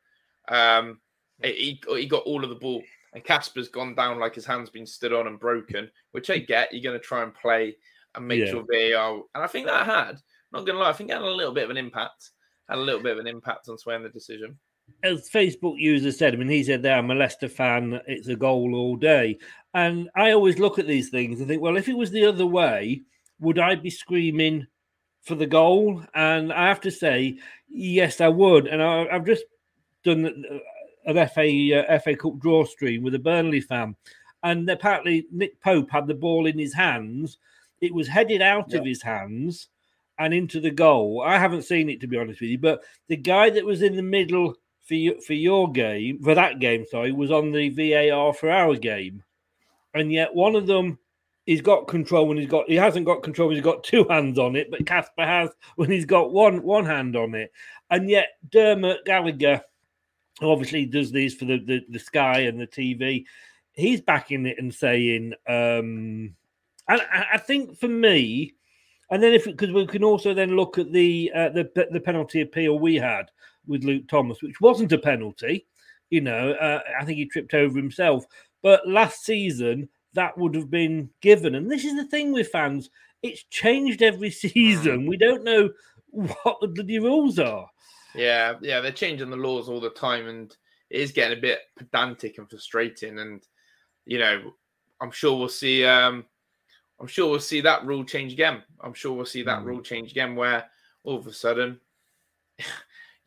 Um, 0.50 1.00
he, 1.44 1.80
he 1.88 2.06
got 2.06 2.24
all 2.24 2.44
of 2.44 2.50
the 2.50 2.56
ball, 2.56 2.82
and 3.14 3.24
Kasper's 3.24 3.70
gone 3.70 3.96
down 3.96 4.20
like 4.20 4.36
his 4.36 4.46
hand's 4.46 4.70
been 4.70 4.86
stood 4.86 5.14
on 5.14 5.28
and 5.28 5.40
broken, 5.40 5.90
which 6.12 6.30
I 6.30 6.40
get. 6.40 6.74
You're 6.74 6.84
going 6.84 7.00
to 7.00 7.06
try 7.06 7.24
and 7.24 7.34
play 7.34 7.76
and 8.16 8.28
make 8.28 8.40
Yeah. 8.42 8.52
sure 8.52 8.66
VAR, 8.70 9.22
and 9.36 9.44
I 9.44 9.48
think 9.48 9.68
that 9.68 9.86
had, 9.86 10.18
not 10.52 10.66
going 10.66 10.76
to 10.76 10.80
lie, 10.80 10.90
I 10.90 10.94
think 10.94 11.10
it 11.10 11.14
had 11.14 11.22
a 11.22 11.30
little 11.30 11.54
bit 11.54 11.66
of 11.66 11.70
an 11.70 11.78
impact. 11.78 12.32
Had 12.68 12.80
a 12.80 12.82
little 12.82 13.02
bit 13.02 13.14
of 13.14 13.20
an 13.20 13.28
impact 13.28 13.70
on 13.70 13.78
swaying 13.78 14.04
the 14.04 14.10
decision. 14.10 14.58
As 15.04 15.30
Facebook 15.30 15.76
user 15.78 16.12
said, 16.12 16.34
I 16.34 16.38
mean, 16.38 16.50
he 16.50 16.64
said 16.64 16.82
there, 16.82 16.98
I'm 16.98 17.12
a 17.12 17.16
Leicester 17.16 17.50
fan, 17.50 18.00
it's 18.08 18.28
a 18.28 18.36
goal 18.36 18.76
all 18.76 18.96
day. 18.96 19.38
And 19.74 20.10
I 20.16 20.32
always 20.32 20.60
look 20.60 20.80
at 20.80 20.88
these 20.88 21.10
things 21.10 21.40
and 21.40 21.48
think, 21.48 21.62
well, 21.62 21.78
if 21.78 21.88
it 21.88 21.98
was 21.98 22.12
the 22.12 22.26
other 22.26 22.46
way, 22.46 23.02
would 23.40 23.60
I 23.60 23.76
be 23.76 23.90
screaming 23.90 24.68
for 25.28 25.36
the 25.36 25.46
goal, 25.46 26.04
and 26.16 26.54
I 26.54 26.68
have 26.70 26.80
to 26.82 26.92
say, 26.92 27.38
yes, 27.70 28.22
I 28.22 28.30
would. 28.30 28.66
And 28.66 28.82
I, 28.82 29.14
have 29.14 29.26
just 29.26 29.44
done 30.04 30.26
an 31.06 31.28
FA 31.28 31.86
uh, 31.86 32.00
FA 32.00 32.16
Cup 32.16 32.40
draw 32.40 32.64
stream 32.64 33.04
with 33.04 33.14
a 33.14 33.20
Burnley 33.20 33.62
fan, 33.62 33.96
and 34.42 34.70
apparently 34.70 35.28
Nick 35.32 35.62
Pope 35.62 35.92
had 35.92 36.08
the 36.08 36.16
ball 36.16 36.48
in 36.48 36.58
his 36.58 36.74
hands. 36.74 37.38
It 37.82 37.94
was 37.94 38.08
headed 38.08 38.42
out 38.42 38.72
yeah. 38.72 38.80
of 38.80 38.86
his 38.86 39.02
hands 39.02 39.68
and 40.18 40.34
into 40.34 40.60
the 40.60 40.72
goal. 40.72 41.22
I 41.24 41.38
haven't 41.38 41.64
seen 41.64 41.90
it 41.90 42.02
to 42.02 42.08
be 42.08 42.18
honest 42.18 42.42
with 42.42 42.50
you, 42.50 42.58
but 42.58 42.82
the 43.08 43.18
guy 43.18 43.50
that 43.50 43.66
was 43.66 43.82
in 43.82 43.96
the 43.96 44.04
middle 44.04 44.56
for 44.88 44.96
you, 44.96 45.22
for 45.22 45.34
your 45.34 45.72
game 45.72 46.22
for 46.24 46.34
that 46.34 46.60
game, 46.60 46.86
sorry, 46.90 47.12
was 47.12 47.32
on 47.32 47.52
the 47.52 47.70
VAR 47.70 48.34
for 48.34 48.50
our 48.50 48.76
game, 48.76 49.24
and 49.94 50.12
yet 50.12 50.34
one 50.34 50.56
of 50.56 50.66
them 50.68 50.98
he's 51.46 51.62
got 51.62 51.88
control 51.88 52.28
when 52.28 52.38
he's 52.38 52.50
got 52.50 52.70
he 52.70 52.76
hasn't 52.76 53.06
got 53.06 53.24
control 53.24 53.48
when 53.48 53.56
he's 53.56 53.64
got 53.64 53.84
two 53.84 54.06
hands 54.10 54.40
on 54.40 54.56
it, 54.56 54.72
but 54.72 54.86
Kasper 54.86 55.26
has 55.26 55.50
when 55.76 55.92
he's 55.92 56.06
got 56.06 56.32
one 56.32 56.64
one 56.64 56.86
hand 56.86 57.16
on 57.16 57.36
it, 57.36 57.52
and 57.90 58.10
yet 58.10 58.30
Dermot 58.50 59.04
Gallagher, 59.06 59.62
obviously 60.42 60.86
does 60.86 61.12
these 61.12 61.34
for 61.36 61.46
the 61.46 61.58
the, 61.58 61.82
the 61.90 62.00
Sky 62.00 62.42
and 62.42 62.60
the 62.60 62.68
TV, 62.68 63.26
he's 63.74 64.02
backing 64.02 64.46
it 64.46 64.60
and 64.60 64.74
saying, 64.74 65.34
um, 65.48 66.36
and 66.88 67.02
I 67.12 67.38
think 67.40 67.78
for 67.78 67.90
me. 67.90 68.54
And 69.10 69.24
then, 69.24 69.32
if 69.32 69.46
because 69.46 69.72
we 69.72 69.88
can 69.88 70.04
also 70.04 70.34
then 70.34 70.58
look 70.58 70.78
at 70.78 70.92
the 70.92 71.32
uh, 71.34 71.48
the 71.48 71.88
the 71.92 72.02
penalty 72.02 72.42
appeal 72.42 72.78
we 72.78 72.96
had 72.96 73.32
with 73.68 73.84
Luke 73.84 74.08
Thomas, 74.08 74.42
which 74.42 74.62
wasn't 74.62 74.92
a 74.92 74.98
penalty, 74.98 75.66
you 76.10 76.22
know, 76.22 76.52
uh, 76.52 76.80
I 77.00 77.06
think 77.06 77.18
he 77.18 77.26
tripped 77.26 77.54
over 77.54 77.78
himself. 77.78 78.26
But 78.64 78.88
last 78.88 79.24
season, 79.26 79.90
that 80.14 80.38
would 80.38 80.56
have 80.56 80.70
been 80.70 81.10
given. 81.22 81.56
And 81.56 81.70
this 81.70 81.86
is 81.86 81.96
the 81.96 82.06
thing 82.06 82.32
with 82.32 82.50
fans, 82.50 82.90
it's 83.22 83.44
changed 83.44 84.02
every 84.02 84.32
season. 84.32 85.06
We 85.06 85.18
don't 85.18 85.44
know 85.44 85.70
what 86.12 86.58
the 86.62 86.68
bloody 86.68 87.00
rules 87.00 87.40
are. 87.40 87.70
Yeah, 88.16 88.56
yeah, 88.62 88.82
they're 88.82 88.92
changing 88.92 89.30
the 89.30 89.38
laws 89.38 89.70
all 89.70 89.80
the 89.80 89.92
time, 89.92 90.28
and 90.28 90.56
it 90.90 91.02
is 91.02 91.12
getting 91.12 91.38
a 91.38 91.42
bit 91.42 91.60
pedantic 91.78 92.38
and 92.38 92.50
frustrating. 92.50 93.20
And 93.20 93.46
you 94.06 94.18
know, 94.18 94.54
I'm 95.02 95.12
sure 95.12 95.38
we'll 95.38 95.50
see. 95.50 95.86
Um, 95.86 96.26
I'm 97.00 97.08
sure 97.08 97.30
we'll 97.30 97.40
see 97.40 97.62
that 97.62 97.86
rule 97.86 98.04
change 98.04 98.34
again. 98.34 98.64
I'm 98.82 98.94
sure 98.94 99.14
we'll 99.14 99.26
see 99.26 99.44
that 99.44 99.60
mm. 99.60 99.66
rule 99.66 99.82
change 99.82 100.12
again, 100.12 100.36
where 100.36 100.66
all 101.04 101.18
of 101.18 101.28
a 101.28 101.34
sudden 101.34 101.80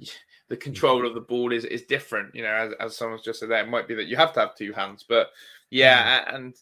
the 0.50 0.56
control 0.56 1.06
of 1.06 1.14
the 1.14 1.20
ball 1.20 1.52
is 1.52 1.64
is 1.64 1.82
different. 1.82 2.34
You 2.34 2.42
know, 2.42 2.50
as, 2.50 2.72
as 2.80 2.96
someone's 2.96 3.22
just 3.22 3.40
said, 3.40 3.48
there 3.48 3.62
it 3.62 3.70
might 3.70 3.88
be 3.88 3.94
that 3.94 4.08
you 4.08 4.16
have 4.16 4.34
to 4.34 4.40
have 4.40 4.54
two 4.54 4.72
hands, 4.72 5.04
but 5.08 5.30
yeah, 5.70 6.24
mm. 6.24 6.34
and 6.34 6.54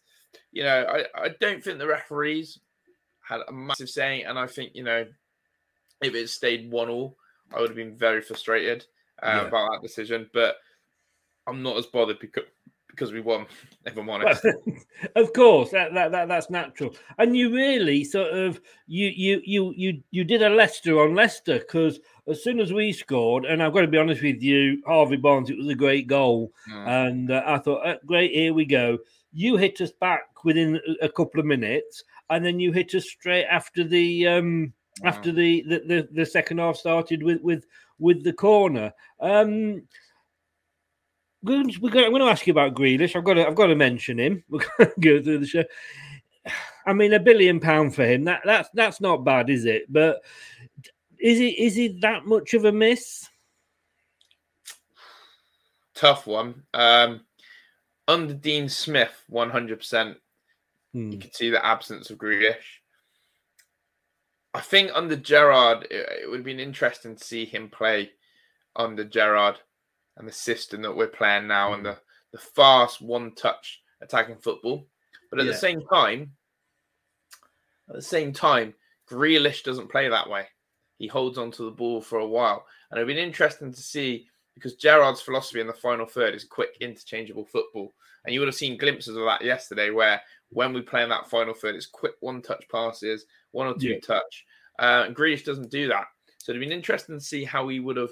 you 0.53 0.63
know, 0.63 0.87
I, 0.89 1.25
I 1.25 1.29
don't 1.41 1.65
think 1.65 1.79
the 1.79 1.87
referees 1.87 2.61
had 3.27 3.41
a 3.49 3.53
massive 3.53 3.89
saying, 3.89 4.27
and 4.27 4.39
I 4.39 4.47
think 4.47 4.73
you 4.75 4.85
know, 4.85 5.07
if 6.03 6.15
it 6.15 6.29
stayed 6.29 6.71
one 6.71 6.91
all, 6.91 7.17
I 7.53 7.61
would 7.61 7.71
have 7.71 7.77
been 7.77 7.97
very 7.97 8.21
frustrated 8.21 8.85
uh, 9.23 9.41
yeah. 9.43 9.49
about 9.49 9.71
that 9.73 9.83
decision. 9.83 10.29
But 10.35 10.57
I'm 11.47 11.63
not 11.63 11.79
as 11.79 11.87
bothered 11.87 12.21
because 12.21 12.45
because 12.99 13.13
we 13.13 13.21
won. 13.21 13.47
If 13.87 13.97
I'm 13.97 14.11
honest, 14.11 14.45
of 15.17 15.33
course 15.33 15.71
that, 15.71 15.95
that 15.95 16.13
that 16.13 16.29
that's 16.29 16.51
natural. 16.51 16.95
And 17.17 17.35
you 17.35 17.55
really 17.55 18.05
sort 18.05 18.35
of 18.35 18.61
you 18.87 19.09
you 19.09 19.41
you 19.45 19.73
you 19.75 20.03
you 20.11 20.25
did 20.25 20.43
a 20.43 20.51
Leicester 20.51 21.01
on 21.01 21.15
Leicester 21.15 21.59
because 21.59 22.01
as 22.29 22.43
soon 22.43 22.61
as 22.61 22.73
we 22.73 22.93
scored, 22.93 23.45
and 23.45 23.63
I've 23.63 23.73
got 23.73 23.83
to 23.83 23.89
be 23.89 23.99
honest 23.99 24.23
with 24.23 24.43
you, 24.43 24.83
Harvey 24.87 25.17
Barnes, 25.17 25.51
it 25.51 25.59
was 25.59 25.69
a 25.69 25.75
great 25.75 26.07
goal, 26.07 26.53
mm. 26.71 26.87
and 26.87 27.31
uh, 27.31 27.43
I 27.47 27.59
thought, 27.59 27.87
uh, 27.87 27.97
great, 28.07 28.33
here 28.33 28.55
we 28.55 28.65
go 28.65 28.99
you 29.33 29.57
hit 29.57 29.81
us 29.81 29.93
back 29.93 30.45
within 30.45 30.81
a 31.03 31.09
couple 31.09 31.41
of 31.41 31.47
minutes, 31.47 32.03
and 32.31 32.45
then 32.45 32.59
you 32.59 32.73
hit 32.73 32.95
us 32.95 33.09
straight 33.09 33.45
after 33.45 33.85
the 33.85 34.27
um, 34.27 34.73
wow. 35.03 35.11
after 35.11 35.33
the, 35.33 35.63
the, 35.69 35.79
the 35.81 36.09
the 36.13 36.27
second 36.27 36.59
half 36.59 36.77
started 36.77 37.23
with 37.23 37.41
with 37.43 37.65
with 37.99 38.25
the 38.25 38.33
corner. 38.33 38.93
Um, 39.21 39.83
we're 41.41 41.63
going, 41.63 41.71
to, 41.71 42.05
I'm 42.05 42.11
going 42.11 42.21
to 42.21 42.31
ask 42.31 42.49
you 42.49 42.51
about 42.51 42.75
Grealish. 42.75 43.15
I've 43.15 43.25
got 43.25 43.35
to 43.35 43.47
I've 43.47 43.55
got 43.55 43.67
to 43.69 43.77
mention 43.77 44.19
him. 44.19 44.43
We're 44.49 44.65
going 44.77 44.91
to 44.91 45.01
go 45.01 45.23
through 45.23 45.39
the 45.39 45.47
show. 45.47 45.65
I 46.87 46.95
mean, 46.95 47.13
a 47.13 47.21
billion 47.21 47.61
pound 47.61 47.95
for 47.95 48.05
him. 48.05 48.25
That 48.25 48.41
that's 48.45 48.69
that's 48.75 49.01
not 49.01 49.25
bad, 49.25 49.51
is 49.51 49.67
it? 49.67 49.85
But 49.93 50.23
is 51.21 51.41
it 51.41 51.59
is 51.59 51.79
it 51.79 52.01
that 52.01 52.27
much 52.27 52.55
of 52.55 52.65
a 52.65 52.73
miss? 52.73 53.29
Tough 55.95 56.27
one. 56.27 56.63
Um, 56.75 57.23
under 58.07 58.33
Dean 58.33 58.69
Smith, 58.69 59.25
100%, 59.31 60.17
hmm. 60.93 61.13
you 61.13 61.19
can 61.19 61.33
see 61.33 61.51
the 61.51 61.65
absence 61.65 62.09
of 62.11 62.19
Grealish. 62.19 62.81
I 64.55 64.61
think 64.61 64.93
under 64.95 65.17
Gerrard, 65.17 65.89
it, 65.91 66.09
it 66.23 66.31
would 66.31 66.39
have 66.39 66.45
been 66.45 66.61
interesting 66.61 67.17
to 67.17 67.25
see 67.25 67.45
him 67.45 67.69
play 67.69 68.13
under 68.77 69.05
Gerrard 69.05 69.57
and 70.17 70.27
the 70.27 70.33
system 70.33 70.83
that 70.83 70.97
we're 70.97 71.09
playing 71.09 71.49
now 71.49 71.73
and 71.75 71.81
hmm. 71.83 71.89
the, 71.93 71.99
the 72.33 72.39
fast 72.39 73.03
one 73.03 73.35
touch 73.35 73.81
attacking 74.01 74.39
football. 74.39 74.87
But 75.31 75.41
at 75.41 75.47
yeah. 75.47 75.53
the 75.53 75.59
same 75.59 75.83
time, 75.93 76.33
at 77.89 77.97
the 77.97 78.03
same 78.03 78.33
time, 78.33 78.75
Grealish 79.11 79.65
doesn't 79.65 79.91
play 79.91 80.09
that 80.09 80.31
way. 80.31 80.47
He 80.99 81.07
holds 81.07 81.39
onto 81.39 81.65
the 81.65 81.71
ball 81.71 82.01
for 82.01 82.19
a 82.19 82.27
while. 82.27 82.67
And 82.91 82.99
it'd 82.99 83.09
been 83.09 83.25
interesting 83.25 83.73
to 83.73 83.81
see 83.81 84.27
because 84.55 84.75
Gerrard's 84.75 85.21
philosophy 85.21 85.61
in 85.61 85.67
the 85.67 85.73
final 85.73 86.07
third 86.07 86.35
is 86.35 86.45
quick, 86.45 86.77
interchangeable 86.81 87.45
football. 87.45 87.95
And 88.25 88.35
you 88.35 88.41
would 88.41 88.49
have 88.49 88.57
seen 88.57 88.77
glimpses 88.77 89.17
of 89.17 89.25
that 89.25 89.43
yesterday, 89.43 89.91
where 89.91 90.21
when 90.51 90.73
we 90.73 90.83
play 90.83 91.03
in 91.03 91.09
that 91.11 91.31
final 91.31 91.55
third, 91.55 91.77
it's 91.77 91.87
quick 91.87 92.15
one 92.21 92.43
touch 92.43 92.65
passes, 92.71 93.25
one 93.53 93.69
or 93.69 93.75
two 93.75 93.91
yeah. 93.91 94.01
touch. 94.01 94.45
Uh, 94.79 95.05
and 95.07 95.17
Grealish 95.17 95.45
doesn't 95.45 95.71
do 95.71 95.89
that. 95.89 96.07
So 96.39 96.53
it'd 96.53 96.61
been 96.61 96.73
interesting 96.73 97.19
to 97.19 97.25
see 97.25 97.45
how 97.45 97.69
he 97.69 97.81
would 97.81 97.97
have 97.97 98.11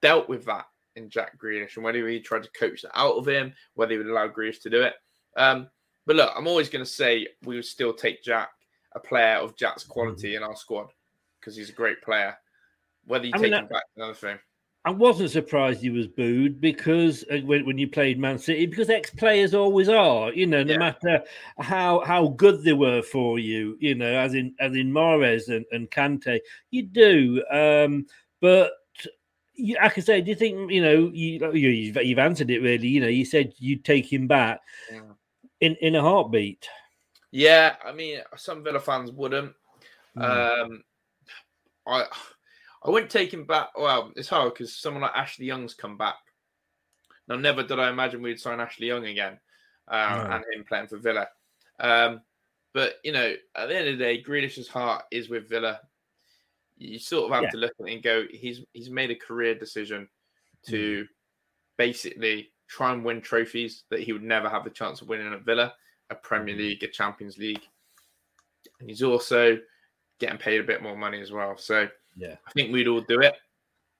dealt 0.00 0.28
with 0.28 0.44
that 0.46 0.66
in 0.96 1.10
Jack 1.10 1.38
Grealish 1.38 1.76
and 1.76 1.84
whether 1.84 2.06
he 2.08 2.20
tried 2.20 2.44
to 2.44 2.50
coach 2.50 2.82
that 2.82 2.98
out 2.98 3.16
of 3.16 3.28
him, 3.28 3.52
whether 3.74 3.92
he 3.92 3.98
would 3.98 4.06
allow 4.06 4.28
Grealish 4.28 4.60
to 4.62 4.70
do 4.70 4.82
it. 4.82 4.94
Um, 5.36 5.68
but 6.06 6.16
look, 6.16 6.32
I'm 6.36 6.46
always 6.46 6.68
going 6.68 6.84
to 6.84 6.90
say 6.90 7.26
we 7.44 7.56
would 7.56 7.64
still 7.64 7.92
take 7.92 8.22
Jack, 8.22 8.50
a 8.94 9.00
player 9.00 9.36
of 9.36 9.56
Jack's 9.56 9.84
quality 9.84 10.28
mm-hmm. 10.28 10.42
in 10.42 10.48
our 10.48 10.56
squad, 10.56 10.88
because 11.44 11.56
he's 11.56 11.70
a 11.70 11.74
great 11.74 12.00
player. 12.02 12.36
Whether 13.06 13.26
you 13.26 13.32
I 13.34 13.38
take 13.38 13.50
mean, 13.50 13.54
him 13.54 13.66
back, 13.66 13.84
another 13.96 14.14
thing. 14.14 14.38
I 14.86 14.90
wasn't 14.90 15.30
surprised 15.30 15.80
he 15.80 15.90
was 15.90 16.06
booed 16.06 16.60
because 16.60 17.24
uh, 17.30 17.38
when, 17.38 17.64
when 17.64 17.78
you 17.78 17.88
played 17.88 18.18
Man 18.18 18.38
City, 18.38 18.66
because 18.66 18.90
ex 18.90 19.10
players 19.10 19.54
always 19.54 19.88
are, 19.88 20.32
you 20.32 20.46
know, 20.46 20.62
no 20.62 20.72
yeah. 20.72 20.78
matter 20.78 21.22
how 21.58 22.00
how 22.00 22.28
good 22.28 22.62
they 22.62 22.74
were 22.74 23.02
for 23.02 23.38
you, 23.38 23.76
you 23.80 23.94
know, 23.94 24.12
as 24.12 24.34
in 24.34 24.54
as 24.60 24.76
in 24.76 24.92
Mahrez 24.92 25.48
and, 25.48 25.64
and 25.72 25.90
Kante, 25.90 26.40
you 26.70 26.82
do. 26.82 27.42
Um, 27.50 28.06
but 28.40 28.72
you, 29.54 29.76
I 29.80 29.88
can 29.88 30.02
say, 30.02 30.20
do 30.20 30.30
you 30.30 30.36
think 30.36 30.70
you 30.70 30.82
know 30.82 31.10
you, 31.14 31.52
you 31.52 31.68
you've 32.02 32.18
answered 32.18 32.50
it 32.50 32.60
really? 32.60 32.88
You 32.88 33.00
know, 33.00 33.08
you 33.08 33.24
said 33.24 33.54
you'd 33.58 33.84
take 33.84 34.12
him 34.12 34.26
back 34.26 34.60
yeah. 34.92 35.00
in 35.60 35.76
in 35.76 35.94
a 35.94 36.02
heartbeat. 36.02 36.68
Yeah, 37.30 37.76
I 37.84 37.92
mean, 37.92 38.20
some 38.36 38.62
Villa 38.62 38.80
fans 38.80 39.10
wouldn't. 39.10 39.54
Mm. 40.16 40.62
Um, 40.62 40.84
I 41.86 42.06
I 42.84 42.90
wouldn't 42.90 43.10
take 43.10 43.32
him 43.32 43.44
back. 43.44 43.70
Well, 43.76 44.12
it's 44.16 44.28
hard 44.28 44.52
because 44.52 44.76
someone 44.76 45.02
like 45.02 45.14
Ashley 45.14 45.46
Young's 45.46 45.74
come 45.74 45.96
back. 45.96 46.16
Now, 47.26 47.36
never 47.36 47.62
did 47.62 47.80
I 47.80 47.88
imagine 47.88 48.20
we'd 48.20 48.38
sign 48.38 48.60
Ashley 48.60 48.88
Young 48.88 49.06
again 49.06 49.38
uh, 49.88 50.24
no. 50.28 50.34
and 50.34 50.44
him 50.52 50.64
playing 50.68 50.88
for 50.88 50.98
Villa. 50.98 51.26
Um, 51.80 52.20
but, 52.74 52.96
you 53.02 53.12
know, 53.12 53.34
at 53.56 53.68
the 53.68 53.76
end 53.76 53.88
of 53.88 53.98
the 53.98 54.04
day, 54.04 54.22
Grealish's 54.22 54.68
heart 54.68 55.04
is 55.10 55.30
with 55.30 55.48
Villa. 55.48 55.80
You 56.76 56.98
sort 56.98 57.24
of 57.24 57.34
have 57.34 57.44
yeah. 57.44 57.50
to 57.50 57.56
look 57.56 57.72
at 57.80 57.88
it 57.88 57.94
and 57.94 58.02
go, 58.02 58.24
he's 58.30 58.62
he's 58.72 58.90
made 58.90 59.10
a 59.10 59.16
career 59.16 59.54
decision 59.54 60.08
to 60.66 61.04
mm. 61.04 61.08
basically 61.78 62.50
try 62.68 62.92
and 62.92 63.04
win 63.04 63.20
trophies 63.20 63.84
that 63.90 64.00
he 64.00 64.12
would 64.12 64.22
never 64.22 64.48
have 64.48 64.64
the 64.64 64.70
chance 64.70 65.00
of 65.00 65.08
winning 65.08 65.32
at 65.32 65.44
Villa, 65.44 65.72
a 66.10 66.14
Premier 66.14 66.54
mm. 66.54 66.58
League, 66.58 66.82
a 66.82 66.88
Champions 66.88 67.38
League. 67.38 67.62
And 68.80 68.90
he's 68.90 69.02
also 69.02 69.58
getting 70.24 70.38
paid 70.38 70.60
a 70.60 70.64
bit 70.64 70.82
more 70.82 70.96
money 70.96 71.20
as 71.20 71.30
well. 71.30 71.56
So, 71.56 71.88
yeah, 72.16 72.36
I 72.46 72.52
think 72.52 72.72
we'd 72.72 72.88
all 72.88 73.00
do 73.00 73.20
it. 73.20 73.34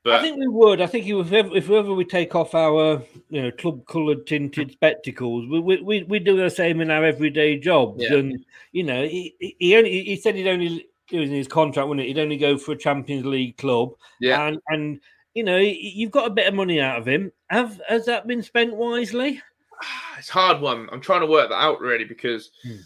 But... 0.04 0.20
I 0.20 0.22
think 0.22 0.38
we 0.38 0.48
would. 0.48 0.82
I 0.82 0.86
think 0.86 1.06
if 1.06 1.32
ever, 1.32 1.56
if 1.56 1.70
ever 1.70 1.94
we 1.94 2.04
take 2.04 2.34
off 2.34 2.54
our 2.54 3.02
you 3.30 3.42
know 3.42 3.50
club 3.50 3.86
coloured 3.86 4.26
tinted 4.26 4.72
spectacles, 4.72 5.48
we, 5.48 5.80
we 5.80 6.02
we 6.02 6.18
do 6.18 6.36
the 6.36 6.50
same 6.50 6.82
in 6.82 6.90
our 6.90 7.04
everyday 7.04 7.58
jobs. 7.58 8.02
Yeah. 8.02 8.16
And 8.16 8.44
you 8.72 8.82
know, 8.82 9.06
he, 9.06 9.34
he 9.58 9.76
only 9.76 10.04
he 10.04 10.16
said 10.16 10.34
he'd 10.34 10.48
only 10.48 10.86
it 11.10 11.18
was 11.18 11.30
in 11.30 11.34
his 11.34 11.48
contract, 11.48 11.88
wouldn't 11.88 12.04
it? 12.04 12.08
He'd 12.08 12.22
only 12.22 12.36
go 12.36 12.58
for 12.58 12.72
a 12.72 12.78
Champions 12.78 13.24
League 13.24 13.56
club. 13.56 13.94
Yeah, 14.20 14.46
and 14.46 14.58
and 14.68 15.00
you 15.32 15.42
know 15.42 15.56
you've 15.56 16.10
got 16.10 16.26
a 16.26 16.34
bit 16.34 16.48
of 16.48 16.54
money 16.54 16.80
out 16.80 16.98
of 16.98 17.08
him. 17.08 17.32
Have 17.48 17.80
has 17.88 18.04
that 18.04 18.26
been 18.26 18.42
spent 18.42 18.74
wisely? 18.74 19.40
It's 20.16 20.28
hard 20.28 20.60
one. 20.60 20.88
I'm 20.92 21.00
trying 21.00 21.22
to 21.22 21.26
work 21.26 21.48
that 21.48 21.56
out 21.56 21.80
really 21.80 22.04
because 22.04 22.52
hmm. 22.62 22.76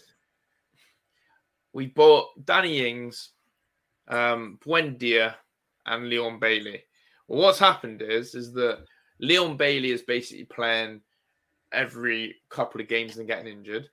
We 1.73 1.87
bought 1.87 2.29
Danny 2.45 2.89
Ings 2.89 3.31
um, 4.09 4.59
Buendia, 4.65 5.35
and 5.87 6.09
Leon 6.09 6.39
Bailey. 6.39 6.83
Well, 7.27 7.43
what's 7.43 7.59
happened 7.59 8.03
is 8.03 8.35
is 8.35 8.53
that 8.55 8.85
Leon 9.21 9.57
Bailey 9.57 9.91
is 9.91 10.03
basically 10.03 10.45
playing 10.45 11.01
every 11.73 12.37
couple 12.49 12.81
of 12.81 12.89
games 12.89 13.19
and 13.19 13.27
getting 13.27 13.47
injured. 13.53 13.89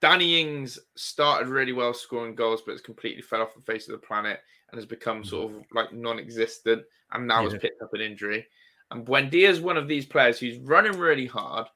Danny 0.00 0.40
Ings 0.40 0.78
started 0.96 1.48
really 1.48 1.72
well 1.72 1.92
scoring 1.92 2.34
goals, 2.36 2.62
but 2.64 2.72
it's 2.72 2.82
completely 2.82 3.22
fell 3.22 3.42
off 3.42 3.54
the 3.54 3.60
face 3.62 3.88
of 3.88 3.92
the 3.92 4.06
planet 4.06 4.40
and 4.70 4.78
has 4.78 4.86
become 4.86 5.24
sort 5.24 5.52
of 5.52 5.64
like 5.72 5.92
non-existent, 5.92 6.84
and 7.12 7.26
now 7.26 7.42
Yeah. 7.42 7.50
has 7.50 7.60
picked 7.60 7.82
up 7.82 7.94
an 7.94 8.00
injury. 8.00 8.46
And 8.90 9.04
Buendia 9.04 9.48
is 9.48 9.60
one 9.60 9.76
of 9.76 9.88
these 9.88 10.06
players 10.06 10.38
who's 10.38 10.58
running 10.58 10.98
really 10.98 11.26
hard, 11.26 11.66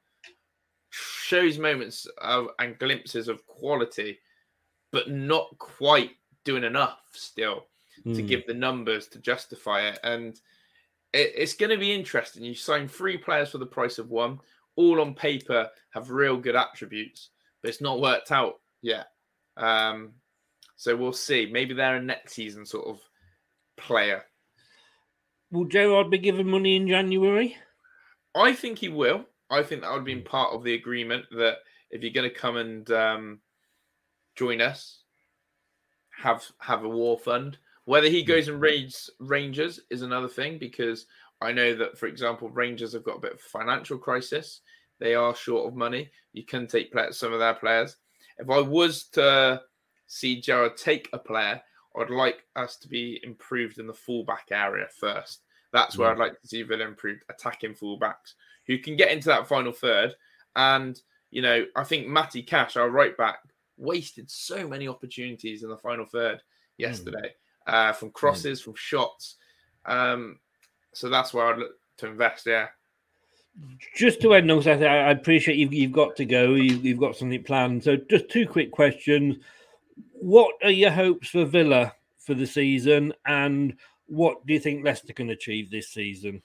shows 0.91 1.59
moments 1.59 2.07
of 2.19 2.49
and 2.59 2.79
glimpses 2.79 3.29
of 3.29 3.45
quality, 3.47 4.21
but 4.93 5.11
not 5.11 5.59
quite 5.59 6.13
doing 6.45 6.65
enough 6.65 7.01
still 7.13 7.67
to 8.05 8.21
Hmm. 8.21 8.27
give 8.27 8.47
the 8.47 8.55
numbers 8.55 9.07
to 9.09 9.19
justify 9.19 9.89
it. 9.89 9.99
And 10.03 10.35
it, 11.13 11.33
it's 11.37 11.55
going 11.55 11.71
to 11.71 11.79
be 11.79 11.93
interesting. 11.93 12.43
You 12.45 12.55
sign 12.55 12.89
three 12.89 13.17
players 13.17 13.51
for 13.51 13.59
the 13.59 13.67
price 13.67 13.99
of 13.99 14.11
one, 14.11 14.41
all 14.77 15.01
on 15.01 15.15
paper 15.15 15.69
have 15.91 16.11
real 16.11 16.37
good 16.37 16.57
attributes, 16.57 17.31
but 17.61 17.69
it's 17.69 17.81
not 17.81 18.01
worked 18.01 18.33
out 18.33 18.61
yet. 18.81 19.09
Um, 19.57 20.15
so 20.77 20.97
we'll 20.97 21.13
see. 21.13 21.47
Maybe 21.51 21.75
they're 21.75 21.97
a 21.97 22.03
next 22.03 22.33
season 22.33 22.65
sort 22.67 22.87
of 22.89 23.01
player. 23.77 24.25
Will 25.51 25.67
Gerrard 25.67 26.11
be 26.11 26.19
given 26.19 26.49
money 26.49 26.77
in 26.77 26.89
January? 26.89 27.57
I 28.35 28.55
think 28.55 28.79
he 28.79 28.89
will. 28.89 29.27
I 29.51 29.63
think 29.63 29.83
that 29.83 29.91
would 29.91 29.99
have 29.99 30.05
been 30.07 30.23
part 30.25 30.55
of 30.55 30.65
the 30.65 30.75
agreement 30.75 31.27
that 31.33 31.59
if 31.91 32.03
you're 32.03 32.13
going 32.13 32.29
to 32.29 32.35
come 32.35 32.57
and 32.57 32.91
um, 32.91 33.41
join 34.35 34.61
us, 34.61 35.01
have 36.17 36.45
have 36.59 36.85
a 36.85 36.89
war 36.89 37.19
fund. 37.19 37.59
Whether 37.85 38.09
he 38.09 38.23
goes 38.23 38.49
and 38.49 38.61
raids 38.61 39.11
Rangers 39.19 39.81
is 39.91 40.03
another 40.03 40.29
thing 40.29 40.59
because 40.59 41.07
I 41.41 41.51
know 41.53 41.75
that, 41.75 41.99
for 41.99 42.07
example, 42.07 42.49
Rangers 42.51 42.93
have 42.93 43.05
got 43.05 43.17
a 43.17 43.21
bit 43.21 43.33
of 43.33 43.39
a 43.39 43.59
financial 43.59 43.99
crisis. 43.99 44.61
They 45.01 45.15
are 45.17 45.35
short 45.35 45.67
of 45.67 45.75
money. 45.75 46.11
You 46.33 46.45
can 46.45 46.69
take 46.69 46.93
some 47.11 47.33
of 47.33 47.41
their 47.41 47.55
players. 47.55 47.97
If 48.39 48.49
I 48.49 48.61
was 48.61 49.05
to 49.15 49.63
see 50.07 50.41
Gerrard 50.41 50.77
take 50.77 51.09
a 51.13 51.19
player, 51.19 51.61
I'd 51.97 52.11
like 52.11 52.45
us 52.55 52.77
to 52.77 52.89
be 52.89 53.21
improved 53.25 53.79
in 53.79 53.89
the 53.89 53.93
fullback 53.93 54.49
area 54.53 54.87
first. 54.89 55.43
That's 55.73 55.99
where 55.99 56.09
Yeah. 56.09 56.13
I'd 56.13 56.19
like 56.19 56.41
to 56.41 56.47
see 56.47 56.63
Villa 56.63 56.85
improved 56.85 57.25
attacking 57.29 57.75
fullbacks 57.75 58.35
who 58.67 58.79
can 58.79 58.97
get 58.97 59.11
into 59.11 59.29
that 59.29 59.49
final 59.49 59.73
third. 59.73 60.15
And, 60.55 61.01
you 61.31 61.43
know, 61.43 61.67
I 61.75 61.83
think 61.85 62.07
Matty 62.07 62.43
Cash, 62.43 62.77
our 62.77 62.91
right 62.91 63.17
back, 63.17 63.41
wasted 63.83 64.31
so 64.31 64.67
many 64.67 64.89
opportunities 64.89 65.63
in 65.63 65.69
the 65.69 65.77
final 65.77 66.07
third 66.07 66.41
yesterday 66.79 67.35
uh, 67.67 67.93
from 67.93 68.11
crosses, 68.11 68.61
from 68.61 68.75
shots. 68.77 69.37
Um, 69.85 70.39
so 70.93 71.09
that's 71.09 71.35
where 71.35 71.47
I'd 71.47 71.59
look 71.59 71.73
to 71.99 72.07
invest. 72.07 72.47
Yeah. 72.47 72.69
Just 73.95 74.23
to 74.23 74.35
end 74.35 74.51
on, 74.51 74.67
I, 74.67 74.85
I 74.85 75.11
appreciate 75.11 75.59
you've, 75.59 75.75
you've 75.75 75.93
got 75.93 76.17
to 76.17 76.25
go. 76.25 76.55
You've, 76.55 76.85
you've 76.85 77.01
got 77.01 77.17
something 77.17 77.43
planned. 77.43 77.85
So, 77.85 77.97
just 77.97 78.31
two 78.31 78.47
quick 78.47 78.71
questions. 78.71 79.37
What 80.13 80.55
are 80.63 80.71
your 80.71 80.91
hopes 80.91 81.29
for 81.29 81.45
Villa 81.45 81.93
for 82.19 82.33
the 82.33 82.47
season, 82.47 83.13
and 83.27 83.77
what 84.07 84.47
do 84.47 84.55
you 84.55 84.61
think 84.61 84.85
Leicester 84.85 85.13
can 85.13 85.31
achieve 85.31 85.71
this 85.71 85.89
season? 85.89 86.43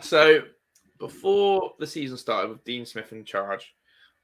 So 0.00 0.42
before 0.98 1.74
the 1.78 1.86
season 1.86 2.16
started 2.16 2.50
with 2.50 2.64
Dean 2.64 2.84
Smith 2.84 3.12
in 3.12 3.24
charge, 3.24 3.74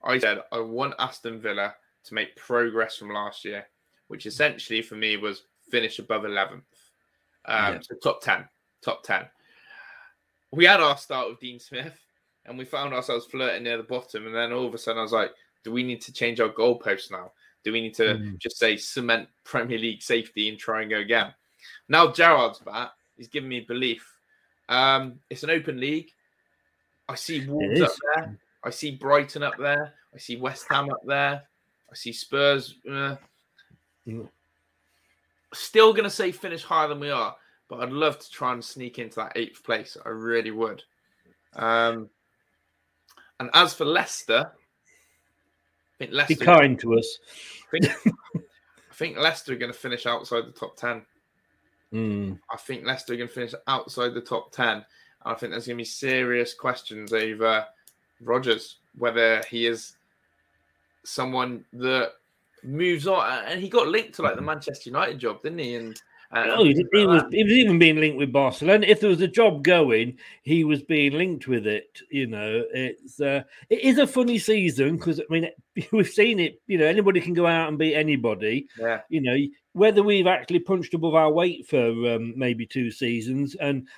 I 0.02 0.18
said 0.18 0.42
I 0.52 0.60
want 0.60 0.94
Aston 0.98 1.40
Villa 1.40 1.74
to 2.04 2.14
make 2.14 2.36
progress 2.36 2.96
from 2.96 3.10
last 3.10 3.44
year, 3.44 3.66
which 4.08 4.26
essentially 4.26 4.82
for 4.82 4.94
me 4.94 5.16
was 5.16 5.42
finish 5.70 5.98
above 5.98 6.22
11th. 6.22 6.62
Um, 7.44 7.74
Yeah. 7.74 7.80
So 7.82 7.94
top 7.96 8.22
10, 8.22 8.48
top 8.82 9.02
10. 9.04 9.26
We 10.52 10.64
had 10.64 10.80
our 10.80 10.96
start 10.96 11.28
with 11.28 11.40
Dean 11.40 11.58
Smith 11.58 11.98
and 12.46 12.56
we 12.56 12.64
found 12.64 12.94
ourselves 12.94 13.26
flirting 13.26 13.64
near 13.64 13.76
the 13.76 13.82
bottom. 13.82 14.26
And 14.26 14.34
then 14.34 14.52
all 14.52 14.66
of 14.66 14.74
a 14.74 14.78
sudden 14.78 15.00
I 15.00 15.02
was 15.02 15.12
like, 15.12 15.32
do 15.64 15.72
we 15.72 15.82
need 15.82 16.00
to 16.02 16.12
change 16.12 16.40
our 16.40 16.48
goalposts 16.48 17.10
now? 17.10 17.32
Do 17.64 17.72
we 17.72 17.80
need 17.80 17.94
to 17.94 18.14
Mm. 18.14 18.38
just 18.38 18.56
say 18.58 18.76
cement 18.76 19.28
Premier 19.44 19.78
League 19.78 20.00
safety 20.02 20.48
and 20.48 20.58
try 20.58 20.80
and 20.82 20.90
go 20.90 20.98
again? 20.98 21.34
Now 21.88 22.10
Gerrard's 22.12 22.60
back. 22.60 22.92
He's 23.16 23.28
given 23.28 23.48
me 23.48 23.60
belief. 23.60 24.08
Um, 24.68 25.18
it's 25.28 25.42
an 25.42 25.50
open 25.50 25.80
league. 25.80 26.10
I 27.08 27.16
see 27.16 27.44
Wolves 27.46 27.80
up 27.80 27.92
there. 28.14 28.38
I 28.68 28.70
see 28.70 28.90
Brighton 28.92 29.42
up 29.42 29.56
there. 29.58 29.94
I 30.14 30.18
see 30.18 30.36
West 30.36 30.66
Ham 30.70 30.90
up 30.90 31.00
there. 31.04 31.42
I 31.90 31.94
see 31.94 32.12
Spurs. 32.12 32.74
uh. 32.90 33.16
Still 35.54 35.92
going 35.92 36.04
to 36.04 36.10
say 36.10 36.30
finish 36.32 36.62
higher 36.62 36.88
than 36.88 37.00
we 37.00 37.10
are, 37.10 37.34
but 37.68 37.80
I'd 37.80 37.90
love 37.90 38.18
to 38.18 38.30
try 38.30 38.52
and 38.52 38.62
sneak 38.62 38.98
into 38.98 39.16
that 39.16 39.32
eighth 39.36 39.64
place. 39.64 39.96
I 40.04 40.10
really 40.10 40.50
would. 40.50 40.82
Um, 41.56 42.10
and 43.40 43.48
as 43.54 43.72
for 43.72 43.86
Leicester, 43.86 44.52
I 46.00 46.04
think 46.04 46.28
Be 46.28 46.34
kind 46.36 46.78
to 46.80 46.98
us. 46.98 47.18
I 47.72 47.78
think, 47.78 47.98
I 48.06 48.94
think 48.94 49.16
Leicester 49.16 49.54
are 49.54 49.56
going 49.56 49.72
to 49.72 49.78
finish 49.78 50.04
outside 50.04 50.46
the 50.46 50.52
top 50.52 50.76
10. 50.76 51.02
Mm. 51.94 52.38
I 52.52 52.56
think 52.58 52.84
Leicester 52.84 53.14
are 53.14 53.16
going 53.16 53.28
to 53.28 53.34
finish 53.34 53.54
outside 53.66 54.12
the 54.12 54.20
top 54.20 54.52
10. 54.52 54.84
I 55.24 55.34
think 55.34 55.52
there's 55.52 55.66
going 55.66 55.78
to 55.78 55.80
be 55.80 55.86
serious 55.86 56.52
questions 56.52 57.14
over 57.14 57.64
Rodgers, 58.20 58.76
whether 58.96 59.42
he 59.48 59.66
is 59.66 59.96
someone 61.04 61.64
that 61.72 62.12
moves 62.62 63.06
on. 63.06 63.44
And 63.46 63.60
he 63.60 63.68
got 63.68 63.88
linked 63.88 64.14
to 64.14 64.22
like 64.22 64.36
the 64.36 64.42
Manchester 64.42 64.90
United 64.90 65.18
job, 65.18 65.42
didn't 65.42 65.58
he? 65.58 65.74
And, 65.76 66.00
and 66.30 66.50
Oh, 66.50 66.64
he, 66.64 66.74
he 66.92 67.06
was 67.06 67.22
he 67.30 67.42
was 67.42 67.52
even 67.52 67.78
being 67.78 67.96
linked 67.96 68.18
with 68.18 68.32
Barcelona. 68.32 68.86
If 68.86 69.00
there 69.00 69.08
was 69.08 69.22
a 69.22 69.28
job 69.28 69.64
going, 69.64 70.18
he 70.42 70.62
was 70.64 70.82
being 70.82 71.12
linked 71.12 71.48
with 71.48 71.66
it. 71.66 72.00
You 72.10 72.26
know, 72.26 72.64
it's 72.72 73.20
uh, 73.20 73.42
it 73.70 73.80
is 73.80 73.98
a 73.98 74.06
funny 74.06 74.38
season 74.38 74.96
because 74.96 75.20
I 75.20 75.24
mean 75.30 75.48
we've 75.92 76.08
seen 76.08 76.38
it. 76.38 76.60
You 76.66 76.78
know, 76.78 76.86
anybody 76.86 77.20
can 77.20 77.34
go 77.34 77.46
out 77.46 77.68
and 77.68 77.78
beat 77.78 77.94
anybody. 77.94 78.68
Yeah. 78.78 79.00
You 79.08 79.22
know, 79.22 79.36
whether 79.72 80.02
we've 80.02 80.26
actually 80.26 80.60
punched 80.60 80.92
above 80.94 81.14
our 81.14 81.32
weight 81.32 81.66
for 81.66 81.88
um, 82.14 82.34
maybe 82.36 82.66
two 82.66 82.90
seasons, 82.90 83.54
and 83.54 83.88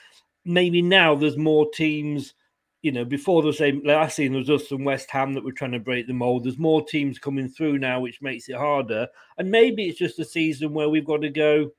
maybe 0.44 0.82
now 0.82 1.16
there's 1.16 1.36
more 1.36 1.68
teams. 1.70 2.34
You 2.82 2.92
know, 2.92 3.04
before 3.04 3.42
the 3.42 3.52
same 3.52 3.82
last 3.84 4.16
season 4.16 4.32
there 4.32 4.40
was 4.40 4.50
us 4.50 4.70
and 4.70 4.86
West 4.86 5.10
Ham 5.10 5.34
that 5.34 5.44
were 5.44 5.52
trying 5.52 5.72
to 5.72 5.78
break 5.78 6.06
the 6.06 6.14
mold. 6.14 6.44
There's 6.44 6.58
more 6.58 6.84
teams 6.84 7.18
coming 7.18 7.48
through 7.48 7.78
now, 7.78 8.00
which 8.00 8.22
makes 8.22 8.48
it 8.48 8.56
harder. 8.56 9.06
And 9.36 9.50
maybe 9.50 9.84
it's 9.84 9.98
just 9.98 10.18
a 10.18 10.24
season 10.24 10.72
where 10.72 10.88
we've 10.88 11.04
got 11.04 11.20
to 11.22 11.28
go 11.28 11.70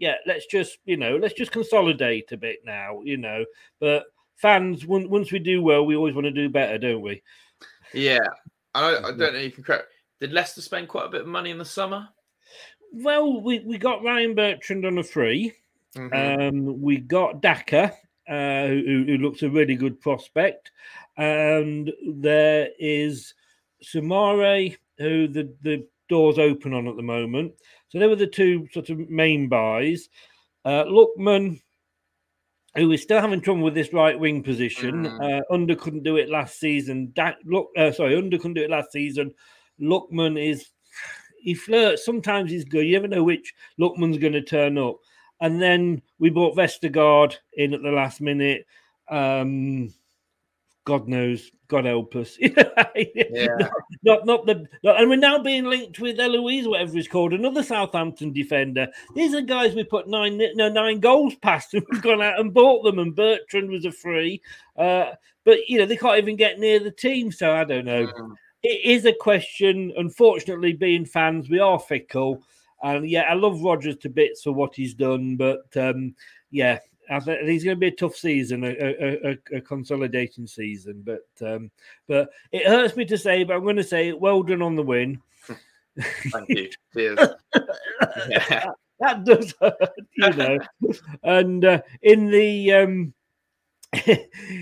yeah, 0.00 0.14
let's 0.26 0.46
just 0.46 0.78
you 0.86 0.96
know, 0.96 1.16
let's 1.16 1.34
just 1.34 1.52
consolidate 1.52 2.32
a 2.32 2.36
bit 2.36 2.60
now, 2.64 3.02
you 3.04 3.18
know. 3.18 3.44
But 3.78 4.06
fans, 4.34 4.86
once 4.86 5.06
once 5.06 5.30
we 5.30 5.38
do 5.38 5.62
well, 5.62 5.84
we 5.84 5.94
always 5.94 6.14
want 6.14 6.24
to 6.24 6.32
do 6.32 6.48
better, 6.48 6.78
don't 6.78 7.02
we? 7.02 7.22
Yeah. 7.92 8.26
I, 8.74 8.96
I 8.96 9.00
don't 9.02 9.18
know. 9.18 9.26
If 9.26 9.44
you 9.44 9.50
can 9.52 9.64
correct. 9.64 9.88
Did 10.20 10.32
Leicester 10.32 10.62
spend 10.62 10.88
quite 10.88 11.06
a 11.06 11.10
bit 11.10 11.22
of 11.22 11.26
money 11.26 11.50
in 11.50 11.58
the 11.58 11.64
summer? 11.64 12.08
Well, 12.92 13.40
we, 13.40 13.60
we 13.60 13.78
got 13.78 14.02
Ryan 14.02 14.34
Bertrand 14.34 14.84
on 14.84 14.98
a 14.98 15.02
free. 15.02 15.54
Mhm. 15.96 16.48
Um, 16.48 16.80
we 16.80 16.98
got 16.98 17.42
Daka, 17.42 17.92
uh, 18.28 18.66
who, 18.66 19.04
who 19.06 19.18
looks 19.18 19.42
a 19.42 19.50
really 19.50 19.74
good 19.74 20.00
prospect, 20.00 20.70
and 21.16 21.92
there 22.06 22.68
is 22.78 23.34
Soumaré, 23.84 24.76
who 24.98 25.28
the 25.28 25.52
the 25.62 25.86
doors 26.08 26.38
open 26.38 26.74
on 26.74 26.88
at 26.88 26.96
the 26.96 27.02
moment. 27.02 27.52
So 27.88 27.98
they 27.98 28.06
were 28.06 28.16
the 28.16 28.26
two 28.26 28.68
sort 28.72 28.90
of 28.90 29.08
main 29.08 29.48
buys. 29.48 30.08
Uh, 30.64 30.84
Lookman, 30.84 31.60
who 32.76 32.92
is 32.92 33.02
still 33.02 33.20
having 33.20 33.40
trouble 33.40 33.62
with 33.62 33.74
this 33.74 33.92
right 33.92 34.18
wing 34.18 34.42
position. 34.42 35.06
Uh, 35.22 35.40
Under 35.50 35.74
couldn't 35.74 36.02
do 36.02 36.16
it 36.16 36.28
last 36.28 36.60
season. 36.60 37.12
Da- 37.14 37.34
look, 37.44 37.70
uh, 37.76 37.92
sorry, 37.92 38.16
Under 38.16 38.36
couldn't 38.38 38.54
do 38.54 38.62
it 38.62 38.70
last 38.70 38.92
season. 38.92 39.32
Lookman 39.80 40.40
is 40.40 40.68
he 41.40 41.54
flirts. 41.54 42.04
Sometimes 42.04 42.50
he's 42.50 42.64
good. 42.64 42.86
You 42.86 42.92
never 42.92 43.08
know 43.08 43.24
which 43.24 43.54
Lookman's 43.80 44.18
going 44.18 44.34
to 44.34 44.42
turn 44.42 44.76
up. 44.78 44.98
And 45.40 45.60
then 45.60 46.02
we 46.18 46.30
bought 46.30 46.56
Vestergaard 46.56 47.36
in 47.54 47.74
at 47.74 47.82
the 47.82 47.90
last 47.90 48.20
minute. 48.20 48.66
Um, 49.08 49.92
God 50.84 51.08
knows, 51.08 51.50
God 51.68 51.84
help 51.84 52.16
us. 52.16 52.36
not, 52.40 53.70
not, 54.02 54.26
not 54.26 54.46
the, 54.46 54.66
not, 54.82 55.00
and 55.00 55.08
we're 55.08 55.16
now 55.16 55.38
being 55.38 55.64
linked 55.64 56.00
with 56.00 56.18
Eloise, 56.18 56.66
whatever 56.66 56.98
it's 56.98 57.08
called, 57.08 57.32
another 57.32 57.62
Southampton 57.62 58.32
defender. 58.32 58.88
These 59.14 59.34
are 59.34 59.40
guys 59.40 59.74
we 59.74 59.84
put 59.84 60.08
nine, 60.08 60.40
no, 60.54 60.68
nine 60.68 61.00
goals 61.00 61.34
past, 61.36 61.74
and 61.74 61.84
we've 61.90 62.02
gone 62.02 62.22
out 62.22 62.40
and 62.40 62.52
bought 62.52 62.82
them. 62.82 62.98
And 62.98 63.14
Bertrand 63.14 63.70
was 63.70 63.84
a 63.84 63.92
free, 63.92 64.42
uh, 64.76 65.12
but 65.44 65.68
you 65.68 65.78
know 65.78 65.86
they 65.86 65.96
can't 65.96 66.18
even 66.18 66.36
get 66.36 66.58
near 66.58 66.80
the 66.80 66.90
team. 66.90 67.30
So 67.30 67.52
I 67.52 67.64
don't 67.64 67.84
know. 67.84 68.10
It 68.62 68.84
is 68.84 69.04
a 69.04 69.12
question. 69.12 69.92
Unfortunately, 69.96 70.72
being 70.72 71.04
fans, 71.04 71.48
we 71.48 71.60
are 71.60 71.78
fickle. 71.78 72.42
And 72.82 73.08
yeah, 73.08 73.22
I 73.22 73.34
love 73.34 73.62
Rodgers 73.62 73.96
to 73.98 74.08
bits 74.08 74.42
for 74.42 74.52
what 74.52 74.74
he's 74.74 74.94
done, 74.94 75.36
but 75.36 75.64
um, 75.76 76.14
yeah, 76.50 76.78
I 77.10 77.18
think 77.18 77.42
he's 77.42 77.64
going 77.64 77.76
to 77.76 77.80
be 77.80 77.88
a 77.88 77.90
tough 77.90 78.16
season, 78.16 78.64
a, 78.64 78.68
a, 78.68 79.30
a, 79.30 79.56
a 79.56 79.60
consolidating 79.60 80.46
season. 80.46 81.04
But 81.04 81.28
um, 81.46 81.70
but 82.06 82.30
it 82.52 82.66
hurts 82.66 82.96
me 82.96 83.04
to 83.06 83.18
say, 83.18 83.44
but 83.44 83.56
I'm 83.56 83.64
going 83.64 83.76
to 83.76 83.84
say, 83.84 84.12
well 84.12 84.42
done 84.42 84.62
on 84.62 84.76
the 84.76 84.82
win. 84.82 85.20
Thank 86.00 86.48
you. 86.48 86.70
Cheers. 86.94 87.18
yeah. 88.28 88.66
That 89.00 89.24
does 89.24 89.54
hurt, 89.58 89.94
you 90.14 90.30
know. 90.34 90.58
and 91.22 91.64
uh, 91.64 91.80
in 92.02 92.26
the 92.26 92.70
um, 92.74 93.14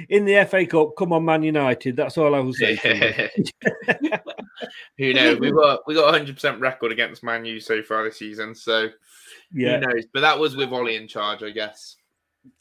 in 0.08 0.24
the 0.24 0.46
FA 0.48 0.66
Cup, 0.66 0.96
come 0.96 1.12
on, 1.12 1.24
Man 1.24 1.42
United. 1.42 1.96
That's 1.96 2.16
all 2.16 2.34
I 2.34 2.40
will 2.40 2.54
say. 2.54 2.76
Who 4.98 5.12
knows? 5.12 5.38
We 5.38 5.52
got 5.52 5.80
we 5.86 5.94
got 5.94 6.04
100 6.06 6.34
percent 6.34 6.60
record 6.60 6.92
against 6.92 7.22
Man 7.22 7.44
U 7.44 7.60
so 7.60 7.82
far 7.82 8.04
this 8.04 8.18
season, 8.18 8.54
so 8.54 8.88
Yeah. 9.52 9.80
who 9.80 9.86
knows? 9.86 10.04
But 10.12 10.20
that 10.20 10.38
was 10.38 10.56
with 10.56 10.72
Ollie 10.72 10.96
in 10.96 11.06
charge, 11.08 11.42
I 11.42 11.50
guess. 11.50 11.96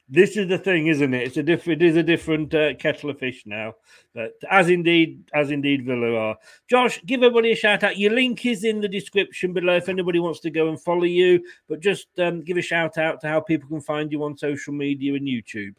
this 0.09 0.35
is 0.37 0.47
the 0.47 0.57
thing, 0.57 0.87
isn't 0.87 1.13
it? 1.13 1.27
It's 1.27 1.37
a 1.37 1.43
different, 1.43 1.81
it 1.81 1.85
is 1.85 1.95
a 1.97 2.03
different 2.03 2.53
uh, 2.53 2.73
kettle 2.75 3.09
of 3.09 3.19
fish 3.19 3.43
now. 3.45 3.73
But 4.13 4.33
as 4.49 4.69
indeed, 4.69 5.23
as 5.33 5.51
indeed 5.51 5.85
Villa 5.85 6.13
are. 6.15 6.37
Josh, 6.69 7.01
give 7.05 7.23
everybody 7.23 7.51
a 7.51 7.55
shout 7.55 7.83
out. 7.83 7.97
Your 7.97 8.11
link 8.11 8.45
is 8.45 8.63
in 8.63 8.81
the 8.81 8.87
description 8.87 9.53
below 9.53 9.75
if 9.77 9.89
anybody 9.89 10.19
wants 10.19 10.39
to 10.41 10.49
go 10.49 10.69
and 10.69 10.81
follow 10.81 11.03
you. 11.03 11.43
But 11.69 11.79
just 11.81 12.07
um, 12.19 12.41
give 12.43 12.57
a 12.57 12.61
shout 12.61 12.97
out 12.97 13.21
to 13.21 13.27
how 13.27 13.39
people 13.41 13.69
can 13.69 13.81
find 13.81 14.11
you 14.11 14.23
on 14.23 14.37
social 14.37 14.73
media 14.73 15.13
and 15.13 15.27
YouTube. 15.27 15.75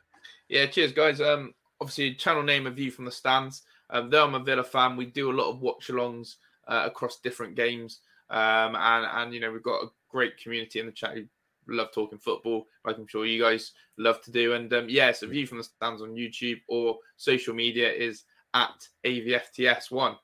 Yeah, 0.49 0.67
cheers, 0.67 0.93
guys. 0.93 1.21
Um, 1.21 1.55
obviously, 1.81 2.15
channel 2.15 2.43
name 2.43 2.67
a 2.67 2.71
view 2.71 2.91
from 2.91 3.05
the 3.05 3.13
stands. 3.13 3.63
Um, 3.91 4.11
though 4.11 4.25
I'm 4.25 4.35
a 4.35 4.41
Villa 4.41 4.65
fan, 4.65 4.97
we 4.97 5.07
do 5.07 5.31
a 5.31 5.33
lot 5.33 5.51
of 5.51 5.61
watch-alongs 5.61 6.37
uh, 6.67 6.83
across 6.87 7.21
different 7.21 7.55
games, 7.55 8.01
um, 8.31 8.77
and 8.77 9.07
and 9.07 9.35
you 9.35 9.41
know 9.41 9.51
we've 9.51 9.63
got 9.63 9.83
a 9.85 9.91
great 10.11 10.37
community 10.39 10.81
in 10.81 10.87
the 10.87 10.93
chat 10.93 11.15
who 11.15 11.25
love 11.69 11.89
talking 11.93 12.19
football, 12.19 12.67
like 12.85 12.97
I'm 12.99 13.07
sure 13.07 13.27
you 13.27 13.43
guys 13.43 13.73
love 13.99 14.23
to 14.23 14.31
do. 14.31 14.55
And 14.55 14.73
um, 14.73 14.89
yes, 14.89 15.23
a 15.23 15.27
view 15.27 15.47
from 15.47 15.59
the 15.59 15.65
stands 15.65 16.03
on 16.03 16.15
YouTube 16.15 16.61
or 16.69 16.99
social 17.17 17.55
media 17.55 17.91
is 17.93 18.25
at 18.55 18.87
AVFTS1. 19.05 20.17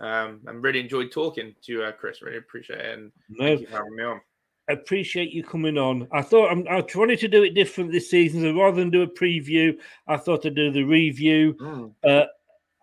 Um, 0.00 0.40
and 0.46 0.62
really 0.62 0.80
enjoyed 0.80 1.12
talking 1.12 1.54
to 1.62 1.72
you, 1.72 1.82
uh, 1.82 1.92
Chris. 1.92 2.22
Really 2.22 2.38
appreciate 2.38 2.80
it, 2.80 2.98
and 2.98 3.12
No. 3.28 3.44
thank 3.46 3.60
you 3.60 3.66
for 3.66 3.72
having 3.76 3.96
me 3.96 4.02
on. 4.04 4.20
Appreciate 4.72 5.32
you 5.32 5.42
coming 5.42 5.78
on. 5.78 6.08
I 6.12 6.22
thought 6.22 6.50
I'm, 6.50 6.66
I 6.68 6.84
wanted 6.94 7.20
to 7.20 7.28
do 7.28 7.42
it 7.42 7.54
different 7.54 7.92
this 7.92 8.10
season. 8.10 8.42
So 8.42 8.58
rather 8.58 8.76
than 8.76 8.90
do 8.90 9.02
a 9.02 9.06
preview, 9.06 9.76
I 10.06 10.16
thought 10.16 10.46
I'd 10.46 10.54
do 10.54 10.70
the 10.70 10.84
review. 10.84 11.54
Mm. 11.60 11.92
Uh, 12.04 12.26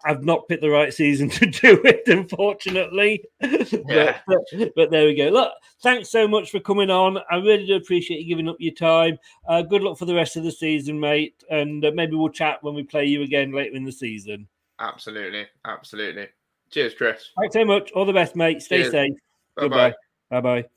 I've 0.05 0.23
not 0.23 0.47
picked 0.47 0.61
the 0.61 0.69
right 0.69 0.93
season 0.93 1.29
to 1.31 1.45
do 1.45 1.81
it, 1.83 2.03
unfortunately. 2.07 3.23
Yeah. 3.89 4.19
but, 4.27 4.37
but, 4.57 4.71
but 4.75 4.91
there 4.91 5.05
we 5.05 5.15
go. 5.15 5.27
Look, 5.29 5.51
thanks 5.81 6.09
so 6.09 6.27
much 6.27 6.51
for 6.51 6.59
coming 6.59 6.89
on. 6.89 7.17
I 7.29 7.35
really 7.35 7.65
do 7.65 7.75
appreciate 7.75 8.21
you 8.21 8.27
giving 8.27 8.47
up 8.47 8.55
your 8.59 8.73
time. 8.73 9.17
Uh, 9.47 9.61
good 9.61 9.81
luck 9.81 9.97
for 9.97 10.05
the 10.05 10.15
rest 10.15 10.35
of 10.35 10.43
the 10.43 10.51
season, 10.51 10.99
mate. 10.99 11.35
And 11.49 11.83
uh, 11.83 11.91
maybe 11.93 12.15
we'll 12.15 12.29
chat 12.29 12.63
when 12.63 12.75
we 12.75 12.83
play 12.83 13.05
you 13.05 13.23
again 13.23 13.51
later 13.51 13.75
in 13.75 13.83
the 13.83 13.91
season. 13.91 14.47
Absolutely, 14.79 15.47
absolutely. 15.65 16.27
Cheers, 16.71 16.93
Chris. 16.93 17.31
Thanks 17.39 17.53
so 17.53 17.65
much. 17.65 17.91
All 17.91 18.05
the 18.05 18.13
best, 18.13 18.35
mate. 18.35 18.61
Stay 18.61 18.83
Cheers. 18.83 18.91
safe. 18.91 19.13
Bye-bye. 19.55 19.67
Goodbye. 19.67 19.93
Bye 20.29 20.41
bye. 20.41 20.67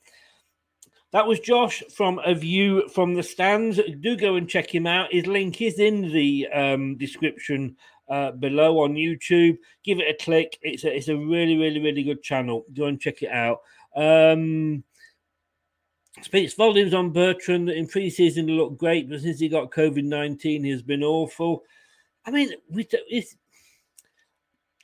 That 1.11 1.27
was 1.27 1.41
Josh 1.41 1.83
from 1.93 2.19
A 2.25 2.33
View 2.33 2.87
from 2.87 3.13
the 3.13 3.23
Stands. 3.23 3.79
Do 3.99 4.15
go 4.15 4.35
and 4.35 4.49
check 4.49 4.73
him 4.73 4.87
out. 4.87 5.11
His 5.11 5.27
link 5.27 5.61
is 5.61 5.77
in 5.77 6.11
the 6.11 6.47
um, 6.47 6.97
description 6.97 7.75
uh, 8.09 8.31
below 8.31 8.79
on 8.79 8.93
YouTube. 8.93 9.57
Give 9.83 9.99
it 9.99 10.09
a 10.09 10.23
click. 10.23 10.57
It's 10.61 10.85
a, 10.85 10.95
it's 10.95 11.09
a 11.09 11.17
really, 11.17 11.57
really, 11.57 11.81
really 11.81 12.03
good 12.03 12.23
channel. 12.23 12.65
Go 12.73 12.85
and 12.85 12.99
check 12.99 13.23
it 13.23 13.29
out. 13.29 13.59
Um, 13.93 14.85
speaks 16.21 16.53
volumes 16.53 16.93
on 16.93 17.11
Bertrand. 17.11 17.69
In 17.69 17.87
pre-season, 17.87 18.47
he 18.47 18.53
looked 18.53 18.77
great, 18.77 19.09
but 19.09 19.19
since 19.19 19.39
he 19.39 19.49
got 19.49 19.71
COVID 19.71 20.05
nineteen, 20.05 20.63
he's 20.63 20.81
been 20.81 21.03
awful. 21.03 21.63
I 22.25 22.31
mean, 22.31 22.53
it's 22.69 23.35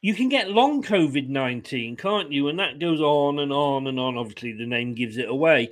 you 0.01 0.13
can 0.13 0.29
get 0.29 0.51
long 0.51 0.83
COVID 0.83 1.27
19, 1.27 1.95
can't 1.95 2.31
you? 2.31 2.49
And 2.49 2.59
that 2.59 2.79
goes 2.79 3.01
on 3.01 3.39
and 3.39 3.51
on 3.51 3.87
and 3.87 3.99
on. 3.99 4.17
Obviously, 4.17 4.53
the 4.53 4.65
name 4.65 4.93
gives 4.93 5.17
it 5.17 5.29
away. 5.29 5.69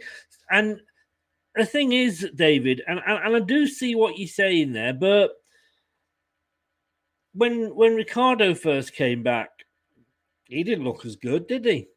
And 0.49 0.79
the 1.55 1.65
thing 1.65 1.93
is, 1.93 2.29
David, 2.36 2.81
and, 2.88 2.99
and, 3.05 3.36
I 3.36 3.39
do 3.39 3.67
see 3.67 3.95
what 3.95 4.17
you're 4.17 4.27
saying 4.27 4.73
there, 4.73 4.93
but 4.93 5.31
when 7.34 7.75
when 7.75 7.95
Ricardo 7.95 8.53
first 8.55 8.93
came 8.93 9.23
back, 9.23 9.49
he 10.45 10.63
didn't 10.63 10.86
look 10.86 11.05
as 11.05 11.15
good, 11.15 11.47
did 11.47 11.65
he? 11.65 11.88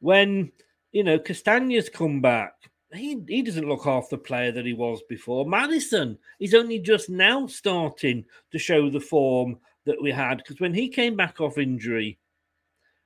When 0.00 0.52
you 0.92 1.04
know 1.04 1.18
Castagna's 1.18 1.88
come 1.88 2.20
back, 2.20 2.52
he 2.92 3.22
he 3.28 3.42
doesn't 3.42 3.68
look 3.68 3.84
half 3.84 4.08
the 4.10 4.18
player 4.18 4.52
that 4.52 4.66
he 4.66 4.74
was 4.74 5.02
before. 5.08 5.46
Maddison, 5.46 6.18
he's 6.38 6.54
only 6.54 6.78
just 6.78 7.08
now 7.08 7.46
starting 7.46 8.24
to 8.52 8.58
show 8.58 8.90
the 8.90 9.00
form 9.00 9.58
that 9.84 10.02
we 10.02 10.10
had 10.10 10.38
because 10.38 10.60
when 10.60 10.74
he 10.74 10.88
came 10.88 11.16
back 11.16 11.40
off 11.40 11.58
injury, 11.58 12.18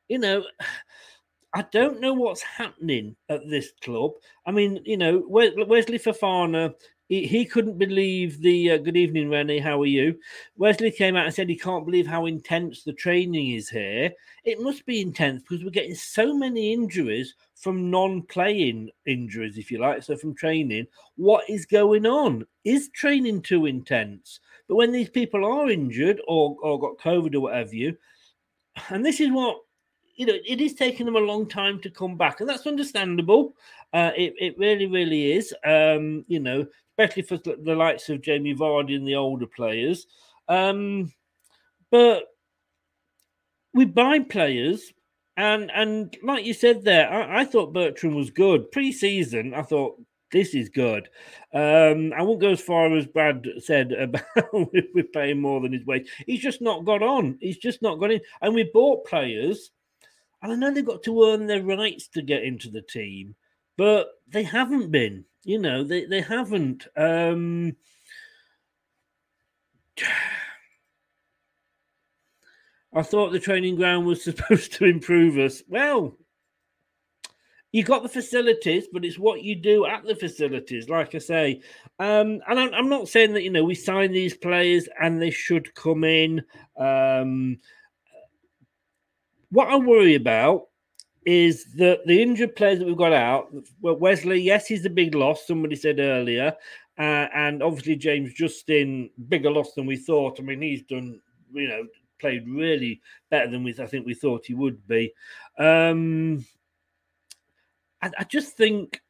you 0.09 0.19
know, 0.19 0.45
I 1.53 1.63
don't 1.73 2.01
know 2.01 2.15
what's 2.15 2.43
happening 2.43 3.17
at 3.29 3.49
this 3.49 3.73
club. 3.83 4.13
I 4.47 4.53
mean, 4.53 4.81
you 4.85 4.97
know, 4.97 5.25
Wesley 5.27 5.99
Fofana, 5.99 6.75
he, 7.09 7.27
he 7.27 7.45
couldn't 7.45 7.77
believe 7.77 8.41
the 8.41 8.71
uh, 8.71 8.77
good 8.77 8.97
evening, 8.97 9.29
Rennie. 9.31 9.59
How 9.59 9.83
are 9.83 9.87
you? 9.87 10.17
Wesley 10.57 10.93
came 10.93 11.17
out 11.17 11.27
and 11.27 11.35
said 11.35 11.49
he 11.49 11.59
can't 11.59 11.85
believe 11.85 12.07
how 12.07 12.27
intense 12.27 12.85
the 12.85 12.93
training 12.93 13.51
is 13.51 13.69
here. 13.69 14.13
It 14.45 14.61
must 14.61 14.87
be 14.87 15.01
intense 15.01 15.43
because 15.43 15.65
we're 15.65 15.71
getting 15.71 15.97
so 15.97 16.33
many 16.33 16.73
injuries 16.73 17.35
from 17.57 17.91
non-playing 17.91 18.91
injuries, 19.07 19.59
if 19.59 19.73
you 19.73 19.79
like, 19.79 20.05
so 20.05 20.17
from 20.17 20.37
training. 20.37 20.87
What 21.17 21.51
is 21.51 21.67
going 21.67 22.07
on? 22.07 22.47
Is 22.65 22.91
training 22.91 23.43
too 23.43 23.67
intense? 23.67 24.39
But 24.69 24.77
when 24.77 24.93
these 24.93 25.11
people 25.11 25.45
are 25.45 25.69
injured 25.69 26.21
or, 26.29 26.57
or 26.63 26.79
got 26.79 26.99
COVID 26.99 27.35
or 27.35 27.41
whatever 27.41 27.75
you, 27.75 27.97
and 28.89 29.05
this 29.05 29.19
is 29.19 29.33
what 29.33 29.59
you 30.21 30.27
know, 30.27 30.37
it 30.47 30.61
is 30.61 30.75
taking 30.75 31.07
them 31.07 31.17
a 31.17 31.21
long 31.21 31.49
time 31.49 31.81
to 31.81 31.89
come 31.89 32.15
back, 32.15 32.41
and 32.41 32.49
that's 32.49 32.67
understandable. 32.67 33.57
Uh, 33.95 34.11
it, 34.15 34.35
it 34.39 34.59
really, 34.59 34.85
really 34.85 35.33
is. 35.33 35.55
Um, 35.65 36.27
you 36.29 36.41
know, 36.41 36.67
especially 36.99 37.23
for 37.23 37.39
the 37.39 37.75
likes 37.75 38.11
of 38.11 38.21
Jamie 38.21 38.55
Vardy 38.55 38.97
and 38.97 39.09
the 39.09 39.15
older 39.15 39.47
players. 39.47 40.07
Um, 40.47 41.11
but 41.91 42.25
we 43.73 43.87
buy 43.87 44.19
players, 44.19 44.93
and 45.39 45.71
and 45.71 46.15
like 46.23 46.45
you 46.45 46.53
said 46.53 46.85
there, 46.85 47.11
I, 47.11 47.41
I 47.41 47.45
thought 47.47 47.73
Bertrand 47.73 48.15
was 48.15 48.29
good 48.29 48.71
pre-season. 48.73 49.55
I 49.55 49.63
thought 49.63 49.99
this 50.33 50.55
is 50.55 50.69
good. 50.69 51.09
Um, 51.55 52.13
I 52.13 52.21
won't 52.21 52.43
go 52.43 52.51
as 52.51 52.61
far 52.61 52.95
as 52.95 53.07
Brad 53.07 53.47
said 53.57 53.93
about 53.93 54.23
we're 54.53 55.05
paying 55.15 55.41
more 55.41 55.63
than 55.63 55.73
his 55.73 55.87
wage. 55.87 56.11
He's 56.27 56.43
just 56.43 56.61
not 56.61 56.85
got 56.85 57.03
on. 57.03 57.39
He's 57.41 57.57
just 57.57 57.81
not 57.81 57.99
got 57.99 58.11
in. 58.11 58.21
And 58.43 58.55
we 58.55 58.71
bought 58.75 59.07
players, 59.07 59.71
and 60.43 60.53
I 60.53 60.55
know 60.57 60.73
they've 60.73 60.85
got 60.85 61.03
to 61.05 61.25
earn 61.25 61.47
their 61.47 61.63
rights 61.63 62.09
to 62.09 62.23
get 62.23 62.43
into 62.45 62.71
the 62.71 62.83
team, 62.83 63.35
but 63.77 64.09
they 64.29 64.43
haven't 64.43 64.91
been. 64.91 65.25
You 65.45 65.59
know, 65.59 65.85
they 65.85 66.05
they 66.05 66.21
haven't. 66.21 66.87
Um, 66.97 67.77
I 72.93 73.03
thought 73.03 73.31
the 73.31 73.39
training 73.39 73.77
ground 73.77 74.05
was 74.07 74.25
supposed 74.31 74.73
to 74.75 74.85
improve 74.85 75.39
us. 75.39 75.63
Well, 75.69 76.17
you 77.73 77.85
got 77.85 78.03
the 78.03 78.09
facilities, 78.09 78.89
but 78.93 79.05
it's 79.05 79.19
what 79.19 79.43
you 79.43 79.55
do 79.55 79.87
at 79.87 80.05
the 80.05 80.17
facilities, 80.17 80.89
like 80.89 81.15
I 81.15 81.19
say. 81.19 81.61
Um, 82.01 82.41
and 82.49 82.59
I'm, 82.59 82.75
I'm 82.75 82.89
not 82.89 83.09
saying 83.09 83.33
that 83.35 83.43
you 83.43 83.51
know 83.51 83.65
we 83.65 83.75
sign 83.77 84.13
these 84.13 84.37
players 84.37 84.89
and 85.01 85.23
they 85.23 85.31
should 85.31 85.75
come 85.75 86.05
in. 86.05 86.43
Um, 86.77 87.59
what 89.51 89.69
I 89.69 89.77
worry 89.77 90.15
about 90.15 90.69
is 91.27 91.65
that 91.75 92.01
the 92.07 92.23
injured 92.23 92.57
players 92.57 92.79
that 92.79 92.87
we've 92.87 92.97
got 92.97 93.13
out. 93.13 93.55
Well, 93.81 93.97
Wesley, 93.97 94.41
yes, 94.41 94.67
he's 94.67 94.85
a 94.87 94.91
big 94.91 95.15
loss. 95.15 95.47
Somebody 95.47 95.77
said 95.77 96.01
earlier, 96.01 96.55
uh, 96.99 97.27
and 97.35 97.63
obviously 97.63 97.97
James 97.97 98.33
Justin, 98.33 99.11
bigger 99.29 99.51
loss 99.51 99.75
than 99.75 99.87
we 99.87 99.97
thought. 99.97 100.41
I 100.41 100.43
mean, 100.43 100.63
he's 100.63 100.83
done, 100.83 101.21
you 101.53 101.69
know, 101.69 101.85
played 102.21 102.49
really 102.49 103.01
better 103.31 103.51
than 103.51 103.65
we 103.65 103.75
I 103.79 103.87
think 103.87 104.07
we 104.07 104.15
thought 104.15 104.47
he 104.47 104.55
would 104.55 104.87
be. 104.87 105.13
Um, 105.59 106.45
I, 108.03 108.11
I 108.19 108.25
just 108.25 108.57
think 108.57 109.01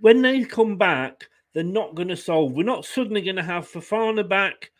when 0.00 0.22
they 0.22 0.44
come 0.44 0.76
back, 0.76 1.28
they're 1.52 1.62
not 1.62 1.94
going 1.94 2.08
to 2.08 2.16
solve. 2.16 2.52
We're 2.52 2.64
not 2.64 2.84
suddenly 2.84 3.22
going 3.22 3.36
to 3.36 3.42
have 3.42 3.70
Fofana 3.70 4.28
back 4.28 4.70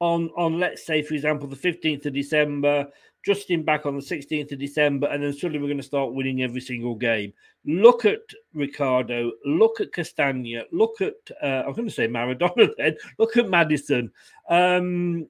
on 0.00 0.30
on 0.36 0.60
let's 0.60 0.86
say, 0.86 1.02
for 1.02 1.14
example, 1.14 1.48
the 1.48 1.56
fifteenth 1.56 2.06
of 2.06 2.14
December. 2.14 2.88
Justin 3.24 3.62
back 3.62 3.84
on 3.86 3.96
the 3.96 4.02
16th 4.02 4.52
of 4.52 4.58
December, 4.58 5.06
and 5.08 5.22
then 5.22 5.32
suddenly 5.32 5.58
we're 5.58 5.66
going 5.66 5.76
to 5.76 5.82
start 5.82 6.14
winning 6.14 6.42
every 6.42 6.60
single 6.60 6.94
game. 6.94 7.32
Look 7.64 8.04
at 8.04 8.20
Ricardo, 8.54 9.32
look 9.44 9.80
at 9.80 9.92
Castagna, 9.92 10.64
look 10.72 11.00
at, 11.00 11.14
uh, 11.42 11.64
I'm 11.66 11.72
going 11.74 11.88
to 11.88 11.94
say 11.94 12.06
Maradona 12.08 12.70
then, 12.78 12.96
look 13.18 13.36
at 13.36 13.48
Maddison. 13.48 14.10
Um, 14.48 15.28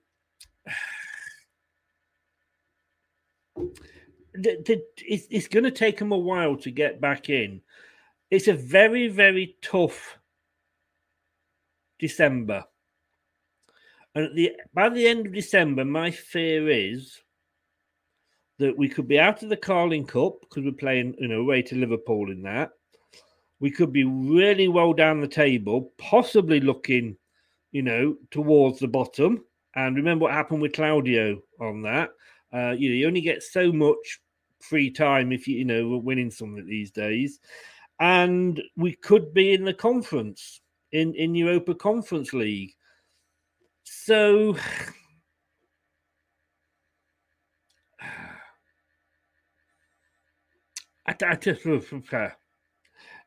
the, 3.57 3.73
the, 4.35 4.83
it's, 4.99 5.27
it's 5.31 5.49
going 5.49 5.65
to 5.65 5.71
take 5.71 5.99
them 5.99 6.13
a 6.13 6.19
while 6.19 6.57
to 6.59 6.71
get 6.71 7.01
back 7.01 7.31
in. 7.31 7.63
It's 8.31 8.49
a 8.49 8.55
very, 8.55 9.09
very 9.09 9.57
tough 9.63 10.19
December. 11.99 12.65
And 14.15 14.27
at 14.27 14.35
the 14.35 14.53
by 14.75 14.89
the 14.89 15.07
end 15.07 15.27
of 15.27 15.33
December, 15.33 15.85
my 15.85 16.11
fear 16.11 16.69
is 16.69 17.21
that 18.59 18.77
we 18.77 18.89
could 18.89 19.09
be 19.09 19.19
out 19.19 19.43
of 19.43 19.49
the 19.49 19.57
Carling 19.57 20.05
Cup 20.05 20.41
because 20.41 20.65
we're 20.65 20.73
playing, 20.73 21.15
you 21.19 21.29
know, 21.29 21.41
away 21.41 21.63
to 21.63 21.77
Liverpool 21.77 22.31
in 22.31 22.43
that. 22.43 22.71
We 23.61 23.71
could 23.71 23.93
be 23.93 24.05
really 24.05 24.69
well 24.69 24.93
down 24.93 25.21
the 25.21 25.29
table, 25.29 25.93
possibly 25.99 26.61
looking 26.61 27.17
you 27.73 27.83
know, 27.83 28.17
towards 28.31 28.79
the 28.79 28.89
bottom. 28.89 29.45
And 29.75 29.97
remember 29.97 30.25
what 30.25 30.33
happened 30.33 30.63
with 30.63 30.73
Claudio 30.73 31.41
on 31.61 31.83
that. 31.83 32.11
Uh, 32.53 32.71
you 32.71 32.89
know, 32.89 32.95
you 32.95 33.07
only 33.07 33.21
get 33.21 33.43
so 33.43 33.71
much 33.71 34.21
free 34.61 34.91
time 34.91 35.33
if 35.33 35.47
you, 35.47 35.59
you 35.59 35.65
know, 35.65 35.89
we're 35.89 35.99
winning 35.99 36.31
something 36.31 36.67
these 36.67 36.91
days. 36.91 37.41
And 38.01 38.61
we 38.77 38.95
could 38.95 39.35
be 39.35 39.53
in 39.53 39.65
the 39.65 39.75
conference 39.75 40.61
in 40.93 41.15
in 41.15 41.35
Europa 41.35 41.75
Conference 41.75 42.33
League. 42.33 42.73
So 43.85 44.57
I, 51.09 51.15
I 51.27 51.35
just 51.37 51.65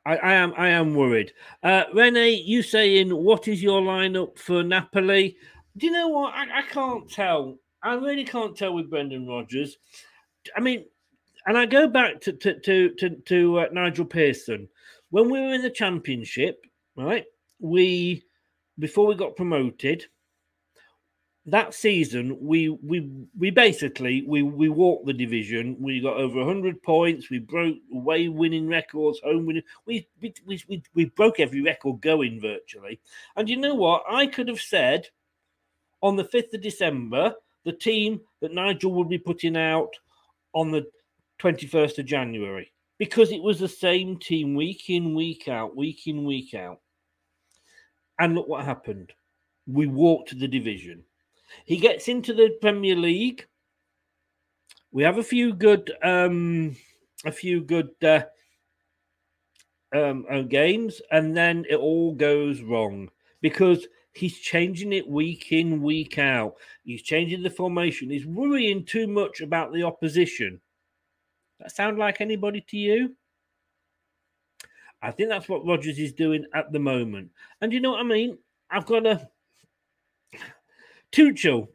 I, 0.05 0.15
I, 0.15 0.33
am 0.33 0.53
I 0.55 0.69
am 0.69 0.93
worried. 0.93 1.33
Uh, 1.63 1.83
Rene, 1.93 2.29
you 2.29 2.61
saying 2.61 3.09
what 3.09 3.47
is 3.47 3.61
your 3.61 3.81
lineup 3.81 4.37
for 4.37 4.63
Napoli? 4.63 5.35
Do 5.77 5.87
you 5.87 5.91
know 5.91 6.07
what? 6.09 6.33
I, 6.33 6.59
I 6.59 6.61
can't 6.63 7.09
tell. 7.09 7.57
I 7.83 7.95
really 7.95 8.23
can't 8.23 8.55
tell 8.55 8.73
with 8.73 8.89
Brendan 8.89 9.27
Rodgers. 9.27 9.77
I 10.55 10.59
mean, 10.59 10.85
and 11.47 11.57
I 11.57 11.65
go 11.65 11.87
back 11.87 12.21
to 12.21 12.33
to 12.33 12.59
to 12.59 12.89
to, 12.95 13.09
to 13.09 13.59
uh, 13.59 13.67
Nigel 13.71 14.05
Pearson 14.05 14.67
when 15.09 15.29
we 15.29 15.39
were 15.39 15.53
in 15.53 15.63
the 15.63 15.69
championship, 15.69 16.63
right? 16.95 17.25
We 17.59 18.23
before 18.77 19.07
we 19.07 19.15
got 19.15 19.35
promoted, 19.35 20.05
that 21.47 21.73
season 21.73 22.37
we 22.39 22.69
we 22.69 23.09
we 23.37 23.49
basically 23.49 24.23
we 24.27 24.43
we 24.43 24.69
walked 24.69 25.07
the 25.07 25.13
division. 25.13 25.75
We 25.79 25.99
got 25.99 26.17
over 26.17 26.37
100 26.37 26.83
points. 26.83 27.29
We 27.29 27.39
broke 27.39 27.77
away 27.91 28.27
winning 28.27 28.67
records 28.67 29.19
home 29.23 29.47
winning. 29.47 29.63
We 29.85 30.07
we, 30.21 30.33
we 30.45 30.83
we 30.93 31.05
broke 31.05 31.39
every 31.39 31.61
record 31.61 32.01
going 32.01 32.39
virtually. 32.39 32.99
And 33.35 33.49
you 33.49 33.57
know 33.57 33.73
what? 33.73 34.03
I 34.09 34.27
could 34.27 34.47
have 34.47 34.61
said 34.61 35.09
on 36.01 36.15
the 36.15 36.23
5th 36.23 36.53
of 36.53 36.61
december 36.61 37.35
the 37.63 37.71
team 37.71 38.19
that 38.41 38.53
nigel 38.53 38.91
would 38.93 39.07
be 39.07 39.19
putting 39.19 39.55
out 39.55 39.91
on 40.53 40.71
the 40.71 40.83
21st 41.39 41.99
of 41.99 42.05
january 42.07 42.71
because 42.97 43.31
it 43.31 43.41
was 43.41 43.59
the 43.59 43.67
same 43.67 44.17
team 44.17 44.55
week 44.55 44.89
in 44.89 45.13
week 45.13 45.47
out 45.47 45.75
week 45.75 46.07
in 46.07 46.23
week 46.23 46.55
out. 46.55 46.79
And 48.19 48.35
look 48.35 48.47
what 48.47 48.65
happened. 48.65 49.13
We 49.67 49.87
walked 49.87 50.39
the 50.39 50.47
division 50.47 51.03
he 51.65 51.77
gets 51.77 52.07
into 52.07 52.33
the 52.33 52.57
Premier 52.61 52.95
League. 52.95 53.45
We 54.91 55.03
have 55.03 55.17
a 55.17 55.23
few 55.23 55.53
good, 55.53 55.91
um, 56.03 56.75
a 57.25 57.31
few 57.31 57.61
good 57.61 57.91
uh, 58.03 58.23
um, 59.93 60.25
uh, 60.29 60.41
games, 60.41 61.01
and 61.11 61.35
then 61.35 61.65
it 61.69 61.75
all 61.75 62.13
goes 62.13 62.61
wrong 62.61 63.09
because 63.41 63.87
he's 64.13 64.37
changing 64.37 64.93
it 64.93 65.07
week 65.07 65.51
in, 65.51 65.81
week 65.81 66.17
out. 66.17 66.55
He's 66.83 67.01
changing 67.01 67.43
the 67.43 67.49
formation. 67.49 68.09
He's 68.09 68.25
worrying 68.25 68.85
too 68.85 69.07
much 69.07 69.41
about 69.41 69.73
the 69.73 69.83
opposition. 69.83 70.59
That 71.59 71.71
sound 71.71 71.97
like 71.97 72.21
anybody 72.21 72.61
to 72.69 72.77
you? 72.77 73.15
I 75.01 75.11
think 75.11 75.29
that's 75.29 75.49
what 75.49 75.65
Rodgers 75.65 75.97
is 75.97 76.13
doing 76.13 76.45
at 76.53 76.71
the 76.71 76.79
moment. 76.79 77.31
And 77.61 77.73
you 77.73 77.79
know 77.79 77.91
what 77.91 78.01
I 78.01 78.03
mean? 78.03 78.37
I've 78.69 78.85
got 78.85 79.05
a 79.05 79.29
Tuchel, 81.11 81.67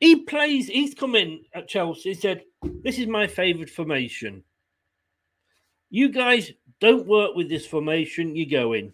he 0.00 0.16
plays, 0.16 0.68
he's 0.68 0.94
come 0.94 1.14
in 1.14 1.44
at 1.54 1.68
Chelsea, 1.68 2.10
he 2.10 2.14
said, 2.14 2.42
This 2.82 2.98
is 2.98 3.06
my 3.06 3.26
favourite 3.26 3.70
formation. 3.70 4.42
You 5.90 6.08
guys 6.10 6.52
don't 6.80 7.06
work 7.06 7.34
with 7.34 7.48
this 7.48 7.66
formation, 7.66 8.36
you 8.36 8.48
go 8.48 8.72
in. 8.72 8.92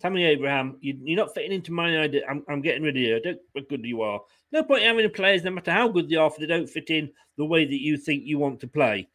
Tammy 0.00 0.24
Abraham, 0.24 0.76
you, 0.80 1.14
are 1.14 1.16
not 1.16 1.34
fitting 1.34 1.52
into 1.52 1.72
my 1.72 1.98
idea. 1.98 2.22
I'm, 2.28 2.44
I'm 2.48 2.60
getting 2.60 2.82
rid 2.82 2.96
of 2.96 3.02
you. 3.02 3.16
I 3.16 3.20
don't 3.20 3.40
how 3.54 3.62
good 3.68 3.84
you 3.84 4.02
are. 4.02 4.20
No 4.52 4.62
point 4.62 4.82
having 4.82 5.08
players, 5.10 5.42
no 5.42 5.50
matter 5.50 5.72
how 5.72 5.88
good 5.88 6.08
they 6.08 6.16
are, 6.16 6.26
if 6.26 6.36
they 6.36 6.46
don't 6.46 6.68
fit 6.68 6.90
in 6.90 7.10
the 7.38 7.44
way 7.44 7.64
that 7.64 7.80
you 7.80 7.96
think 7.96 8.24
you 8.24 8.38
want 8.38 8.60
to 8.60 8.66
play. 8.66 9.08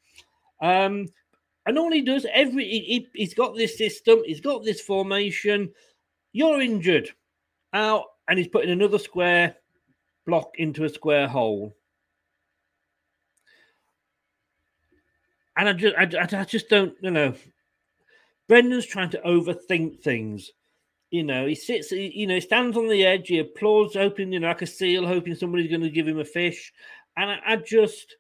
Um, 0.60 1.08
and 1.66 1.78
all 1.78 1.92
he 1.92 2.02
does, 2.02 2.26
every 2.34 2.66
he, 2.66 3.08
he's 3.14 3.36
got 3.36 3.56
this 3.56 3.78
system, 3.78 4.22
he's 4.26 4.42
got 4.42 4.64
this 4.64 4.82
formation. 4.82 5.72
You're 6.34 6.62
injured. 6.62 7.10
Out 7.74 8.06
and 8.28 8.38
he's 8.38 8.48
putting 8.48 8.72
another 8.72 9.00
square 9.00 9.56
block 10.26 10.52
into 10.56 10.84
a 10.84 10.90
square 10.90 11.28
hole. 11.28 11.76
And 15.58 15.70
I 15.70 15.74
just, 15.74 15.96
I, 15.96 16.40
I 16.40 16.44
just 16.46 16.70
don't, 16.70 16.94
you 17.02 17.12
know. 17.12 17.34
Brendan's 18.48 18.86
trying 18.86 19.10
to 19.12 19.22
overthink 19.22 20.02
things. 20.02 20.52
You 21.10 21.24
know, 21.24 21.46
he 21.46 21.56
sits, 21.56 21.90
he, 21.90 22.12
you 22.16 22.26
know, 22.26 22.36
he 22.36 22.42
stands 22.42 22.78
on 22.78 22.88
the 22.88 23.06
edge, 23.06 23.28
he 23.28 23.40
applauds, 23.40 23.96
hoping, 23.96 24.32
you 24.32 24.40
know, 24.40 24.48
like 24.48 24.62
a 24.62 24.68
seal, 24.68 25.06
hoping 25.06 25.36
somebody's 25.36 25.70
going 25.70 25.82
to 25.82 25.90
give 25.90 26.08
him 26.08 26.20
a 26.20 26.26
fish. 26.26 26.72
And 27.18 27.30
I, 27.30 27.40
I 27.46 27.56
just, 27.58 28.16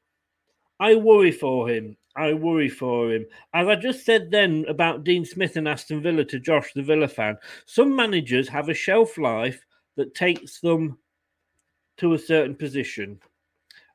I 0.80 0.96
worry 0.96 1.32
for 1.32 1.70
him. 1.70 1.96
I 2.16 2.34
worry 2.34 2.68
for 2.68 3.14
him. 3.14 3.26
As 3.54 3.68
I 3.68 3.76
just 3.76 4.06
said 4.06 4.30
then 4.32 4.66
about 4.68 5.06
Dean 5.06 5.24
Smith 5.24 5.56
and 5.56 5.68
Aston 5.68 6.02
Villa 6.02 6.26
to 6.26 6.40
Josh, 6.40 6.74
the 6.74 6.84
Villa 6.84 7.08
fan, 7.08 7.38
some 7.66 7.96
managers 7.96 8.50
have 8.50 8.68
a 8.68 8.74
shelf 8.74 9.18
life 9.18 9.66
that 9.98 10.16
takes 10.16 10.60
them 10.60 10.98
to 11.98 12.14
a 12.14 12.20
certain 12.20 12.56
position. 12.56 13.20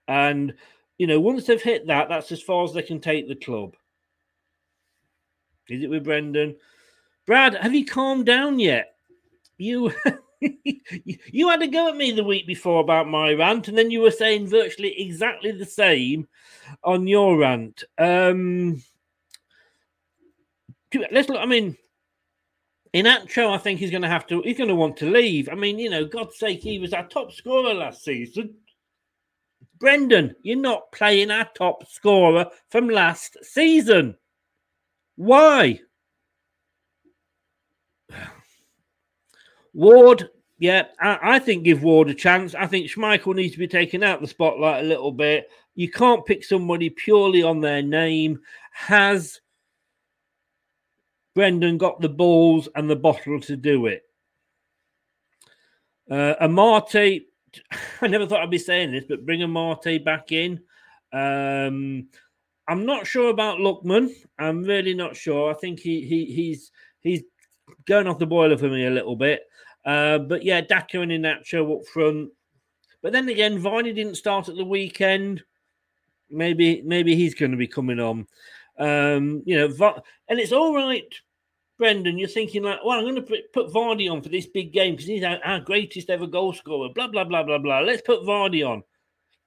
And, 0.08 0.54
you 0.98 1.06
know, 1.06 1.20
once 1.20 1.46
they've 1.46 1.60
hit 1.60 1.86
that, 1.86 2.08
that's 2.08 2.32
as 2.32 2.42
far 2.42 2.64
as 2.64 2.72
they 2.72 2.82
can 2.82 3.00
take 3.00 3.28
the 3.28 3.34
club. 3.34 3.74
Is 5.68 5.82
it 5.82 5.90
with 5.90 6.04
Brendan? 6.04 6.56
Brad, 7.26 7.54
have 7.54 7.74
you 7.74 7.84
calmed 7.84 8.26
down 8.26 8.60
yet? 8.60 8.94
You 9.58 9.92
you 10.40 11.48
had 11.48 11.62
a 11.62 11.66
go 11.66 11.88
at 11.88 11.96
me 11.96 12.12
the 12.12 12.22
week 12.22 12.46
before 12.46 12.80
about 12.80 13.08
my 13.08 13.32
rant, 13.32 13.68
and 13.68 13.76
then 13.76 13.90
you 13.90 14.00
were 14.00 14.10
saying 14.10 14.46
virtually 14.46 15.00
exactly 15.00 15.50
the 15.50 15.64
same 15.64 16.28
on 16.84 17.06
your 17.06 17.38
rant. 17.38 17.82
Um 17.98 18.82
let's 21.10 21.28
look. 21.28 21.40
I 21.40 21.46
mean, 21.46 21.76
Iheanacho, 22.96 23.52
I 23.52 23.58
think 23.58 23.78
he's 23.78 23.90
going 23.90 24.02
to 24.02 24.08
have 24.08 24.26
to. 24.28 24.40
He's 24.42 24.56
going 24.56 24.68
to 24.68 24.74
want 24.74 24.96
to 24.98 25.10
leave. 25.10 25.48
I 25.50 25.54
mean, 25.54 25.78
you 25.78 25.90
know, 25.90 26.06
God's 26.06 26.38
sake, 26.38 26.60
he 26.60 26.78
was 26.78 26.94
our 26.94 27.06
top 27.06 27.32
scorer 27.32 27.74
last 27.74 28.02
season. 28.02 28.54
Brendan, 29.78 30.34
you're 30.42 30.56
not 30.56 30.90
playing 30.92 31.30
our 31.30 31.48
top 31.54 31.86
scorer 31.88 32.46
from 32.70 32.88
last 32.88 33.36
season. 33.42 34.16
Why? 35.16 35.80
Ward, 39.74 40.30
yeah, 40.58 40.84
I, 40.98 41.18
I, 41.22 41.38
think 41.38 41.64
give 41.64 41.82
Ward 41.82 42.08
a 42.08 42.14
chance. 42.14 42.54
I 42.54 42.66
think 42.66 42.86
Schmeichel 42.86 43.34
needs 43.34 43.52
to 43.52 43.58
be 43.58 43.68
taken 43.68 44.02
out 44.02 44.22
the 44.22 44.26
spotlight 44.26 44.82
a 44.84 44.88
little 44.88 45.12
bit. 45.12 45.50
You 45.74 45.90
can't 45.90 46.24
pick 46.24 46.42
somebody 46.42 46.88
purely 46.88 47.42
on 47.42 47.60
their 47.60 47.82
name. 47.82 48.40
Has 48.72 49.42
Brendan 51.36 51.76
got 51.76 52.00
the 52.00 52.08
balls 52.08 52.66
and 52.74 52.88
the 52.88 52.96
bottle 52.96 53.38
to 53.42 53.56
do 53.58 53.86
it. 53.86 54.04
Uh, 56.10 56.34
Amartey, 56.40 57.26
I 58.00 58.06
never 58.06 58.26
thought 58.26 58.40
I'd 58.40 58.50
be 58.50 58.56
saying 58.56 58.90
this, 58.90 59.04
but 59.06 59.26
bring 59.26 59.40
Amartey 59.40 60.02
back 60.02 60.32
in. 60.32 60.62
Um, 61.12 62.08
I'm 62.66 62.86
not 62.86 63.06
sure 63.06 63.28
about 63.28 63.58
Lookman. 63.58 64.12
I'm 64.38 64.62
really 64.62 64.94
not 64.94 65.14
sure. 65.14 65.50
I 65.50 65.54
think 65.54 65.78
he 65.78 66.00
he 66.06 66.24
he's 66.24 66.72
he's 67.00 67.22
going 67.84 68.06
off 68.06 68.18
the 68.18 68.26
boiler 68.26 68.56
for 68.56 68.70
me 68.70 68.86
a 68.86 68.90
little 68.90 69.14
bit. 69.14 69.42
Uh, 69.84 70.18
but 70.18 70.42
yeah, 70.42 70.62
Daka 70.62 71.02
and 71.02 71.12
Iheanacho 71.12 71.80
up 71.80 71.86
front. 71.86 72.30
But 73.02 73.12
then 73.12 73.28
again, 73.28 73.60
Vardy 73.60 73.94
didn't 73.94 74.16
start 74.16 74.48
at 74.48 74.56
the 74.56 74.64
weekend. 74.64 75.42
Maybe 76.30 76.80
maybe 76.80 77.14
he's 77.14 77.34
going 77.34 77.50
to 77.50 77.58
be 77.58 77.68
coming 77.68 78.00
on. 78.00 78.26
Um, 78.78 79.42
you 79.44 79.58
know, 79.58 80.02
and 80.28 80.40
it's 80.40 80.52
all 80.52 80.74
right 80.74 81.14
Brendan, 81.78 82.18
you're 82.18 82.28
thinking 82.28 82.62
like, 82.62 82.78
well, 82.84 82.98
I'm 82.98 83.04
going 83.04 83.16
to 83.16 83.42
put, 83.52 83.72
Vardy 83.72 84.10
on 84.10 84.22
for 84.22 84.30
this 84.30 84.46
big 84.46 84.72
game 84.72 84.94
because 84.94 85.08
he's 85.08 85.24
our, 85.24 85.38
our, 85.44 85.60
greatest 85.60 86.08
ever 86.08 86.26
goal 86.26 86.52
scorer. 86.52 86.88
Blah 86.94 87.08
blah 87.08 87.24
blah 87.24 87.42
blah 87.42 87.58
blah. 87.58 87.80
Let's 87.80 88.02
put 88.02 88.22
Vardy 88.22 88.66
on. 88.66 88.82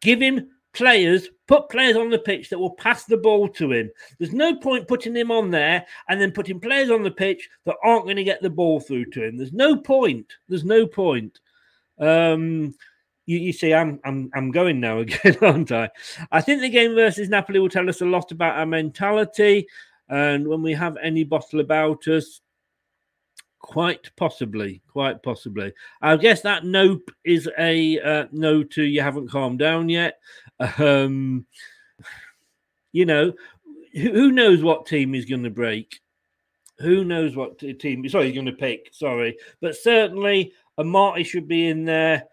Give 0.01 0.21
him 0.21 0.49
players. 0.73 1.27
Put 1.47 1.69
players 1.69 1.95
on 1.95 2.09
the 2.09 2.19
pitch 2.19 2.49
that 2.49 2.59
will 2.59 2.75
pass 2.75 3.05
the 3.05 3.17
ball 3.17 3.47
to 3.49 3.71
him. 3.71 3.89
There's 4.19 4.33
no 4.33 4.55
point 4.55 4.87
putting 4.87 5.15
him 5.15 5.31
on 5.31 5.49
there 5.49 5.85
and 6.07 6.21
then 6.21 6.31
putting 6.31 6.59
players 6.59 6.91
on 6.91 7.03
the 7.03 7.11
pitch 7.11 7.49
that 7.65 7.77
aren't 7.83 8.05
going 8.05 8.17
to 8.17 8.23
get 8.23 8.41
the 8.41 8.49
ball 8.49 8.79
through 8.79 9.05
to 9.05 9.23
him. 9.23 9.37
There's 9.37 9.53
no 9.53 9.77
point. 9.77 10.31
There's 10.47 10.65
no 10.65 10.85
point. 10.85 11.39
Um, 11.99 12.75
you, 13.25 13.37
you, 13.39 13.53
see, 13.53 13.73
I'm 13.73 13.99
I'm 14.05 14.29
I'm 14.33 14.51
going 14.51 14.79
now 14.79 14.99
again, 14.99 15.37
aren't 15.41 15.71
I? 15.71 15.89
I 16.31 16.41
think 16.41 16.61
the 16.61 16.69
game 16.69 16.93
versus 16.93 17.29
Napoli 17.29 17.59
will 17.59 17.69
tell 17.69 17.89
us 17.89 18.01
a 18.01 18.05
lot 18.05 18.31
about 18.31 18.57
our 18.57 18.65
mentality. 18.67 19.67
And 20.09 20.47
when 20.47 20.61
we 20.61 20.73
have 20.73 20.97
any 20.97 21.23
bottle 21.23 21.59
about 21.59 22.07
us, 22.07 22.41
quite 23.59 24.09
possibly, 24.15 24.81
quite 24.87 25.21
possibly. 25.21 25.73
I 26.01 26.17
guess 26.17 26.41
that 26.41 26.65
nope 26.65 27.11
is 27.23 27.49
a 27.57 27.99
uh, 27.99 28.25
no 28.31 28.63
to 28.63 28.83
you 28.83 29.01
haven't 29.01 29.29
calmed 29.29 29.59
down 29.59 29.89
yet. 29.89 30.19
Um, 30.77 31.45
you 32.91 33.05
know, 33.05 33.33
who, 33.93 34.31
knows 34.31 34.63
what 34.63 34.85
team 34.85 35.13
is 35.13 35.25
going 35.25 35.43
to 35.43 35.49
break? 35.49 35.99
Who 36.79 37.03
knows 37.03 37.35
what 37.35 37.59
team? 37.59 38.07
Sorry, 38.09 38.25
he's 38.25 38.33
going 38.33 38.45
to 38.45 38.51
pick. 38.51 38.89
Sorry, 38.91 39.37
but 39.61 39.75
certainly 39.75 40.53
Amartey 40.79 41.25
should 41.25 41.47
be 41.47 41.67
in 41.67 41.85
there. 41.85 42.25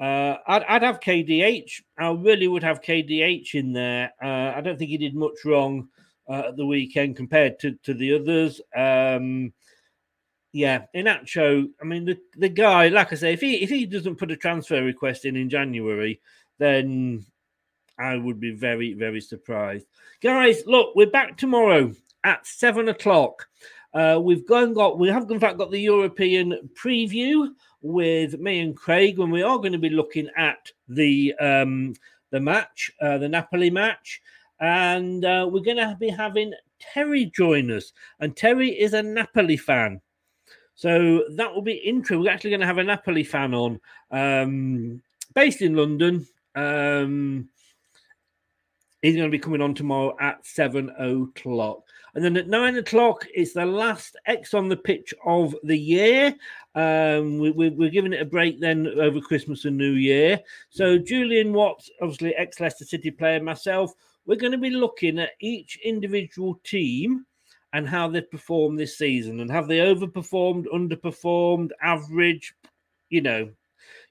Uh, 0.00 0.36
I'd, 0.46 0.62
I'd 0.64 0.82
have 0.82 1.00
KDH. 1.00 1.82
I 1.98 2.10
really 2.10 2.48
would 2.48 2.62
have 2.62 2.80
KDH 2.80 3.54
in 3.54 3.72
there. 3.72 4.12
Uh, 4.22 4.56
I 4.56 4.60
don't 4.60 4.78
think 4.78 4.90
he 4.90 4.98
did 4.98 5.14
much 5.14 5.44
wrong 5.44 5.88
uh, 6.28 6.44
at 6.48 6.56
the 6.56 6.66
weekend 6.66 7.16
compared 7.16 7.58
to, 7.60 7.72
to 7.84 7.94
the 7.94 8.14
others. 8.14 8.60
Um, 8.76 9.52
yeah, 10.52 10.86
Iheanacho. 10.94 11.68
I 11.80 11.84
mean, 11.84 12.04
the, 12.04 12.18
the 12.36 12.48
guy, 12.48 12.88
like 12.88 13.12
I 13.12 13.16
say, 13.16 13.32
if 13.32 13.40
he 13.40 13.62
if 13.62 13.70
he 13.70 13.86
doesn't 13.86 14.16
put 14.16 14.30
a 14.30 14.36
transfer 14.36 14.82
request 14.82 15.24
in 15.24 15.36
in 15.36 15.50
January, 15.50 16.20
then 16.58 17.24
I 17.98 18.16
would 18.16 18.40
be 18.40 18.52
very 18.52 18.94
very 18.94 19.20
surprised. 19.20 19.86
Guys, 20.22 20.62
look, 20.66 20.94
we're 20.94 21.10
back 21.10 21.36
tomorrow 21.36 21.92
at 22.24 22.46
seven 22.46 22.88
o'clock. 22.88 23.46
Uh, 23.92 24.20
we've 24.22 24.46
gone 24.46 24.74
got 24.74 24.98
we 24.98 25.08
have 25.08 25.30
in 25.30 25.40
fact 25.40 25.58
got 25.58 25.70
the 25.70 25.80
European 25.80 26.70
preview 26.74 27.48
with 27.80 28.38
me 28.38 28.60
and 28.60 28.76
Craig 28.76 29.18
when 29.18 29.30
we 29.30 29.42
are 29.42 29.58
going 29.58 29.72
to 29.72 29.78
be 29.78 29.90
looking 29.90 30.28
at 30.36 30.70
the 30.88 31.34
um, 31.34 31.94
the 32.30 32.40
match, 32.40 32.90
uh, 33.00 33.18
the 33.18 33.28
Napoli 33.28 33.70
match, 33.70 34.20
and 34.60 35.24
uh, 35.24 35.48
we're 35.50 35.60
going 35.60 35.76
to 35.76 35.96
be 35.98 36.08
having 36.08 36.52
Terry 36.80 37.26
join 37.26 37.70
us, 37.70 37.92
and 38.20 38.36
Terry 38.36 38.70
is 38.70 38.94
a 38.94 39.02
Napoli 39.02 39.56
fan. 39.56 40.00
So 40.74 41.24
that 41.36 41.52
will 41.52 41.62
be 41.62 41.74
interesting. 41.74 42.20
We're 42.20 42.30
actually 42.30 42.50
going 42.50 42.60
to 42.60 42.66
have 42.66 42.78
a 42.78 42.84
Napoli 42.84 43.24
fan 43.24 43.52
on, 43.52 43.80
um, 44.12 45.02
based 45.34 45.60
in 45.60 45.74
London. 45.74 46.24
Um, 46.54 47.48
he's 49.02 49.16
going 49.16 49.28
to 49.28 49.36
be 49.36 49.40
coming 49.40 49.60
on 49.60 49.74
tomorrow 49.74 50.16
at 50.20 50.46
seven 50.46 50.90
o'clock. 50.98 51.82
And 52.14 52.24
then 52.24 52.36
at 52.36 52.48
nine 52.48 52.76
o'clock, 52.76 53.26
it's 53.34 53.52
the 53.52 53.66
last 53.66 54.16
X 54.26 54.54
on 54.54 54.68
the 54.68 54.76
pitch 54.76 55.12
of 55.24 55.54
the 55.62 55.76
year. 55.76 56.34
Um, 56.74 57.38
we, 57.38 57.50
we, 57.50 57.70
we're 57.70 57.90
giving 57.90 58.12
it 58.12 58.22
a 58.22 58.24
break 58.24 58.60
then 58.60 58.86
over 58.86 59.20
Christmas 59.20 59.64
and 59.64 59.76
New 59.76 59.92
Year. 59.92 60.40
So, 60.70 60.98
Julian 60.98 61.52
Watts, 61.52 61.90
obviously 62.00 62.34
ex 62.34 62.60
Leicester 62.60 62.84
City 62.84 63.10
player, 63.10 63.42
myself, 63.42 63.94
we're 64.28 64.36
going 64.36 64.52
to 64.52 64.58
be 64.58 64.70
looking 64.70 65.18
at 65.18 65.30
each 65.40 65.78
individual 65.82 66.60
team 66.62 67.24
and 67.72 67.88
how 67.88 68.08
they've 68.08 68.30
performed 68.30 68.78
this 68.78 68.98
season 68.98 69.40
and 69.40 69.50
have 69.50 69.66
they 69.66 69.78
overperformed, 69.78 70.66
underperformed, 70.66 71.70
average, 71.82 72.54
you 73.08 73.22
know, 73.22 73.50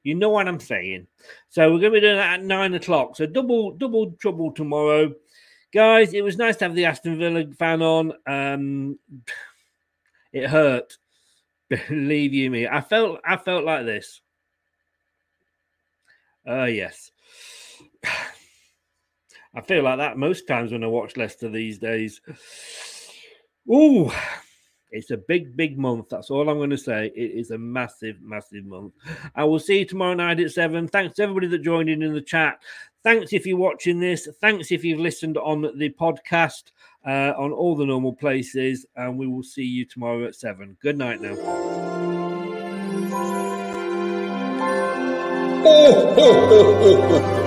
you 0.03 0.15
know 0.15 0.30
what 0.30 0.47
I'm 0.47 0.59
saying. 0.59 1.05
So 1.49 1.72
we're 1.72 1.80
going 1.80 1.93
to 1.93 1.97
be 1.97 2.01
doing 2.01 2.18
that 2.18 2.39
at 2.39 2.43
nine 2.43 2.74
o'clock. 2.74 3.15
So 3.15 3.28
double 3.28 3.72
double 3.72 4.11
trouble 4.13 4.51
tomorrow, 4.51 5.13
guys. 5.72 6.13
It 6.13 6.24
was 6.24 6.38
nice 6.38 6.57
to 6.57 6.65
have 6.65 6.76
the 6.76 6.86
Aston 6.86 7.20
Villa 7.20 7.45
fan 7.59 7.84
on. 7.84 8.13
Um, 8.26 8.97
it 10.34 10.49
hurt, 10.49 10.97
believe 11.70 12.34
you 12.34 12.49
me. 12.49 12.68
I 12.68 12.82
felt 12.82 13.20
I 13.24 13.38
felt 13.38 13.65
like 13.65 13.86
this. 13.86 14.22
Uh, 16.47 16.63
yes. 16.63 17.11
I 19.55 19.61
feel 19.61 19.83
like 19.83 19.97
that 19.97 20.17
most 20.17 20.47
times 20.47 20.71
when 20.71 20.83
I 20.83 20.87
watch 20.87 21.17
Leicester 21.17 21.49
these 21.49 21.79
days. 21.79 22.21
Ooh, 23.73 24.11
it's 24.91 25.11
a 25.11 25.17
big, 25.17 25.57
big 25.57 25.77
month. 25.77 26.09
That's 26.09 26.29
all 26.29 26.49
I'm 26.49 26.57
going 26.57 26.69
to 26.69 26.77
say. 26.77 27.11
It 27.15 27.31
is 27.31 27.51
a 27.51 27.57
massive, 27.57 28.21
massive 28.21 28.65
month. 28.65 28.93
I 29.35 29.43
will 29.43 29.59
see 29.59 29.79
you 29.79 29.85
tomorrow 29.85 30.13
night 30.13 30.39
at 30.39 30.51
seven. 30.51 30.87
Thanks 30.87 31.15
to 31.15 31.23
everybody 31.23 31.47
that 31.47 31.63
joined 31.63 31.89
in 31.89 32.01
in 32.01 32.13
the 32.13 32.21
chat. 32.21 32.59
Thanks 33.03 33.33
if 33.33 33.45
you're 33.45 33.57
watching 33.57 33.99
this. 33.99 34.27
Thanks 34.41 34.71
if 34.71 34.83
you've 34.83 34.99
listened 34.99 35.37
on 35.37 35.61
the 35.61 35.89
podcast 35.89 36.71
uh, 37.05 37.33
on 37.37 37.51
all 37.51 37.75
the 37.75 37.85
normal 37.85 38.13
places. 38.13 38.85
And 38.95 39.17
we 39.17 39.27
will 39.27 39.43
see 39.43 39.65
you 39.65 39.85
tomorrow 39.85 40.25
at 40.25 40.35
seven. 40.35 40.77
Good 40.81 40.97
night 40.97 41.21
now. 41.21 41.35
Oh, 45.69 46.13
ho, 46.15 47.19
ho, 47.19 47.46